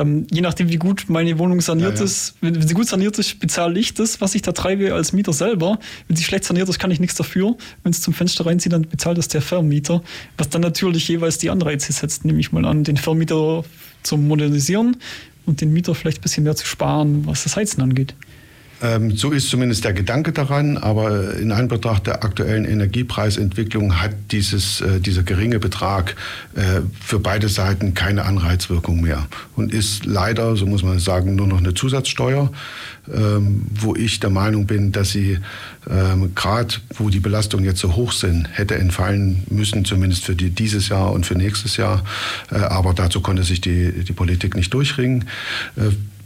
Ähm, 0.00 0.26
je 0.30 0.40
nachdem, 0.40 0.68
wie 0.70 0.76
gut 0.76 1.04
meine 1.08 1.38
Wohnung 1.38 1.60
saniert 1.60 1.94
ja, 1.94 1.98
ja. 1.98 2.04
ist, 2.04 2.34
wenn, 2.40 2.54
wenn, 2.54 2.66
sie 2.66 2.74
gut 2.74 2.88
saniert 2.88 3.18
ist, 3.18 3.38
bezahle 3.38 3.78
ich 3.78 3.94
das, 3.94 4.20
was 4.20 4.34
ich 4.34 4.42
da 4.42 4.52
treibe 4.52 4.94
als 4.94 5.12
Mieter 5.12 5.32
selber. 5.32 5.78
Wenn 6.08 6.16
sie 6.16 6.24
schlecht 6.24 6.44
saniert 6.44 6.68
ist, 6.68 6.78
kann 6.78 6.90
ich 6.90 7.00
nichts 7.00 7.16
dafür. 7.16 7.56
Wenn 7.82 7.92
es 7.92 8.00
zum 8.00 8.14
Fenster 8.14 8.46
reinzieht, 8.46 8.72
dann 8.72 8.82
bezahlt 8.82 9.18
das 9.18 9.28
der 9.28 9.42
Vermieter, 9.42 10.02
was 10.38 10.48
dann 10.48 10.62
natürlich 10.62 11.08
jeweils 11.08 11.38
die 11.38 11.50
Anreize 11.50 11.92
setzt, 11.92 12.24
nehme 12.24 12.40
ich 12.40 12.52
mal 12.52 12.64
an, 12.64 12.84
den 12.84 12.96
Vermieter 12.96 13.64
zu 14.02 14.16
modernisieren 14.16 14.96
und 15.46 15.60
den 15.60 15.72
Mieter 15.72 15.94
vielleicht 15.94 16.18
ein 16.18 16.22
bisschen 16.22 16.44
mehr 16.44 16.56
zu 16.56 16.66
sparen, 16.66 17.26
was 17.26 17.44
das 17.44 17.56
Heizen 17.56 17.82
angeht. 17.82 18.14
Ähm, 18.82 19.16
so 19.16 19.30
ist 19.30 19.48
zumindest 19.50 19.84
der 19.84 19.92
Gedanke 19.92 20.32
daran, 20.32 20.78
aber 20.78 21.34
in 21.34 21.52
Anbetracht 21.52 22.06
der 22.06 22.24
aktuellen 22.24 22.64
Energiepreisentwicklung 22.64 24.00
hat 24.00 24.12
dieses, 24.30 24.80
äh, 24.80 25.00
dieser 25.00 25.22
geringe 25.22 25.58
Betrag 25.58 26.16
äh, 26.54 26.80
für 27.00 27.20
beide 27.20 27.48
Seiten 27.48 27.94
keine 27.94 28.24
Anreizwirkung 28.24 29.00
mehr 29.00 29.26
und 29.56 29.72
ist 29.72 30.06
leider, 30.06 30.56
so 30.56 30.66
muss 30.66 30.82
man 30.82 30.98
sagen, 30.98 31.36
nur 31.36 31.46
noch 31.46 31.58
eine 31.58 31.74
Zusatzsteuer, 31.74 32.50
ähm, 33.12 33.66
wo 33.74 33.94
ich 33.94 34.20
der 34.20 34.30
Meinung 34.30 34.66
bin, 34.66 34.92
dass 34.92 35.10
sie 35.10 35.38
ähm, 35.90 36.34
gerade, 36.34 36.74
wo 36.96 37.10
die 37.10 37.20
Belastungen 37.20 37.66
jetzt 37.66 37.80
so 37.80 37.96
hoch 37.96 38.12
sind, 38.12 38.48
hätte 38.52 38.76
entfallen 38.76 39.42
müssen, 39.50 39.84
zumindest 39.84 40.24
für 40.24 40.34
die, 40.34 40.50
dieses 40.50 40.88
Jahr 40.88 41.12
und 41.12 41.26
für 41.26 41.34
nächstes 41.34 41.76
Jahr. 41.76 42.02
Äh, 42.50 42.56
aber 42.56 42.94
dazu 42.94 43.20
konnte 43.20 43.42
sich 43.42 43.60
die, 43.60 44.04
die 44.04 44.12
Politik 44.12 44.56
nicht 44.56 44.72
durchringen. 44.72 45.26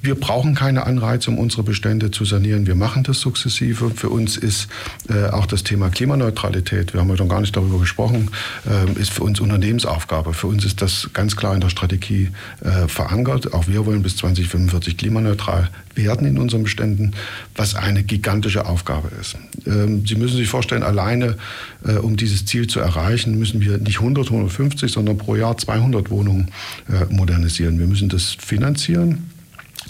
Wir 0.05 0.17
brauchen 0.17 0.55
keine 0.55 0.85
Anreize, 0.85 1.31
um 1.31 1.39
unsere 1.39 1.63
Bestände 1.63 2.11
zu 2.11 2.27
sanieren. 2.27 2.67
Wir 2.67 2.75
machen 2.75 3.05
das 3.05 3.21
sukzessive. 3.21 3.89
Für 3.89 4.11
uns 4.11 4.37
ist 4.37 4.69
äh, 5.09 5.31
auch 5.31 5.47
das 5.47 5.65
Thema 5.65 5.89
Klimaneutralität, 5.89 6.93
wir 6.93 7.01
haben 7.01 7.09
heute 7.09 7.23
noch 7.23 7.31
gar 7.31 7.41
nicht 7.41 7.57
darüber 7.57 7.79
gesprochen, 7.79 8.31
äh, 8.69 9.01
ist 9.01 9.11
für 9.11 9.23
uns 9.23 9.41
Unternehmensaufgabe. 9.41 10.35
Für 10.35 10.49
uns 10.49 10.67
ist 10.67 10.83
das 10.83 11.09
ganz 11.15 11.37
klar 11.37 11.55
in 11.55 11.63
der 11.63 11.71
Strategie 11.71 12.29
äh, 12.61 12.87
verankert. 12.87 13.55
Auch 13.55 13.67
wir 13.67 13.87
wollen 13.87 14.03
bis 14.03 14.19
2045 14.19 14.99
klimaneutral 14.99 15.71
werden 15.95 16.27
in 16.27 16.37
unseren 16.37 16.65
Beständen, 16.65 17.13
was 17.57 17.75
eine 17.75 18.03
gigantische 18.03 18.67
Aufgabe 18.67 19.11
ist. 19.19 19.39
Ähm, 19.67 20.05
Sie 20.07 20.17
müssen 20.17 20.37
sich 20.37 20.49
vorstellen, 20.49 20.83
alleine 20.83 21.39
äh, 21.83 21.93
um 21.93 22.19
dieses 22.19 22.45
Ziel 22.45 22.67
zu 22.67 22.79
erreichen, 22.79 23.39
müssen 23.39 23.63
wir 23.63 23.79
nicht 23.79 24.01
100, 24.01 24.27
150, 24.27 24.93
sondern 24.93 25.17
pro 25.17 25.35
Jahr 25.35 25.57
200 25.57 26.11
Wohnungen 26.11 26.51
äh, 26.91 27.11
modernisieren. 27.11 27.79
Wir 27.79 27.87
müssen 27.87 28.11
das 28.11 28.37
finanzieren. 28.39 29.31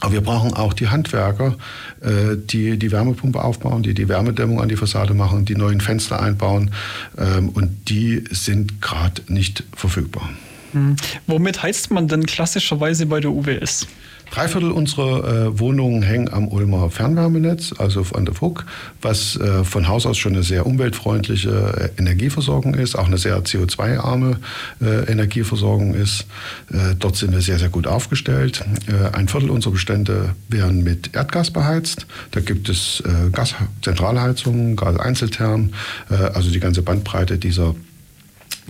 Aber 0.00 0.12
wir 0.12 0.20
brauchen 0.20 0.54
auch 0.54 0.72
die 0.72 0.88
Handwerker, 0.88 1.56
äh, 2.00 2.36
die 2.36 2.78
die 2.78 2.92
Wärmepumpe 2.92 3.42
aufbauen, 3.42 3.82
die 3.82 3.94
die 3.94 4.08
Wärmedämmung 4.08 4.60
an 4.60 4.68
die 4.68 4.76
Fassade 4.76 5.14
machen, 5.14 5.44
die 5.44 5.54
neuen 5.54 5.80
Fenster 5.80 6.20
einbauen. 6.20 6.70
Ähm, 7.18 7.48
und 7.50 7.88
die 7.88 8.24
sind 8.30 8.80
gerade 8.80 9.22
nicht 9.28 9.64
verfügbar. 9.74 10.28
Hm. 10.72 10.96
Womit 11.26 11.62
heizt 11.62 11.90
man 11.90 12.08
denn 12.08 12.26
klassischerweise 12.26 13.06
bei 13.06 13.20
der 13.20 13.30
UWS? 13.30 13.86
Drei 14.34 14.48
Viertel 14.48 14.72
unserer 14.72 15.46
äh, 15.46 15.60
Wohnungen 15.60 16.02
hängen 16.02 16.28
am 16.28 16.48
Ulmer 16.48 16.90
Fernwärmenetz, 16.90 17.72
also 17.78 18.04
an 18.14 18.24
der 18.24 18.34
FUG, 18.34 18.64
was 19.00 19.36
äh, 19.36 19.62
von 19.62 19.86
Haus 19.86 20.06
aus 20.06 20.18
schon 20.18 20.32
eine 20.32 20.42
sehr 20.42 20.66
umweltfreundliche 20.66 21.92
äh, 21.96 22.00
Energieversorgung 22.00 22.74
ist, 22.74 22.96
auch 22.96 23.06
eine 23.06 23.16
sehr 23.16 23.44
CO2-arme 23.44 24.38
äh, 24.82 25.08
Energieversorgung 25.08 25.94
ist. 25.94 26.26
Äh, 26.72 26.96
dort 26.98 27.14
sind 27.14 27.30
wir 27.30 27.42
sehr, 27.42 27.60
sehr 27.60 27.68
gut 27.68 27.86
aufgestellt. 27.86 28.64
Äh, 28.88 29.16
ein 29.16 29.28
Viertel 29.28 29.50
unserer 29.50 29.74
Bestände 29.74 30.34
werden 30.48 30.82
mit 30.82 31.14
Erdgas 31.14 31.52
beheizt. 31.52 32.08
Da 32.32 32.40
gibt 32.40 32.68
es 32.68 33.04
Gaszentralheizungen, 33.30 34.74
Gaseinzeltherm, 34.74 35.70
also 36.08 36.50
die 36.50 36.58
ganze 36.58 36.82
Bandbreite 36.82 37.38
dieser 37.38 37.76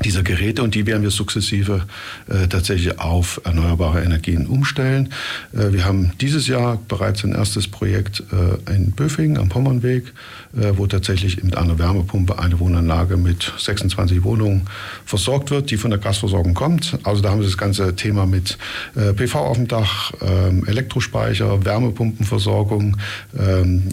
dieser 0.03 0.23
Geräte 0.23 0.63
und 0.63 0.75
die 0.75 0.87
werden 0.87 1.03
wir 1.03 1.11
sukzessive 1.11 1.87
äh, 2.29 2.49
tatsächlich 2.49 2.99
auf 2.99 3.41
erneuerbare 3.45 4.03
Energien 4.03 4.47
umstellen. 4.47 5.11
Äh, 5.53 5.73
wir 5.73 5.85
haben 5.85 6.13
dieses 6.21 6.49
Jahr 6.49 6.81
bereits 6.89 7.23
ein 7.25 7.33
erstes 7.33 7.69
Projekt 7.69 8.23
äh, 8.33 8.75
in 8.75 8.91
Böfingen 8.91 9.39
am 9.39 9.49
Pommernweg, 9.49 10.13
äh, 10.57 10.73
wo 10.77 10.87
tatsächlich 10.87 11.43
mit 11.43 11.57
einer 11.57 11.79
Wärmepumpe 11.79 12.39
eine 12.39 12.59
Wohnanlage 12.59 13.17
mit 13.17 13.53
26 13.57 14.25
Wohnungen 14.25 14.63
versorgt 15.05 15.51
wird, 15.51 15.71
die 15.71 15.77
von 15.77 15.91
der 15.91 16.01
Gasversorgung 16.01 16.55
kommt. 16.55 16.99
Also 17.05 17.23
da 17.23 17.31
haben 17.31 17.41
wir 17.41 17.47
das 17.47 17.59
ganze 17.59 17.95
Thema 17.95 18.27
mit 18.27 18.59
äh, 18.97 19.13
PV 19.13 19.39
auf 19.39 19.57
dem 19.57 19.69
Dach, 19.69 20.13
ähm, 20.21 20.67
Elektrospeicher, 20.67 21.65
Wärmepumpenversorgung, 21.65 22.97
ähm, 23.39 23.89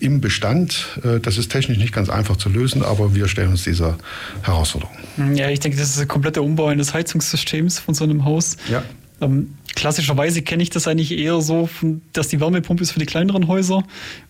im 0.00 0.20
Bestand. 0.20 0.98
Äh, 1.04 1.20
das 1.20 1.38
ist 1.38 1.50
technisch 1.50 1.78
nicht 1.78 1.92
ganz 1.92 2.08
einfach 2.08 2.36
zu 2.36 2.48
lösen, 2.48 2.82
aber 2.82 3.14
wir 3.14 3.28
stellen 3.28 3.50
uns 3.50 3.64
dieser 3.64 3.98
Herausforderung. 4.42 4.96
Ja, 5.34 5.50
ich 5.50 5.60
denke, 5.60 5.78
das 5.78 5.90
ist 5.90 6.00
ein 6.00 6.08
kompletter 6.08 6.42
Umbau 6.42 6.66
eines 6.66 6.94
Heizungssystems 6.94 7.78
von 7.78 7.94
so 7.94 8.04
einem 8.04 8.24
Haus. 8.24 8.56
Ja. 8.70 8.82
Ähm, 9.20 9.54
klassischerweise 9.74 10.42
kenne 10.42 10.62
ich 10.62 10.70
das 10.70 10.86
eigentlich 10.86 11.16
eher 11.16 11.40
so, 11.40 11.68
dass 12.12 12.28
die 12.28 12.40
Wärmepumpe 12.40 12.82
ist 12.82 12.92
für 12.92 13.00
die 13.00 13.06
kleineren 13.06 13.48
Häuser 13.48 13.82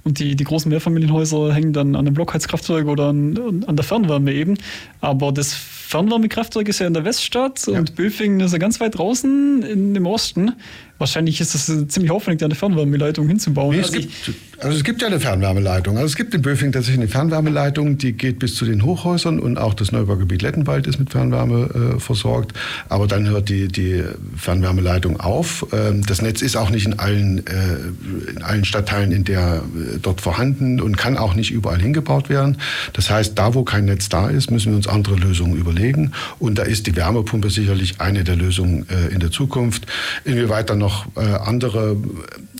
und 0.04 0.18
die, 0.18 0.34
die 0.34 0.44
großen 0.44 0.70
Mehrfamilienhäuser 0.70 1.54
hängen 1.54 1.72
dann 1.72 1.94
an 1.94 2.06
einem 2.06 2.14
Blockheizkraftwerk 2.14 2.86
oder 2.86 3.08
an, 3.08 3.64
an 3.66 3.76
der 3.76 3.84
Fernwärme 3.84 4.32
eben. 4.32 4.54
Aber 5.00 5.32
das 5.32 5.52
Fernwärmekraftwerk 5.54 6.68
ist 6.68 6.80
ja 6.80 6.86
in 6.86 6.94
der 6.94 7.04
Weststadt 7.04 7.66
ja. 7.66 7.78
und 7.78 7.96
Böfingen 7.96 8.40
ist 8.40 8.52
ja 8.52 8.58
ganz 8.58 8.80
weit 8.80 8.98
draußen 8.98 9.62
in, 9.62 9.94
im 9.94 10.06
Osten. 10.06 10.52
Wahrscheinlich 10.98 11.40
ist 11.40 11.54
es 11.54 11.66
ziemlich 11.88 12.10
aufwendig, 12.10 12.44
eine 12.44 12.56
Fernwärmeleitung 12.56 13.28
hinzubauen. 13.28 13.76
Nee, 13.76 13.82
es 13.82 13.94
also, 13.94 14.00
gibt, 14.00 14.14
also 14.58 14.76
es 14.76 14.82
gibt 14.82 15.00
ja 15.00 15.06
eine 15.06 15.20
Fernwärmeleitung. 15.20 15.96
Also 15.96 16.06
es 16.06 16.16
gibt 16.16 16.34
in 16.34 16.42
Böfing 16.42 16.72
tatsächlich 16.72 17.00
eine 17.00 17.08
Fernwärmeleitung, 17.08 17.98
die 17.98 18.14
geht 18.14 18.40
bis 18.40 18.56
zu 18.56 18.64
den 18.64 18.84
Hochhäusern 18.84 19.38
und 19.38 19.58
auch 19.58 19.74
das 19.74 19.92
Neubaugebiet 19.92 20.42
Lettenwald 20.42 20.88
ist 20.88 20.98
mit 20.98 21.10
Fernwärme 21.10 21.94
äh, 21.96 22.00
versorgt. 22.00 22.52
Aber 22.88 23.06
dann 23.06 23.28
hört 23.28 23.48
die, 23.48 23.68
die 23.68 24.02
Fernwärmeleitung 24.36 25.20
auf. 25.20 25.64
Ähm, 25.72 26.04
das 26.04 26.20
Netz 26.20 26.42
ist 26.42 26.56
auch 26.56 26.70
nicht 26.70 26.86
in 26.86 26.98
allen, 26.98 27.46
äh, 27.46 28.30
in 28.30 28.42
allen 28.42 28.64
Stadtteilen 28.64 29.12
in 29.12 29.22
der, 29.22 29.62
äh, 29.62 29.98
dort 30.02 30.20
vorhanden 30.20 30.80
und 30.80 30.98
kann 30.98 31.16
auch 31.16 31.34
nicht 31.34 31.52
überall 31.52 31.80
hingebaut 31.80 32.28
werden. 32.28 32.56
Das 32.92 33.08
heißt, 33.08 33.38
da 33.38 33.54
wo 33.54 33.62
kein 33.62 33.84
Netz 33.84 34.08
da 34.08 34.28
ist, 34.28 34.50
müssen 34.50 34.72
wir 34.72 34.76
uns 34.76 34.88
andere 34.88 35.14
Lösungen 35.14 35.56
überlegen. 35.56 36.10
Und 36.40 36.58
da 36.58 36.64
ist 36.64 36.88
die 36.88 36.96
Wärmepumpe 36.96 37.50
sicherlich 37.50 38.00
eine 38.00 38.24
der 38.24 38.34
Lösungen 38.34 38.86
äh, 38.88 39.14
in 39.14 39.20
der 39.20 39.30
Zukunft. 39.30 39.86
Inwieweit 40.24 40.70
dann 40.70 40.78
noch 40.78 40.87
noch 40.88 41.06
äh, 41.16 41.20
andere 41.20 41.96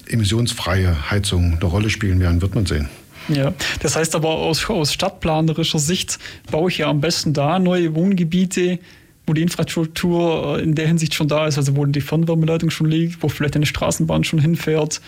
emissionsfreie 0.06 1.10
Heizungen 1.10 1.54
eine 1.54 1.64
Rolle 1.64 1.88
spielen 1.88 2.20
werden, 2.20 2.42
wird 2.42 2.54
man 2.54 2.66
sehen. 2.66 2.88
Ja, 3.28 3.52
das 3.80 3.96
heißt 3.96 4.14
aber 4.14 4.30
aus, 4.30 4.68
aus 4.70 4.92
stadtplanerischer 4.92 5.78
Sicht 5.78 6.18
baue 6.50 6.70
ich 6.70 6.78
ja 6.78 6.88
am 6.88 7.00
besten 7.00 7.32
da 7.32 7.58
neue 7.58 7.94
Wohngebiete, 7.94 8.78
wo 9.26 9.34
die 9.34 9.42
Infrastruktur 9.42 10.58
in 10.58 10.74
der 10.74 10.86
Hinsicht 10.86 11.14
schon 11.14 11.28
da 11.28 11.46
ist, 11.46 11.58
also 11.58 11.76
wo 11.76 11.84
die 11.84 12.00
Fernwärmeleitung 12.00 12.70
schon 12.70 12.90
liegt, 12.90 13.22
wo 13.22 13.28
vielleicht 13.28 13.56
eine 13.56 13.66
Straßenbahn 13.66 14.24
schon 14.24 14.38
hinfährt. 14.38 15.00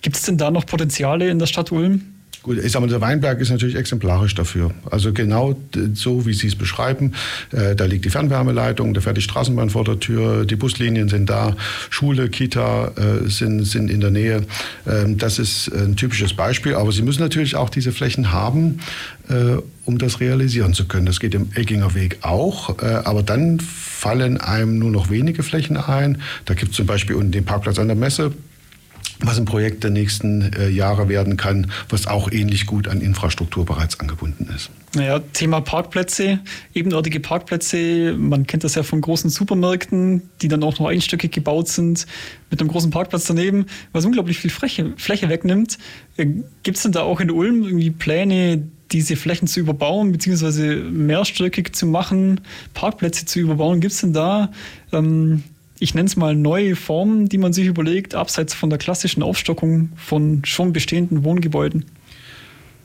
Gibt 0.00 0.16
es 0.16 0.22
denn 0.22 0.38
da 0.38 0.50
noch 0.50 0.64
Potenziale 0.66 1.28
in 1.28 1.38
der 1.38 1.46
Stadt 1.46 1.72
Ulm? 1.72 2.02
Gut, 2.42 2.58
ich 2.58 2.72
sag 2.72 2.80
mal, 2.80 2.88
der 2.88 3.00
Weinberg 3.00 3.40
ist 3.40 3.50
natürlich 3.50 3.76
exemplarisch 3.76 4.34
dafür. 4.34 4.72
Also 4.90 5.12
genau 5.12 5.54
so, 5.94 6.26
wie 6.26 6.32
Sie 6.32 6.48
es 6.48 6.56
beschreiben. 6.56 7.12
Äh, 7.52 7.76
da 7.76 7.84
liegt 7.84 8.04
die 8.04 8.10
Fernwärmeleitung, 8.10 8.94
da 8.94 9.00
fährt 9.00 9.16
die 9.16 9.22
Straßenbahn 9.22 9.70
vor 9.70 9.84
der 9.84 10.00
Tür, 10.00 10.44
die 10.44 10.56
Buslinien 10.56 11.08
sind 11.08 11.30
da, 11.30 11.54
Schule, 11.88 12.28
Kita 12.28 12.92
äh, 12.96 13.28
sind, 13.28 13.64
sind 13.64 13.90
in 13.90 14.00
der 14.00 14.10
Nähe. 14.10 14.42
Ähm, 14.88 15.18
das 15.18 15.38
ist 15.38 15.68
ein 15.68 15.94
typisches 15.94 16.34
Beispiel. 16.34 16.74
Aber 16.74 16.90
Sie 16.90 17.02
müssen 17.02 17.20
natürlich 17.20 17.54
auch 17.54 17.70
diese 17.70 17.92
Flächen 17.92 18.32
haben, 18.32 18.80
äh, 19.28 19.58
um 19.84 19.98
das 19.98 20.18
realisieren 20.18 20.74
zu 20.74 20.86
können. 20.86 21.06
Das 21.06 21.20
geht 21.20 21.34
im 21.34 21.50
Egginger 21.54 21.94
Weg 21.94 22.18
auch. 22.22 22.78
Aber 22.78 23.22
dann 23.22 23.60
fallen 23.60 24.40
einem 24.40 24.78
nur 24.78 24.90
noch 24.90 25.10
wenige 25.10 25.42
Flächen 25.42 25.76
ein. 25.76 26.20
Da 26.44 26.54
gibt 26.54 26.72
es 26.72 26.76
zum 26.76 26.86
Beispiel 26.86 27.14
unten 27.14 27.30
den 27.30 27.44
Parkplatz 27.44 27.78
an 27.78 27.86
der 27.86 27.96
Messe 27.96 28.32
was 29.22 29.38
ein 29.38 29.44
Projekt 29.44 29.84
der 29.84 29.90
nächsten 29.90 30.52
äh, 30.52 30.68
Jahre 30.68 31.08
werden 31.08 31.36
kann, 31.36 31.70
was 31.88 32.06
auch 32.06 32.30
ähnlich 32.30 32.66
gut 32.66 32.88
an 32.88 33.00
Infrastruktur 33.00 33.64
bereits 33.64 33.98
angebunden 34.00 34.48
ist. 34.54 34.70
Naja, 34.94 35.20
Thema 35.32 35.60
Parkplätze, 35.60 36.40
ebenortige 36.74 37.20
Parkplätze, 37.20 38.14
man 38.18 38.46
kennt 38.46 38.64
das 38.64 38.74
ja 38.74 38.82
von 38.82 39.00
großen 39.00 39.30
Supermärkten, 39.30 40.22
die 40.42 40.48
dann 40.48 40.62
auch 40.62 40.78
noch 40.78 40.86
einstöckig 40.86 41.32
gebaut 41.32 41.68
sind, 41.68 42.06
mit 42.50 42.60
einem 42.60 42.68
großen 42.68 42.90
Parkplatz 42.90 43.24
daneben, 43.24 43.66
was 43.92 44.04
unglaublich 44.04 44.38
viel 44.38 44.50
Fläche, 44.50 44.92
Fläche 44.96 45.28
wegnimmt. 45.28 45.78
Äh, 46.16 46.26
Gibt 46.62 46.76
es 46.76 46.82
denn 46.82 46.92
da 46.92 47.02
auch 47.02 47.20
in 47.20 47.30
Ulm 47.30 47.62
irgendwie 47.64 47.90
Pläne, 47.90 48.62
diese 48.90 49.16
Flächen 49.16 49.48
zu 49.48 49.60
überbauen, 49.60 50.12
beziehungsweise 50.12 50.76
mehrstöckig 50.76 51.74
zu 51.74 51.86
machen, 51.86 52.42
Parkplätze 52.74 53.24
zu 53.24 53.40
überbauen? 53.40 53.80
Gibt 53.80 53.94
es 53.94 54.00
denn 54.00 54.12
da 54.12 54.52
ähm, 54.92 55.42
ich 55.82 55.94
nenne 55.94 56.06
es 56.06 56.16
mal 56.16 56.36
neue 56.36 56.76
Formen, 56.76 57.28
die 57.28 57.38
man 57.38 57.52
sich 57.52 57.66
überlegt, 57.66 58.14
abseits 58.14 58.54
von 58.54 58.70
der 58.70 58.78
klassischen 58.78 59.22
Aufstockung 59.22 59.90
von 59.96 60.44
schon 60.44 60.72
bestehenden 60.72 61.24
Wohngebäuden? 61.24 61.86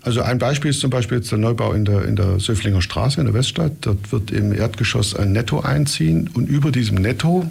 Also 0.01 0.21
ein 0.21 0.39
Beispiel 0.39 0.71
ist 0.71 0.79
zum 0.79 0.89
Beispiel 0.89 1.17
jetzt 1.17 1.31
der 1.31 1.37
Neubau 1.37 1.73
in 1.73 1.83
der, 1.83 2.05
in 2.05 2.15
der 2.15 2.39
Söflinger 2.39 2.81
Straße 2.81 3.19
in 3.19 3.25
der 3.25 3.35
Weststadt. 3.35 3.73
Dort 3.81 4.11
wird 4.11 4.31
im 4.31 4.53
Erdgeschoss 4.53 5.15
ein 5.15 5.31
Netto 5.31 5.59
einziehen 5.59 6.29
und 6.33 6.47
über 6.47 6.71
diesem 6.71 6.95
Netto 6.95 7.45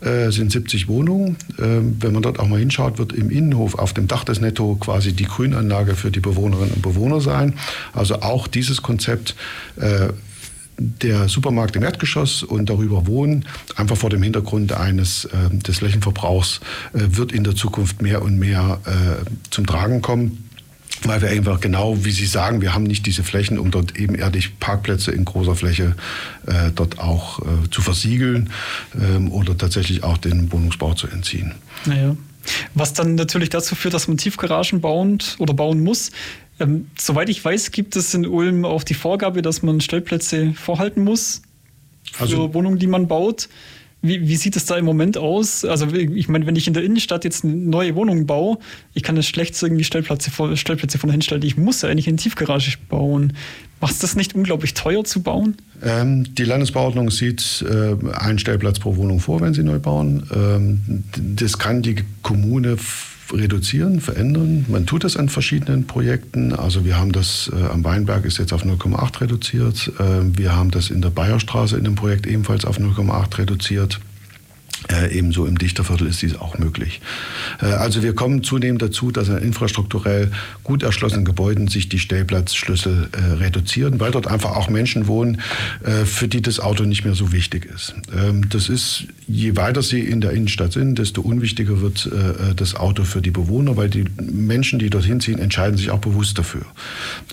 äh, 0.00 0.30
sind 0.30 0.52
70 0.52 0.88
Wohnungen. 0.88 1.36
Äh, 1.58 1.80
wenn 2.00 2.12
man 2.12 2.22
dort 2.22 2.38
auch 2.38 2.46
mal 2.46 2.58
hinschaut, 2.60 2.98
wird 2.98 3.12
im 3.12 3.30
Innenhof 3.30 3.74
auf 3.74 3.94
dem 3.94 4.06
Dach 4.06 4.24
des 4.24 4.40
Netto 4.40 4.76
quasi 4.76 5.12
die 5.12 5.24
Grünanlage 5.24 5.96
für 5.96 6.10
die 6.10 6.20
Bewohnerinnen 6.20 6.74
und 6.74 6.82
Bewohner 6.82 7.20
sein. 7.20 7.54
Also 7.92 8.22
auch 8.22 8.46
dieses 8.46 8.80
Konzept 8.80 9.34
äh, 9.76 10.10
der 10.78 11.28
Supermarkt 11.28 11.76
im 11.76 11.82
Erdgeschoss 11.82 12.42
und 12.42 12.70
darüber 12.70 13.06
wohnen, 13.06 13.44
einfach 13.76 13.96
vor 13.96 14.10
dem 14.10 14.22
Hintergrund 14.22 14.72
eines 14.72 15.24
äh, 15.26 15.28
des 15.52 15.78
Flächenverbrauchs, 15.78 16.60
äh, 16.92 17.00
wird 17.16 17.32
in 17.32 17.44
der 17.44 17.56
Zukunft 17.56 18.00
mehr 18.00 18.22
und 18.22 18.38
mehr 18.38 18.80
äh, 18.86 19.24
zum 19.50 19.66
Tragen 19.66 20.02
kommen. 20.02 20.44
Weil 21.04 21.22
wir 21.22 21.28
einfach 21.28 21.60
genau, 21.60 22.04
wie 22.04 22.10
Sie 22.10 22.26
sagen, 22.26 22.60
wir 22.60 22.74
haben 22.74 22.82
nicht 22.82 23.06
diese 23.06 23.22
Flächen, 23.22 23.58
um 23.58 23.70
dort 23.70 23.96
ebenerdig 23.96 24.58
Parkplätze 24.58 25.12
in 25.12 25.24
großer 25.24 25.54
Fläche 25.54 25.94
äh, 26.46 26.70
dort 26.74 26.98
auch 26.98 27.38
äh, 27.40 27.70
zu 27.70 27.82
versiegeln 27.82 28.50
ähm, 29.00 29.30
oder 29.30 29.56
tatsächlich 29.56 30.02
auch 30.02 30.18
den 30.18 30.50
Wohnungsbau 30.50 30.94
zu 30.94 31.06
entziehen. 31.06 31.54
Naja. 31.86 32.16
Was 32.74 32.94
dann 32.94 33.14
natürlich 33.14 33.50
dazu 33.50 33.74
führt, 33.74 33.94
dass 33.94 34.08
man 34.08 34.16
Tiefgaragen 34.16 34.80
bauen 34.80 35.18
oder 35.38 35.54
bauen 35.54 35.84
muss. 35.84 36.10
Ähm, 36.60 36.88
soweit 36.98 37.28
ich 37.28 37.44
weiß, 37.44 37.70
gibt 37.70 37.96
es 37.96 38.14
in 38.14 38.26
Ulm 38.26 38.64
auch 38.64 38.82
die 38.82 38.94
Vorgabe, 38.94 39.42
dass 39.42 39.62
man 39.62 39.80
Stellplätze 39.80 40.52
vorhalten 40.54 41.04
muss 41.04 41.42
für 42.12 42.22
also, 42.22 42.54
Wohnungen, 42.54 42.78
die 42.78 42.86
man 42.86 43.08
baut. 43.08 43.48
Wie, 44.00 44.28
wie, 44.28 44.36
sieht 44.36 44.54
es 44.54 44.64
da 44.64 44.76
im 44.76 44.84
Moment 44.84 45.18
aus? 45.18 45.64
Also 45.64 45.92
ich 45.92 46.28
meine, 46.28 46.46
wenn 46.46 46.54
ich 46.54 46.68
in 46.68 46.74
der 46.74 46.84
Innenstadt 46.84 47.24
jetzt 47.24 47.44
eine 47.44 47.54
neue 47.54 47.96
Wohnung 47.96 48.26
baue, 48.26 48.58
ich 48.94 49.02
kann 49.02 49.16
es 49.16 49.26
schlecht 49.26 49.60
irgendwie 49.60 49.82
Stellplätze, 49.82 50.30
Stellplätze 50.56 50.98
von 50.98 51.10
hinstellen. 51.10 51.42
Ich 51.42 51.56
muss 51.56 51.82
ja 51.82 51.88
eigentlich 51.88 52.06
eine 52.06 52.16
Tiefgarage 52.16 52.78
bauen. 52.88 53.32
Macht 53.80 54.00
das 54.00 54.14
nicht 54.14 54.36
unglaublich 54.36 54.74
teuer 54.74 55.02
zu 55.02 55.22
bauen? 55.22 55.56
Ähm, 55.82 56.32
die 56.34 56.44
Landesbauordnung 56.44 57.10
sieht 57.10 57.64
äh, 57.68 57.96
einen 58.14 58.38
Stellplatz 58.38 58.78
pro 58.78 58.94
Wohnung 58.96 59.18
vor, 59.18 59.40
wenn 59.40 59.52
sie 59.52 59.64
neu 59.64 59.80
bauen. 59.80 60.28
Ähm, 60.32 61.04
das 61.16 61.58
kann 61.58 61.82
die 61.82 61.96
Kommune 62.22 62.76
reduzieren, 63.32 64.00
verändern. 64.00 64.64
Man 64.68 64.86
tut 64.86 65.04
das 65.04 65.16
an 65.16 65.28
verschiedenen 65.28 65.86
Projekten. 65.86 66.52
Also 66.52 66.84
wir 66.84 66.98
haben 66.98 67.12
das 67.12 67.50
äh, 67.54 67.66
am 67.66 67.84
Weinberg 67.84 68.24
ist 68.24 68.38
jetzt 68.38 68.52
auf 68.52 68.64
0,8 68.64 69.20
reduziert. 69.20 69.92
Äh, 69.98 70.36
wir 70.36 70.56
haben 70.56 70.70
das 70.70 70.90
in 70.90 71.02
der 71.02 71.10
Bayerstraße 71.10 71.76
in 71.76 71.84
dem 71.84 71.94
Projekt 71.94 72.26
ebenfalls 72.26 72.64
auf 72.64 72.78
0,8 72.78 73.38
reduziert. 73.38 74.00
Äh, 74.92 75.16
ebenso 75.16 75.44
im 75.46 75.58
Dichterviertel 75.58 76.06
ist 76.06 76.22
dies 76.22 76.36
auch 76.36 76.56
möglich. 76.58 77.00
Äh, 77.60 77.66
also 77.66 78.02
wir 78.02 78.14
kommen 78.14 78.44
zunehmend 78.44 78.80
dazu, 78.80 79.10
dass 79.10 79.28
in 79.28 79.38
infrastrukturell 79.38 80.30
gut 80.62 80.82
erschlossenen 80.84 81.24
Gebäuden 81.24 81.66
sich 81.66 81.88
die 81.88 81.98
Stellplatzschlüssel 81.98 83.08
äh, 83.12 83.32
reduzieren, 83.34 83.98
weil 83.98 84.12
dort 84.12 84.28
einfach 84.28 84.54
auch 84.56 84.70
Menschen 84.70 85.08
wohnen, 85.08 85.40
äh, 85.82 86.04
für 86.04 86.28
die 86.28 86.42
das 86.42 86.60
Auto 86.60 86.84
nicht 86.84 87.04
mehr 87.04 87.14
so 87.14 87.32
wichtig 87.32 87.66
ist. 87.66 87.94
Ähm, 88.16 88.48
das 88.50 88.68
ist, 88.68 89.06
je 89.26 89.56
weiter 89.56 89.82
sie 89.82 90.00
in 90.00 90.20
der 90.20 90.30
Innenstadt 90.30 90.72
sind, 90.72 90.98
desto 90.98 91.22
unwichtiger 91.22 91.80
wird 91.80 92.06
äh, 92.06 92.54
das 92.54 92.76
Auto 92.76 93.02
für 93.02 93.20
die 93.20 93.32
Bewohner, 93.32 93.76
weil 93.76 93.88
die 93.88 94.04
Menschen, 94.20 94.78
die 94.78 94.90
dorthin 94.90 95.20
ziehen, 95.20 95.40
entscheiden 95.40 95.76
sich 95.76 95.90
auch 95.90 95.98
bewusst 95.98 96.38
dafür. 96.38 96.62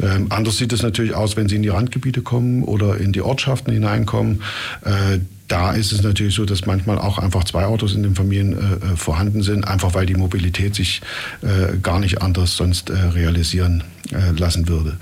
Ähm, 0.01 0.27
anders 0.29 0.57
sieht 0.57 0.73
es 0.73 0.81
natürlich 0.81 1.13
aus, 1.13 1.37
wenn 1.37 1.47
sie 1.47 1.57
in 1.57 1.63
die 1.63 1.69
Randgebiete 1.69 2.21
kommen 2.21 2.63
oder 2.63 2.97
in 2.97 3.11
die 3.11 3.21
Ortschaften 3.21 3.71
hineinkommen 3.71 4.41
äh, 4.83 5.19
da 5.47 5.73
ist 5.73 5.91
es 5.91 6.01
natürlich 6.01 6.35
so, 6.35 6.45
dass 6.45 6.65
manchmal 6.65 6.97
auch 6.97 7.19
einfach 7.19 7.43
zwei 7.43 7.65
Autos 7.65 7.93
in 7.93 8.03
den 8.03 8.15
Familien 8.15 8.53
äh, 8.53 8.57
äh, 8.57 8.95
vorhanden 8.95 9.43
sind, 9.43 9.67
einfach 9.67 9.93
weil 9.93 10.05
die 10.05 10.15
Mobilität 10.15 10.75
sich 10.75 11.01
äh, 11.41 11.77
gar 11.77 11.99
nicht 11.99 12.21
anders 12.21 12.57
sonst 12.57 12.89
äh, 12.89 12.93
realisieren 12.93 13.83
äh, 14.11 14.31
lassen 14.37 14.67
würde. 14.67 14.97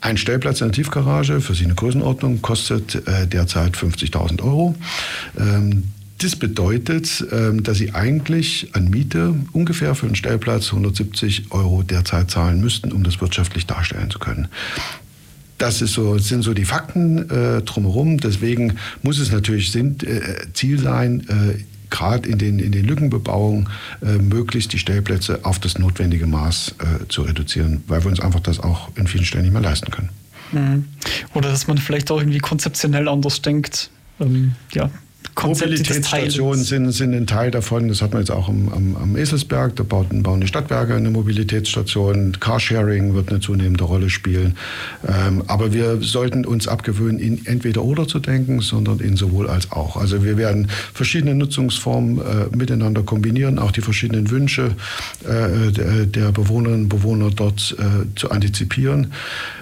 Ein 0.00 0.16
Stellplatz 0.16 0.60
in 0.60 0.68
der 0.68 0.72
Tiefgarage 0.72 1.40
für 1.40 1.54
Sie 1.54 1.64
eine 1.64 1.74
Größenordnung 1.74 2.40
kostet 2.40 3.06
äh, 3.06 3.26
derzeit 3.26 3.76
50.000 3.76 4.42
Euro. 4.42 4.74
Ähm, 5.38 5.84
das 6.18 6.36
bedeutet, 6.36 7.24
ähm, 7.32 7.62
dass 7.62 7.78
Sie 7.78 7.94
eigentlich 7.94 8.68
an 8.74 8.90
Miete 8.90 9.34
ungefähr 9.52 9.94
für 9.94 10.06
einen 10.06 10.14
Stellplatz 10.14 10.66
170 10.66 11.50
Euro 11.50 11.82
derzeit 11.82 12.30
zahlen 12.30 12.60
müssten, 12.60 12.92
um 12.92 13.02
das 13.04 13.20
wirtschaftlich 13.20 13.66
darstellen 13.66 14.10
zu 14.10 14.18
können. 14.18 14.48
Das 15.60 15.82
ist 15.82 15.92
so, 15.92 16.16
sind 16.16 16.40
so 16.40 16.54
die 16.54 16.64
Fakten 16.64 17.28
äh, 17.28 17.60
drumherum. 17.60 18.16
Deswegen 18.16 18.78
muss 19.02 19.18
es 19.18 19.30
natürlich 19.30 19.70
sind, 19.70 20.02
äh, 20.02 20.22
Ziel 20.54 20.78
sein, 20.78 21.20
äh, 21.28 21.62
gerade 21.90 22.26
in 22.26 22.38
den, 22.38 22.58
in 22.58 22.72
den 22.72 22.86
Lückenbebauungen 22.86 23.68
äh, 24.00 24.16
möglichst 24.16 24.72
die 24.72 24.78
Stellplätze 24.78 25.40
auf 25.42 25.58
das 25.58 25.78
notwendige 25.78 26.26
Maß 26.26 26.76
äh, 26.78 27.08
zu 27.08 27.22
reduzieren, 27.22 27.84
weil 27.88 28.02
wir 28.02 28.10
uns 28.10 28.20
einfach 28.20 28.40
das 28.40 28.58
auch 28.58 28.88
in 28.96 29.06
vielen 29.06 29.26
Stellen 29.26 29.44
nicht 29.44 29.52
mehr 29.52 29.60
leisten 29.60 29.90
können. 29.90 30.08
Mhm. 30.52 30.86
Oder 31.34 31.50
dass 31.50 31.66
man 31.66 31.76
vielleicht 31.76 32.10
auch 32.10 32.20
irgendwie 32.20 32.38
konzeptionell 32.38 33.06
anders 33.06 33.42
denkt. 33.42 33.90
Ähm, 34.18 34.52
ja, 34.72 34.88
Mobilitätsstationen 35.42 36.62
sind, 36.62 36.92
sind 36.92 37.14
ein 37.14 37.26
Teil 37.26 37.50
davon. 37.50 37.88
Das 37.88 38.02
hat 38.02 38.12
man 38.12 38.22
jetzt 38.22 38.30
auch 38.30 38.48
am, 38.48 38.68
am, 38.68 38.96
am 38.96 39.16
Eselsberg. 39.16 39.76
Da 39.76 39.82
bauen, 39.82 40.22
bauen 40.22 40.40
die 40.40 40.46
Stadtwerke 40.46 40.94
eine 40.94 41.10
Mobilitätsstation. 41.10 42.36
Carsharing 42.40 43.14
wird 43.14 43.30
eine 43.30 43.40
zunehmende 43.40 43.84
Rolle 43.84 44.10
spielen. 44.10 44.56
Ähm, 45.06 45.42
aber 45.46 45.72
wir 45.72 45.98
sollten 46.00 46.44
uns 46.44 46.68
abgewöhnen, 46.68 47.18
in 47.18 47.46
entweder 47.46 47.82
oder 47.82 48.06
zu 48.06 48.18
denken, 48.18 48.60
sondern 48.60 49.00
in 49.00 49.16
sowohl 49.16 49.48
als 49.48 49.72
auch. 49.72 49.96
Also 49.96 50.24
wir 50.24 50.36
werden 50.36 50.68
verschiedene 50.92 51.34
Nutzungsformen 51.34 52.18
äh, 52.18 52.56
miteinander 52.56 53.02
kombinieren, 53.02 53.58
auch 53.58 53.72
die 53.72 53.80
verschiedenen 53.80 54.30
Wünsche 54.30 54.74
äh, 55.24 56.06
der 56.06 56.32
Bewohnerinnen 56.32 56.82
und 56.82 56.88
Bewohner 56.88 57.30
dort 57.30 57.76
äh, 57.78 58.06
zu 58.16 58.30
antizipieren. 58.30 59.12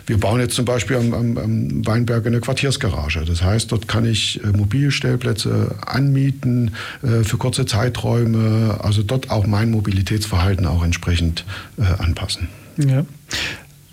Wir 0.07 0.19
bauen 0.19 0.41
jetzt 0.41 0.55
zum 0.55 0.65
Beispiel 0.65 0.97
am, 0.97 1.13
am, 1.13 1.37
am 1.37 1.87
Weinberg 1.87 2.27
eine 2.27 2.41
Quartiersgarage. 2.41 3.25
Das 3.27 3.43
heißt, 3.43 3.71
dort 3.73 3.89
kann 3.89 4.07
ich 4.07 4.43
äh, 4.43 4.57
Mobilstellplätze 4.57 5.58
anmieten 5.85 6.73
äh, 7.03 7.25
für 7.25 7.37
kurze 7.37 7.67
Zeiträume. 7.67 8.79
Also 8.83 9.03
dort 9.03 9.31
auch 9.31 9.47
mein 9.47 9.71
Mobilitätsverhalten 9.71 10.67
auch 10.67 10.83
entsprechend 10.83 11.45
äh, 11.79 11.83
anpassen. 11.83 12.49
Ja. 12.77 13.05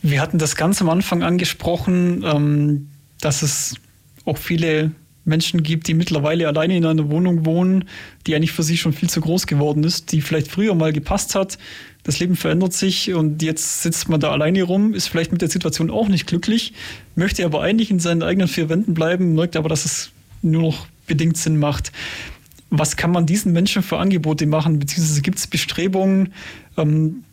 Wir 0.02 0.22
hatten 0.22 0.38
das 0.38 0.56
ganz 0.56 0.82
am 0.82 0.90
Anfang 0.90 1.24
angesprochen, 1.24 2.24
ähm, 2.24 2.90
dass 3.22 3.42
es 3.42 3.76
auch 4.26 4.38
viele 4.38 4.92
Menschen 5.26 5.64
gibt, 5.64 5.88
die 5.88 5.96
mittlerweile 5.96 6.48
alleine 6.48 6.78
in 6.78 6.86
einer 6.86 7.10
Wohnung 7.10 7.46
wohnen, 7.46 7.86
die 8.26 8.36
eigentlich 8.36 8.52
für 8.52 8.64
sie 8.64 8.78
schon 8.78 8.94
viel 8.94 9.10
zu 9.10 9.20
groß 9.22 9.48
geworden 9.48 9.84
ist, 9.84 10.12
die 10.12 10.22
vielleicht 10.22 10.50
früher 10.50 10.76
mal 10.76 10.94
gepasst 10.94 11.34
hat. 11.34 11.58
Das 12.04 12.20
Leben 12.20 12.36
verändert 12.36 12.74
sich 12.74 13.14
und 13.14 13.42
jetzt 13.42 13.82
sitzt 13.82 14.08
man 14.08 14.20
da 14.20 14.32
alleine 14.32 14.62
rum, 14.62 14.94
ist 14.94 15.08
vielleicht 15.08 15.32
mit 15.32 15.42
der 15.42 15.50
Situation 15.50 15.90
auch 15.90 16.08
nicht 16.08 16.28
glücklich, 16.28 16.74
möchte 17.16 17.44
aber 17.44 17.62
eigentlich 17.62 17.90
in 17.90 18.00
seinen 18.00 18.22
eigenen 18.22 18.48
vier 18.48 18.70
Wänden 18.70 18.94
bleiben, 18.94 19.34
merkt 19.34 19.56
aber, 19.56 19.70
dass 19.70 19.86
es 19.86 20.12
nur 20.46 20.62
noch 20.62 20.88
bedingt 21.08 21.38
Sinn 21.38 21.58
macht. 21.58 21.92
Was 22.70 22.96
kann 22.96 23.12
man 23.12 23.26
diesen 23.26 23.54
Menschen 23.54 23.84
für 23.84 23.98
Angebote 23.98 24.46
machen? 24.48 24.80
Beziehungsweise 24.80 25.22
gibt 25.22 25.38
es 25.38 25.48
Bestrebungen, 25.48 26.34
ähm, 26.78 27.24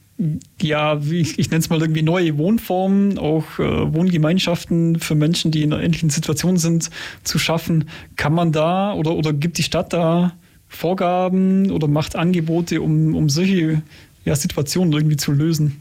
ja, 0.61 1.01
ich, 1.01 1.39
ich 1.39 1.51
nenne 1.51 1.61
es 1.61 1.71
mal 1.71 1.81
irgendwie 1.81 2.03
neue 2.03 2.39
Wohnformen, 2.39 3.19
auch 3.19 3.59
äh, 3.59 3.93
Wohngemeinschaften 3.93 5.01
für 5.01 5.15
Menschen, 5.15 5.51
die 5.51 5.63
in 5.63 5.73
einer 5.73 5.83
ähnlichen 5.83 6.11
Situation 6.11 6.59
sind, 6.59 6.91
zu 7.25 7.39
schaffen. 7.39 7.89
Kann 8.17 8.33
man 8.33 8.53
da 8.53 8.93
oder, 8.93 9.15
oder 9.17 9.33
gibt 9.33 9.59
die 9.59 9.63
Stadt 9.63 9.93
da 9.93 10.33
Vorgaben 10.69 11.71
oder 11.71 11.89
macht 11.89 12.15
Angebote, 12.15 12.83
um, 12.83 13.15
um 13.15 13.29
solche 13.29 13.83
ja, 14.25 14.37
Situationen 14.37 14.93
irgendwie 14.93 15.17
zu 15.17 15.33
lösen? 15.33 15.81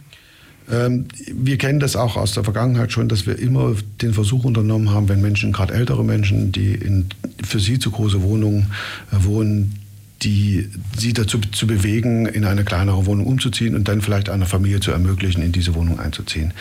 Ähm, 0.72 1.06
wir 1.28 1.58
kennen 1.58 1.80
das 1.80 1.96
auch 1.96 2.16
aus 2.16 2.34
der 2.34 2.44
Vergangenheit 2.44 2.92
schon, 2.92 3.10
dass 3.10 3.28
wir 3.28 3.38
immer 3.38 3.76
den 4.02 4.14
Versuch 4.14 4.46
unternommen 4.46 4.92
haben, 4.92 5.10
wenn 5.10 5.22
Menschen, 5.22 5.52
gerade 5.52 5.74
ältere 5.74 6.04
Menschen, 6.04 6.52
die 6.52 6.74
in 6.74 7.10
für 7.44 7.60
sie 7.60 7.80
zu 7.80 7.92
große 7.92 8.22
Wohnungen 8.22 8.72
äh, 9.12 9.24
wohnen, 9.24 9.76
die 10.22 10.70
sie 10.98 11.14
dazu 11.14 11.40
zu 11.40 11.66
bewegen, 11.66 12.28
in 12.28 12.46
eine 12.46 12.64
kleinere 12.64 13.06
Wohnung 13.06 13.26
umzuziehen 13.26 13.76
und 13.76 13.88
dann 13.88 14.02
vielleicht 14.02 14.30
einer 14.30 14.46
Familie 14.46 14.80
zu 14.80 14.92
ermöglichen, 14.92 15.42
in 15.42 15.52
diese 15.52 15.74
Wohnung 15.74 16.00
einzuziehen. 16.00 16.54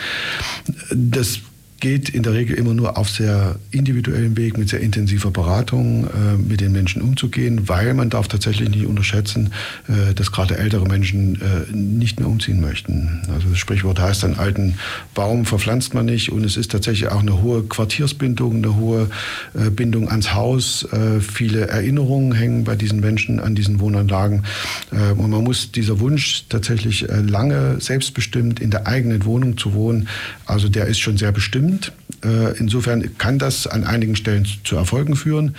Das 0.89 1.41
geht 1.81 2.09
in 2.09 2.23
der 2.23 2.33
Regel 2.33 2.55
immer 2.55 2.73
nur 2.73 2.97
auf 2.97 3.09
sehr 3.09 3.55
individuellen 3.71 4.37
Weg, 4.37 4.57
mit 4.57 4.69
sehr 4.69 4.79
intensiver 4.79 5.31
Beratung 5.31 6.05
äh, 6.05 6.37
mit 6.37 6.61
den 6.61 6.71
Menschen 6.71 7.01
umzugehen, 7.01 7.67
weil 7.67 7.93
man 7.93 8.09
darf 8.09 8.27
tatsächlich 8.27 8.69
nicht 8.69 8.85
unterschätzen, 8.85 9.51
äh, 9.89 10.13
dass 10.13 10.31
gerade 10.31 10.57
ältere 10.57 10.85
Menschen 10.85 11.41
äh, 11.41 11.75
nicht 11.75 12.19
mehr 12.19 12.29
umziehen 12.29 12.61
möchten. 12.61 13.21
Also 13.33 13.49
das 13.49 13.57
Sprichwort 13.57 13.99
heißt, 13.99 14.23
einen 14.23 14.37
alten 14.37 14.75
Baum 15.15 15.45
verpflanzt 15.45 15.93
man 15.93 16.05
nicht 16.05 16.31
und 16.31 16.45
es 16.45 16.55
ist 16.55 16.71
tatsächlich 16.71 17.09
auch 17.09 17.21
eine 17.21 17.41
hohe 17.41 17.63
Quartiersbindung, 17.63 18.57
eine 18.57 18.75
hohe 18.75 19.09
äh, 19.55 19.71
Bindung 19.71 20.07
ans 20.07 20.33
Haus. 20.33 20.87
Äh, 20.93 21.19
viele 21.19 21.67
Erinnerungen 21.67 22.33
hängen 22.33 22.63
bei 22.63 22.75
diesen 22.75 22.99
Menschen 22.99 23.39
an 23.39 23.55
diesen 23.55 23.79
Wohnanlagen 23.79 24.43
äh, 24.91 25.13
und 25.13 25.31
man 25.31 25.43
muss 25.43 25.71
dieser 25.71 25.99
Wunsch 25.99 26.45
tatsächlich 26.47 27.07
lange 27.09 27.81
selbstbestimmt 27.81 28.59
in 28.59 28.69
der 28.69 28.85
eigenen 28.85 29.25
Wohnung 29.25 29.57
zu 29.57 29.73
wohnen, 29.73 30.07
also 30.45 30.69
der 30.69 30.85
ist 30.85 30.99
schon 30.99 31.17
sehr 31.17 31.31
bestimmt 31.31 31.70
sind. 31.71 31.91
Äh, 32.23 32.57
insofern 32.57 33.17
kann 33.17 33.39
das 33.39 33.67
an 33.67 33.83
einigen 33.83 34.15
Stellen 34.15 34.47
zu 34.63 34.75
Erfolgen 34.75 35.15
führen 35.15 35.55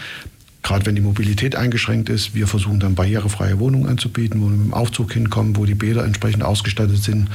gerade 0.62 0.86
wenn 0.86 0.94
die 0.94 1.02
Mobilität 1.02 1.56
eingeschränkt 1.56 2.08
ist. 2.08 2.34
Wir 2.34 2.46
versuchen 2.46 2.78
dann 2.80 2.94
barrierefreie 2.94 3.58
Wohnungen 3.58 3.88
anzubieten, 3.88 4.40
wo 4.40 4.46
wir 4.46 4.56
mit 4.56 4.66
dem 4.66 4.74
Aufzug 4.74 5.12
hinkommen, 5.12 5.56
wo 5.56 5.64
die 5.64 5.74
Bäder 5.74 6.04
entsprechend 6.04 6.44
ausgestattet 6.44 7.02
sind. 7.02 7.28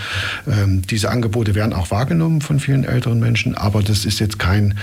Ähm, 0.47 0.82
diese 0.84 1.09
Angebote 1.09 1.53
werden 1.55 1.73
auch 1.73 1.91
wahrgenommen 1.91 2.41
von 2.41 2.59
vielen 2.59 2.84
älteren 2.84 3.19
Menschen, 3.19 3.55
aber 3.55 3.84
das 3.84 4.05
ist 4.05 4.19
jetzt 4.19 4.39
kein, 4.39 4.75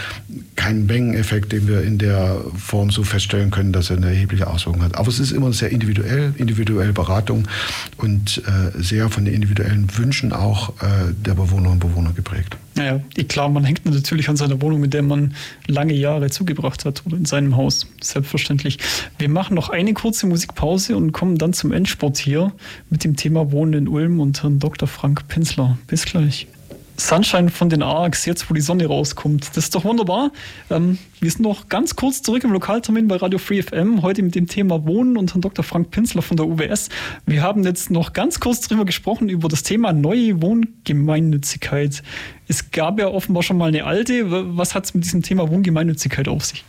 kein 0.57 0.87
Mengeneffekt, 0.87 1.53
den 1.53 1.67
wir 1.67 1.83
in 1.83 1.99
der 1.99 2.41
Form 2.57 2.91
so 2.91 3.03
feststellen 3.03 3.51
können, 3.51 3.73
dass 3.73 3.91
er 3.91 3.97
eine 3.97 4.07
erhebliche 4.07 4.47
Auswirkung 4.47 4.83
hat. 4.83 4.97
Aber 4.97 5.09
es 5.09 5.19
ist 5.19 5.33
immer 5.33 5.53
sehr 5.53 5.71
individuell, 5.71 6.35
individuelle 6.37 6.93
Beratung 6.93 7.49
und 7.97 8.43
äh, 8.47 8.83
sehr 8.83 9.09
von 9.09 9.25
den 9.25 9.35
individuellen 9.35 9.89
Wünschen 9.97 10.33
auch 10.33 10.71
äh, 10.83 11.13
der 11.25 11.35
Bewohnerinnen 11.35 11.73
und 11.73 11.81
Bewohner 11.81 12.13
geprägt. 12.13 12.57
Naja, 12.77 13.01
klar, 13.29 13.49
man 13.49 13.65
hängt 13.65 13.87
natürlich 13.87 14.29
an 14.29 14.37
seiner 14.37 14.61
Wohnung, 14.61 14.81
mit 14.81 14.95
der 14.95 15.03
man 15.03 15.35
lange 15.69 15.95
Jahre 15.95 16.29
zugebracht 16.31 16.85
hat 16.85 17.03
oder 17.07 17.17
in 17.17 17.25
seinem 17.25 17.57
Haus. 17.57 17.87
Selbstverständlich. 18.35 18.79
Wir 19.17 19.29
machen 19.29 19.55
noch 19.55 19.69
eine 19.69 19.95
kurze 19.95 20.27
Musikpause 20.27 20.97
und 20.97 21.13
kommen 21.13 21.39
dann 21.39 21.53
zum 21.53 21.71
Endsport 21.71 22.19
hier 22.19 22.51
mit 22.91 23.05
dem 23.05 23.15
Thema 23.15 23.53
Wohnen 23.53 23.75
in 23.75 23.89
Ulm 23.89 24.19
und 24.19 24.43
Herrn 24.43 24.59
Dr. 24.59 24.89
Frank 24.89 25.29
Pinsler. 25.29 25.79
Bis 25.87 26.05
gleich. 26.05 26.49
Sunshine 26.97 27.49
von 27.49 27.69
den 27.71 27.85
Arcs, 27.85 28.27
jetzt 28.27 28.51
wo 28.51 28.55
die 28.55 28.61
Sonne 28.61 28.87
rauskommt. 28.87 29.51
Das 29.51 29.65
ist 29.65 29.75
doch 29.77 29.85
wunderbar. 29.85 30.33
Ähm, 30.69 30.99
wir 31.21 31.31
sind 31.31 31.43
noch 31.43 31.69
ganz 31.69 31.95
kurz 31.95 32.23
zurück 32.23 32.43
im 32.43 32.51
Lokaltermin 32.51 33.07
bei 33.07 33.17
Radio 33.17 33.39
Free 33.39 33.63
FM, 33.63 34.03
heute 34.03 34.23
mit 34.23 34.35
dem 34.35 34.49
Thema 34.49 34.85
Wohnen 34.85 35.17
und 35.17 35.33
Herrn 35.33 35.41
Dr. 35.41 35.65
Frank 35.65 35.93
Pinsler 35.93 36.23
von 36.23 36.37
der 36.37 36.47
UWS. 36.47 36.89
Wir 37.27 37.41
haben 37.41 37.63
jetzt 37.63 37.93
noch 37.93 38.15
ganz 38.15 38.41
kurz 38.41 38.63
darüber 38.63 38.85
gesprochen, 38.85 39.29
über 39.29 39.49
das 39.49 39.63
Thema 39.63 39.93
neue 39.93 40.43
Wohngemeinnützigkeit. 40.43 42.03
Es 42.49 42.73
gab 42.73 42.99
ja 42.99 43.07
offenbar 43.07 43.45
schon 43.45 43.59
mal 43.59 43.69
eine 43.69 43.85
alte. 43.85 44.57
Was 44.57 44.75
hat 44.75 44.87
es 44.87 44.95
mit 44.95 45.05
diesem 45.05 45.23
Thema 45.23 45.49
Wohngemeinnützigkeit 45.49 46.27
auf 46.27 46.45
sich? 46.45 46.65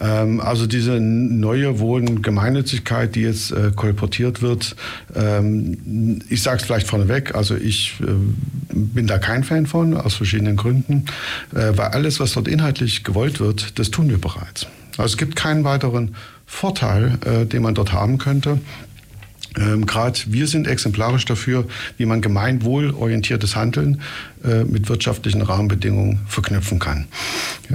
Ähm, 0.00 0.40
also 0.40 0.66
diese 0.66 1.00
neue 1.00 1.78
Wohngemeinnützigkeit, 1.78 3.14
die 3.14 3.22
jetzt 3.22 3.50
äh, 3.50 3.72
kolportiert 3.74 4.42
wird, 4.42 4.76
ähm, 5.14 6.20
ich 6.28 6.42
sage 6.42 6.58
es 6.58 6.64
vielleicht 6.64 6.86
vorneweg, 6.86 7.34
also 7.34 7.56
ich 7.56 7.94
äh, 8.00 8.06
bin 8.72 9.06
da 9.06 9.18
kein 9.18 9.44
Fan 9.44 9.66
von, 9.66 9.96
aus 9.96 10.14
verschiedenen 10.14 10.56
Gründen, 10.56 11.06
äh, 11.54 11.76
weil 11.76 11.88
alles, 11.88 12.20
was 12.20 12.32
dort 12.32 12.48
inhaltlich 12.48 13.04
gewollt 13.04 13.40
wird, 13.40 13.78
das 13.78 13.90
tun 13.90 14.08
wir 14.08 14.18
bereits. 14.18 14.66
Also 14.96 15.12
es 15.12 15.16
gibt 15.16 15.36
keinen 15.36 15.64
weiteren 15.64 16.14
Vorteil, 16.46 17.18
äh, 17.24 17.46
den 17.46 17.62
man 17.62 17.74
dort 17.74 17.92
haben 17.92 18.18
könnte. 18.18 18.58
Ähm, 19.58 19.86
Gerade 19.86 20.18
wir 20.26 20.46
sind 20.46 20.66
exemplarisch 20.66 21.24
dafür, 21.24 21.66
wie 21.96 22.06
man 22.06 22.20
gemeinwohlorientiertes 22.20 23.56
Handeln 23.56 24.00
äh, 24.44 24.64
mit 24.64 24.88
wirtschaftlichen 24.88 25.42
Rahmenbedingungen 25.42 26.20
verknüpfen 26.26 26.78
kann. 26.78 27.06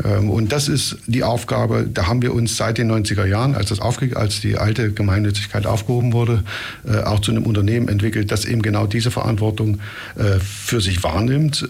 Ähm, 0.03 0.29
und 0.29 0.51
das 0.51 0.67
ist 0.67 0.97
die 1.07 1.23
Aufgabe, 1.23 1.87
da 1.91 2.07
haben 2.07 2.21
wir 2.21 2.33
uns 2.33 2.57
seit 2.57 2.77
den 2.77 2.91
90er 2.91 3.25
Jahren, 3.25 3.55
als, 3.55 3.69
das 3.69 3.79
aufge 3.79 4.15
als 4.15 4.41
die 4.41 4.57
alte 4.57 4.91
Gemeinnützigkeit 4.91 5.65
aufgehoben 5.65 6.13
wurde, 6.13 6.43
äh, 6.87 7.03
auch 7.03 7.19
zu 7.19 7.31
einem 7.31 7.43
Unternehmen 7.43 7.87
entwickelt, 7.87 8.31
das 8.31 8.45
eben 8.45 8.61
genau 8.61 8.87
diese 8.87 9.11
Verantwortung 9.11 9.79
äh, 10.15 10.39
für 10.39 10.81
sich 10.81 11.03
wahrnimmt. 11.03 11.67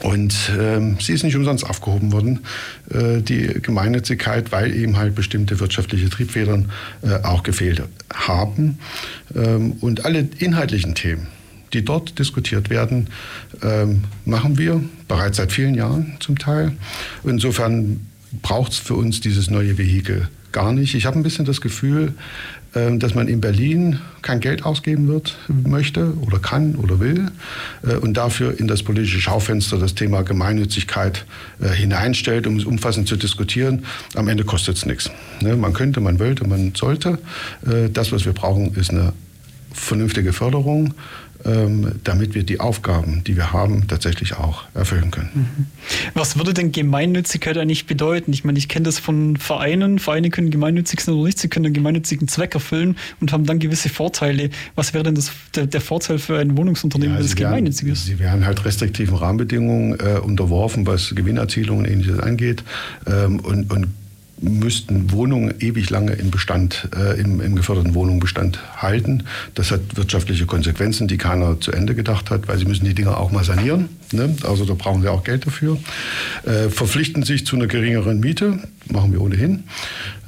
Und 0.00 0.50
ähm, 0.58 0.96
sie 1.00 1.12
ist 1.12 1.22
nicht 1.22 1.36
umsonst 1.36 1.64
aufgehoben 1.64 2.12
worden, 2.12 2.40
äh, 2.90 3.20
die 3.20 3.46
Gemeinnützigkeit, 3.62 4.52
weil 4.52 4.74
eben 4.74 4.96
halt 4.96 5.14
bestimmte 5.14 5.60
wirtschaftliche 5.60 6.08
Triebfedern 6.10 6.70
äh, 7.02 7.22
auch 7.22 7.42
gefehlt 7.42 7.82
haben. 8.12 8.78
Ähm, 9.34 9.72
und 9.80 10.04
alle 10.04 10.28
inhaltlichen 10.38 10.94
Themen, 10.94 11.28
die 11.72 11.84
dort 11.84 12.18
diskutiert 12.18 12.70
werden, 12.70 13.08
ähm, 13.62 14.04
machen 14.24 14.58
wir 14.58 14.82
bereits 15.08 15.36
seit 15.36 15.52
vielen 15.52 15.74
Jahren 15.74 16.16
zum 16.20 16.38
Teil. 16.38 16.72
Insofern 17.24 18.06
braucht 18.40 18.72
es 18.72 18.78
für 18.78 18.94
uns 18.94 19.20
dieses 19.20 19.50
neue 19.50 19.78
Vehikel 19.78 20.28
gar 20.52 20.72
nicht. 20.72 20.94
Ich 20.94 21.06
habe 21.06 21.18
ein 21.18 21.22
bisschen 21.22 21.44
das 21.44 21.60
Gefühl, 21.60 22.14
dass 22.72 23.14
man 23.14 23.28
in 23.28 23.40
Berlin 23.40 24.00
kein 24.22 24.40
Geld 24.40 24.64
ausgeben 24.64 25.08
wird, 25.08 25.36
möchte 25.48 26.14
oder 26.20 26.38
kann 26.38 26.74
oder 26.76 27.00
will 27.00 27.30
äh, 27.82 27.96
und 27.96 28.16
dafür 28.16 28.58
in 28.58 28.66
das 28.66 28.82
politische 28.82 29.20
Schaufenster 29.20 29.78
das 29.78 29.94
Thema 29.94 30.22
Gemeinnützigkeit 30.22 31.26
äh, 31.60 31.68
hineinstellt, 31.68 32.46
um 32.46 32.56
es 32.56 32.64
umfassend 32.64 33.08
zu 33.08 33.16
diskutieren. 33.16 33.84
Am 34.14 34.28
Ende 34.28 34.44
kostet 34.44 34.76
es 34.76 34.86
nichts. 34.86 35.10
Ne, 35.40 35.56
man 35.56 35.72
könnte, 35.72 36.00
man 36.00 36.18
wollte, 36.18 36.46
man 36.46 36.72
sollte. 36.74 37.18
Äh, 37.66 37.90
das, 37.90 38.12
was 38.12 38.24
wir 38.24 38.32
brauchen, 38.32 38.74
ist 38.74 38.90
eine 38.90 39.12
vernünftige 39.74 40.32
Förderung 40.32 40.94
ähm, 40.94 40.94
damit 41.44 42.34
wir 42.34 42.44
die 42.44 42.60
Aufgaben, 42.60 43.24
die 43.24 43.36
wir 43.36 43.52
haben, 43.52 43.88
tatsächlich 43.88 44.36
auch 44.36 44.64
erfüllen 44.74 45.10
können. 45.10 45.30
Mhm. 45.34 45.66
Was 46.14 46.36
würde 46.36 46.54
denn 46.54 46.70
Gemeinnützigkeit 46.72 47.58
eigentlich 47.58 47.86
bedeuten? 47.86 48.32
Ich 48.32 48.44
meine, 48.44 48.58
ich 48.58 48.68
kenne 48.68 48.84
das 48.84 48.98
von 48.98 49.36
Vereinen. 49.36 49.98
Vereine 49.98 50.30
können 50.30 50.50
gemeinnützig 50.50 51.00
sein 51.00 51.14
oder 51.14 51.24
nicht. 51.24 51.38
Sie 51.38 51.48
können 51.48 51.66
einen 51.66 51.74
gemeinnützigen 51.74 52.28
Zweck 52.28 52.54
erfüllen 52.54 52.96
und 53.20 53.32
haben 53.32 53.44
dann 53.44 53.58
gewisse 53.58 53.88
Vorteile. 53.88 54.50
Was 54.76 54.94
wäre 54.94 55.04
denn 55.04 55.14
das, 55.14 55.32
der, 55.54 55.66
der 55.66 55.80
Vorteil 55.80 56.18
für 56.18 56.38
ein 56.38 56.56
Wohnungsunternehmen, 56.56 57.14
ja, 57.14 57.18
wenn 57.18 57.26
es 57.26 57.34
gemeinnützig 57.34 57.88
ist? 57.88 58.06
Sie 58.06 58.18
werden 58.18 58.46
halt 58.46 58.64
restriktiven 58.64 59.16
Rahmenbedingungen 59.16 59.98
äh, 59.98 60.20
unterworfen, 60.20 60.86
was 60.86 61.14
Gewinnerzielung 61.14 61.78
und 61.78 61.84
ähnliches 61.86 62.20
angeht. 62.20 62.62
Ähm, 63.06 63.40
und, 63.40 63.72
und 63.72 63.88
müssten 64.42 65.12
Wohnungen 65.12 65.54
ewig 65.60 65.88
lange 65.90 66.12
im 66.12 66.30
Bestand, 66.30 66.88
äh, 66.96 67.20
im, 67.20 67.40
im 67.40 67.54
geförderten 67.56 67.94
Wohnungsbestand 67.94 68.82
halten. 68.82 69.24
Das 69.54 69.70
hat 69.70 69.80
wirtschaftliche 69.96 70.46
Konsequenzen, 70.46 71.08
die 71.08 71.16
keiner 71.16 71.60
zu 71.60 71.72
Ende 71.72 71.94
gedacht 71.94 72.30
hat, 72.30 72.48
weil 72.48 72.58
sie 72.58 72.64
müssen 72.64 72.84
die 72.84 72.94
Dinger 72.94 73.18
auch 73.18 73.30
mal 73.30 73.44
sanieren. 73.44 73.88
Ne? 74.12 74.34
Also 74.42 74.64
da 74.64 74.74
brauchen 74.74 75.02
sie 75.02 75.08
auch 75.08 75.24
Geld 75.24 75.46
dafür. 75.46 75.78
Äh, 76.44 76.68
verpflichten 76.68 77.22
sich 77.22 77.46
zu 77.46 77.56
einer 77.56 77.66
geringeren 77.66 78.20
Miete, 78.20 78.58
machen 78.90 79.12
wir 79.12 79.20
ohnehin. 79.20 79.64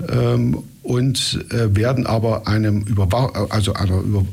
Ähm, 0.08 0.58
und 0.82 1.46
äh, 1.50 1.74
werden 1.74 2.06
aber 2.06 2.46
einem 2.46 2.82
Überwach 2.82 3.32
also 3.50 3.72
einer 3.72 4.00
Über 4.00 4.24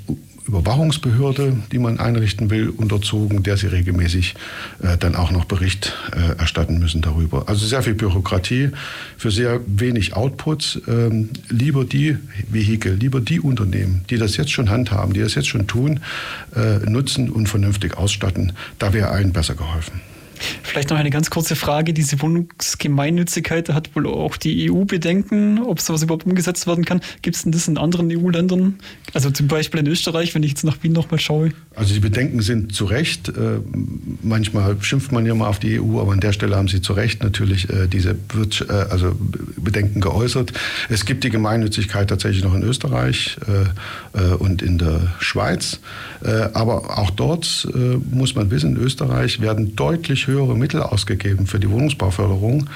Überwachungsbehörde, 0.48 1.58
die 1.72 1.80
man 1.80 2.00
einrichten 2.00 2.50
will, 2.50 2.70
unterzogen, 2.70 3.44
der 3.44 3.58
sie 3.58 3.68
regelmäßig 3.68 4.36
äh, 4.82 4.98
dann 4.98 5.16
auch 5.16 5.32
noch 5.32 5.46
Bericht 5.46 5.94
äh, 6.16 6.38
erstatten 6.38 6.80
müssen 6.80 7.02
darüber. 7.02 7.48
Also 7.48 7.66
sehr 7.66 7.84
viel 7.84 7.94
Bürokratie 7.94 8.70
für 9.18 9.32
sehr 9.32 9.62
wenig 9.68 10.16
Outputs. 10.16 10.82
Ähm, 10.88 11.30
lieber 11.50 11.86
die 11.86 12.18
Vehikel, 12.50 12.96
lieber 12.96 13.22
die 13.22 13.40
Unternehmen, 13.40 14.04
die 14.10 14.18
das 14.18 14.38
jetzt 14.38 14.52
schon 14.52 14.70
handhaben, 14.70 15.14
die 15.14 15.22
das 15.22 15.36
jetzt 15.36 15.48
schon 15.48 15.68
tun, 15.68 16.00
äh, 16.56 16.90
nutzen 16.90 17.30
und 17.30 17.48
vernünftig 17.48 17.98
ausstatten. 17.98 18.54
Da 18.80 18.94
wäre 18.94 19.10
allen 19.10 19.34
besser 19.34 19.56
geholfen. 19.56 20.11
Vielleicht 20.64 20.90
noch 20.90 20.98
eine 20.98 21.10
ganz 21.10 21.30
kurze 21.30 21.56
Frage. 21.56 21.94
Diese 21.94 22.22
Wohnungsgemeinnützigkeit 22.22 23.70
hat 23.70 23.96
wohl 23.96 24.08
auch 24.08 24.38
die 24.38 24.72
EU 24.72 24.86
Bedenken, 24.86 25.60
ob 25.60 25.80
sowas 25.80 26.04
überhaupt 26.04 26.26
umgesetzt 26.26 26.68
werden 26.68 26.86
kann. 26.86 27.02
Gibt 27.22 27.36
es 27.36 27.44
denn 27.44 27.52
das 27.52 27.68
in 27.68 27.78
anderen 27.78 28.12
EU-Ländern? 28.12 28.76
Also 29.14 29.30
zum 29.32 29.48
Beispiel 29.48 29.82
in 29.82 29.88
Österreich, 29.88 30.34
wenn 30.36 30.44
ich 30.44 30.52
jetzt 30.52 30.64
nach 30.64 30.78
Wien 30.84 30.94
nochmal 30.94 31.20
schaue? 31.20 31.52
Also 31.76 31.94
die 31.94 32.00
Bedenken 32.00 32.42
sind 32.42 32.74
zu 32.74 32.86
Recht. 32.86 33.30
Äh, 33.30 33.60
manchmal 34.22 34.76
schimpft 34.82 35.12
man 35.12 35.26
ja 35.26 35.34
mal 35.36 35.48
auf 35.48 35.60
die 35.60 35.80
EU, 35.80 36.00
aber 36.00 36.12
an 36.12 36.20
der 36.20 36.34
Stelle 36.34 36.56
haben 36.56 36.68
sie 36.68 36.82
zu 36.82 36.94
Recht 36.94 37.24
natürlich 37.24 37.70
äh, 37.70 37.88
diese 37.88 38.12
äh, 38.12 38.74
also 38.90 39.16
Bedenken 39.58 40.02
geäußert. 40.02 40.54
Es 40.90 41.06
gibt 41.06 41.24
die 41.24 41.30
Gemeinnützigkeit 41.30 42.10
tatsächlich 42.10 42.44
noch 42.44 42.56
in 42.56 42.64
Österreich 42.64 43.38
und 44.40 44.62
in 44.62 44.78
der 44.78 45.14
Schweiz. 45.20 45.80
Aber 46.54 46.98
auch 46.98 47.10
dort 47.12 47.68
muss 48.12 48.36
man 48.36 48.52
wissen, 48.52 48.76
in 48.76 48.82
Österreich 48.82 49.42
werden 49.42 49.76
deutlich 49.76 50.28
höhere 50.32 50.58
Mittel 50.58 50.82
ausgegeben 50.82 51.48
für 51.48 51.60
die 51.60 51.70
Wohnungsbauförderung, 51.70 52.70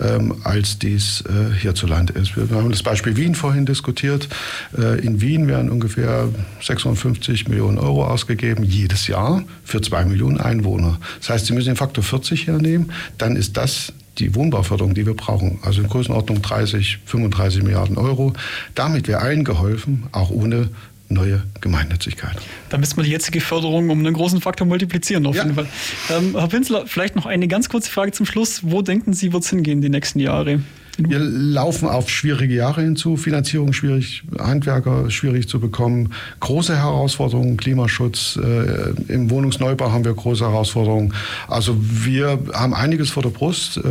ähm, 0.00 0.36
als 0.44 0.78
dies 0.78 1.22
äh, 1.22 1.54
hierzulande 1.54 2.12
ist. 2.14 2.36
Wir 2.36 2.56
haben 2.56 2.70
das 2.70 2.82
Beispiel 2.82 3.16
Wien 3.16 3.34
vorhin 3.34 3.66
diskutiert. 3.66 4.28
Äh, 4.76 5.04
in 5.04 5.20
Wien 5.20 5.48
werden 5.48 5.70
ungefähr 5.70 6.28
650 6.62 7.48
Millionen 7.48 7.78
Euro 7.78 8.04
ausgegeben 8.04 8.64
jedes 8.64 9.06
Jahr 9.06 9.42
für 9.64 9.80
zwei 9.80 10.04
Millionen 10.04 10.40
Einwohner. 10.40 10.98
Das 11.20 11.30
heißt, 11.30 11.46
Sie 11.46 11.52
müssen 11.52 11.68
den 11.68 11.76
Faktor 11.76 12.04
40 12.04 12.46
hernehmen, 12.46 12.92
dann 13.18 13.36
ist 13.36 13.56
das 13.56 13.92
die 14.18 14.34
Wohnbauförderung, 14.34 14.94
die 14.94 15.06
wir 15.06 15.14
brauchen. 15.14 15.58
Also 15.62 15.80
in 15.82 15.88
Größenordnung 15.88 16.42
30, 16.42 16.98
35 17.06 17.62
Milliarden 17.62 17.96
Euro. 17.96 18.32
Damit 18.74 19.08
wäre 19.08 19.20
allen 19.20 19.44
geholfen, 19.44 20.04
auch 20.12 20.30
ohne 20.30 20.68
neue 21.10 21.42
Gemeinnützigkeit. 21.60 22.36
Da 22.68 22.78
müssen 22.78 22.96
wir 22.96 23.04
die 23.04 23.10
jetzige 23.10 23.40
Förderung 23.40 23.90
um 23.90 23.98
einen 23.98 24.14
großen 24.14 24.40
Faktor 24.40 24.66
multiplizieren, 24.66 25.26
auf 25.26 25.36
ja. 25.36 25.42
jeden 25.42 25.54
Fall. 25.56 25.66
Ähm, 26.10 26.36
Herr 26.38 26.48
Pinsler, 26.48 26.86
vielleicht 26.86 27.16
noch 27.16 27.26
eine 27.26 27.48
ganz 27.48 27.68
kurze 27.68 27.90
Frage 27.90 28.12
zum 28.12 28.26
Schluss. 28.26 28.60
Wo 28.62 28.82
denken 28.82 29.12
Sie, 29.12 29.32
wird 29.32 29.42
es 29.42 29.50
hingehen 29.50 29.80
die 29.80 29.88
nächsten 29.88 30.20
Jahre? 30.20 30.60
Wir 31.08 31.18
laufen 31.18 31.88
auf 31.88 32.10
schwierige 32.10 32.54
Jahre 32.54 32.82
hinzu. 32.82 33.16
Finanzierung 33.16 33.72
schwierig, 33.72 34.22
Handwerker 34.38 35.10
schwierig 35.10 35.48
zu 35.48 35.58
bekommen. 35.58 36.12
Große 36.40 36.76
Herausforderungen, 36.76 37.56
Klimaschutz. 37.56 38.36
Äh, 38.36 39.12
Im 39.12 39.30
Wohnungsneubau 39.30 39.92
haben 39.92 40.04
wir 40.04 40.12
große 40.12 40.44
Herausforderungen. 40.44 41.14
Also 41.48 41.76
wir 41.80 42.38
haben 42.52 42.74
einiges 42.74 43.10
vor 43.10 43.22
der 43.22 43.30
Brust. 43.30 43.78
Äh, 43.78 43.82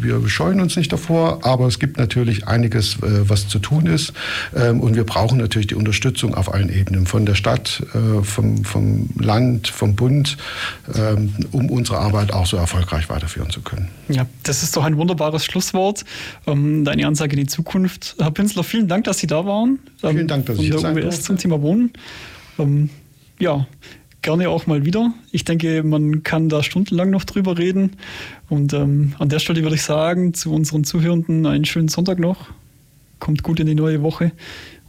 wir 0.00 0.28
scheuen 0.28 0.60
uns 0.60 0.76
nicht 0.76 0.92
davor, 0.92 1.44
aber 1.44 1.66
es 1.66 1.78
gibt 1.78 1.98
natürlich 1.98 2.48
einiges, 2.48 2.96
äh, 2.96 3.28
was 3.28 3.46
zu 3.48 3.60
tun 3.60 3.86
ist. 3.86 4.12
Ähm, 4.54 4.80
und 4.80 4.96
wir 4.96 5.04
brauchen 5.04 5.38
natürlich 5.38 5.68
die 5.68 5.76
Unterstützung 5.76 6.34
auf 6.34 6.52
allen 6.52 6.68
Ebenen, 6.68 7.06
von 7.06 7.26
der 7.26 7.36
Stadt, 7.36 7.82
äh, 7.94 8.22
vom, 8.24 8.64
vom 8.64 9.08
Land, 9.18 9.68
vom 9.68 9.94
Bund, 9.94 10.36
ähm, 10.96 11.32
um 11.52 11.70
unsere 11.70 11.98
Arbeit 11.98 12.32
auch 12.32 12.46
so 12.46 12.56
erfolgreich 12.56 13.08
weiterführen 13.08 13.50
zu 13.50 13.60
können. 13.60 13.88
Ja, 14.08 14.26
das 14.42 14.62
ist 14.62 14.76
doch 14.76 14.84
ein 14.84 14.96
wunderbares 14.96 15.44
Schlusswort. 15.44 16.04
Ähm, 16.46 16.55
deine 16.84 17.06
Ansage 17.06 17.34
in 17.34 17.40
die 17.40 17.46
Zukunft. 17.46 18.16
Herr 18.18 18.30
Pinsler, 18.30 18.64
vielen 18.64 18.88
Dank, 18.88 19.04
dass 19.04 19.18
Sie 19.18 19.26
da 19.26 19.44
waren. 19.46 19.78
Ähm, 20.02 20.10
vielen 20.10 20.28
Dank, 20.28 20.46
dass 20.46 20.58
ich 20.58 20.66
hier 20.66 20.78
sein 20.78 20.96
UBS 20.96 21.22
zum 21.22 21.36
Thema 21.36 21.60
Wohnen. 21.62 21.92
Ähm, 22.58 22.90
ja, 23.38 23.66
gerne 24.22 24.48
auch 24.48 24.66
mal 24.66 24.84
wieder. 24.84 25.14
Ich 25.30 25.44
denke, 25.44 25.82
man 25.82 26.22
kann 26.22 26.48
da 26.48 26.62
stundenlang 26.62 27.10
noch 27.10 27.24
drüber 27.24 27.58
reden. 27.58 27.92
Und 28.48 28.72
ähm, 28.72 29.14
an 29.18 29.28
der 29.28 29.38
Stelle 29.38 29.62
würde 29.62 29.76
ich 29.76 29.82
sagen, 29.82 30.34
zu 30.34 30.52
unseren 30.52 30.84
Zuhörenden 30.84 31.46
einen 31.46 31.64
schönen 31.64 31.88
Sonntag 31.88 32.18
noch. 32.18 32.48
Kommt 33.18 33.42
gut 33.42 33.60
in 33.60 33.66
die 33.66 33.74
neue 33.74 34.02
Woche 34.02 34.32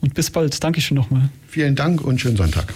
und 0.01 0.13
bis 0.13 0.31
bald. 0.31 0.63
Dankeschön 0.63 0.95
nochmal. 0.95 1.29
Vielen 1.47 1.75
Dank 1.75 2.01
und 2.01 2.19
schönen 2.19 2.37
Sonntag. 2.37 2.73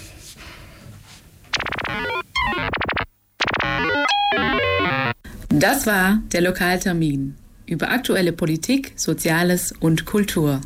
Das 5.48 5.86
war 5.86 6.20
der 6.32 6.40
Lokaltermin 6.40 7.34
über 7.66 7.90
aktuelle 7.90 8.32
Politik, 8.32 8.92
Soziales 8.96 9.72
und 9.80 10.04
Kultur. 10.04 10.60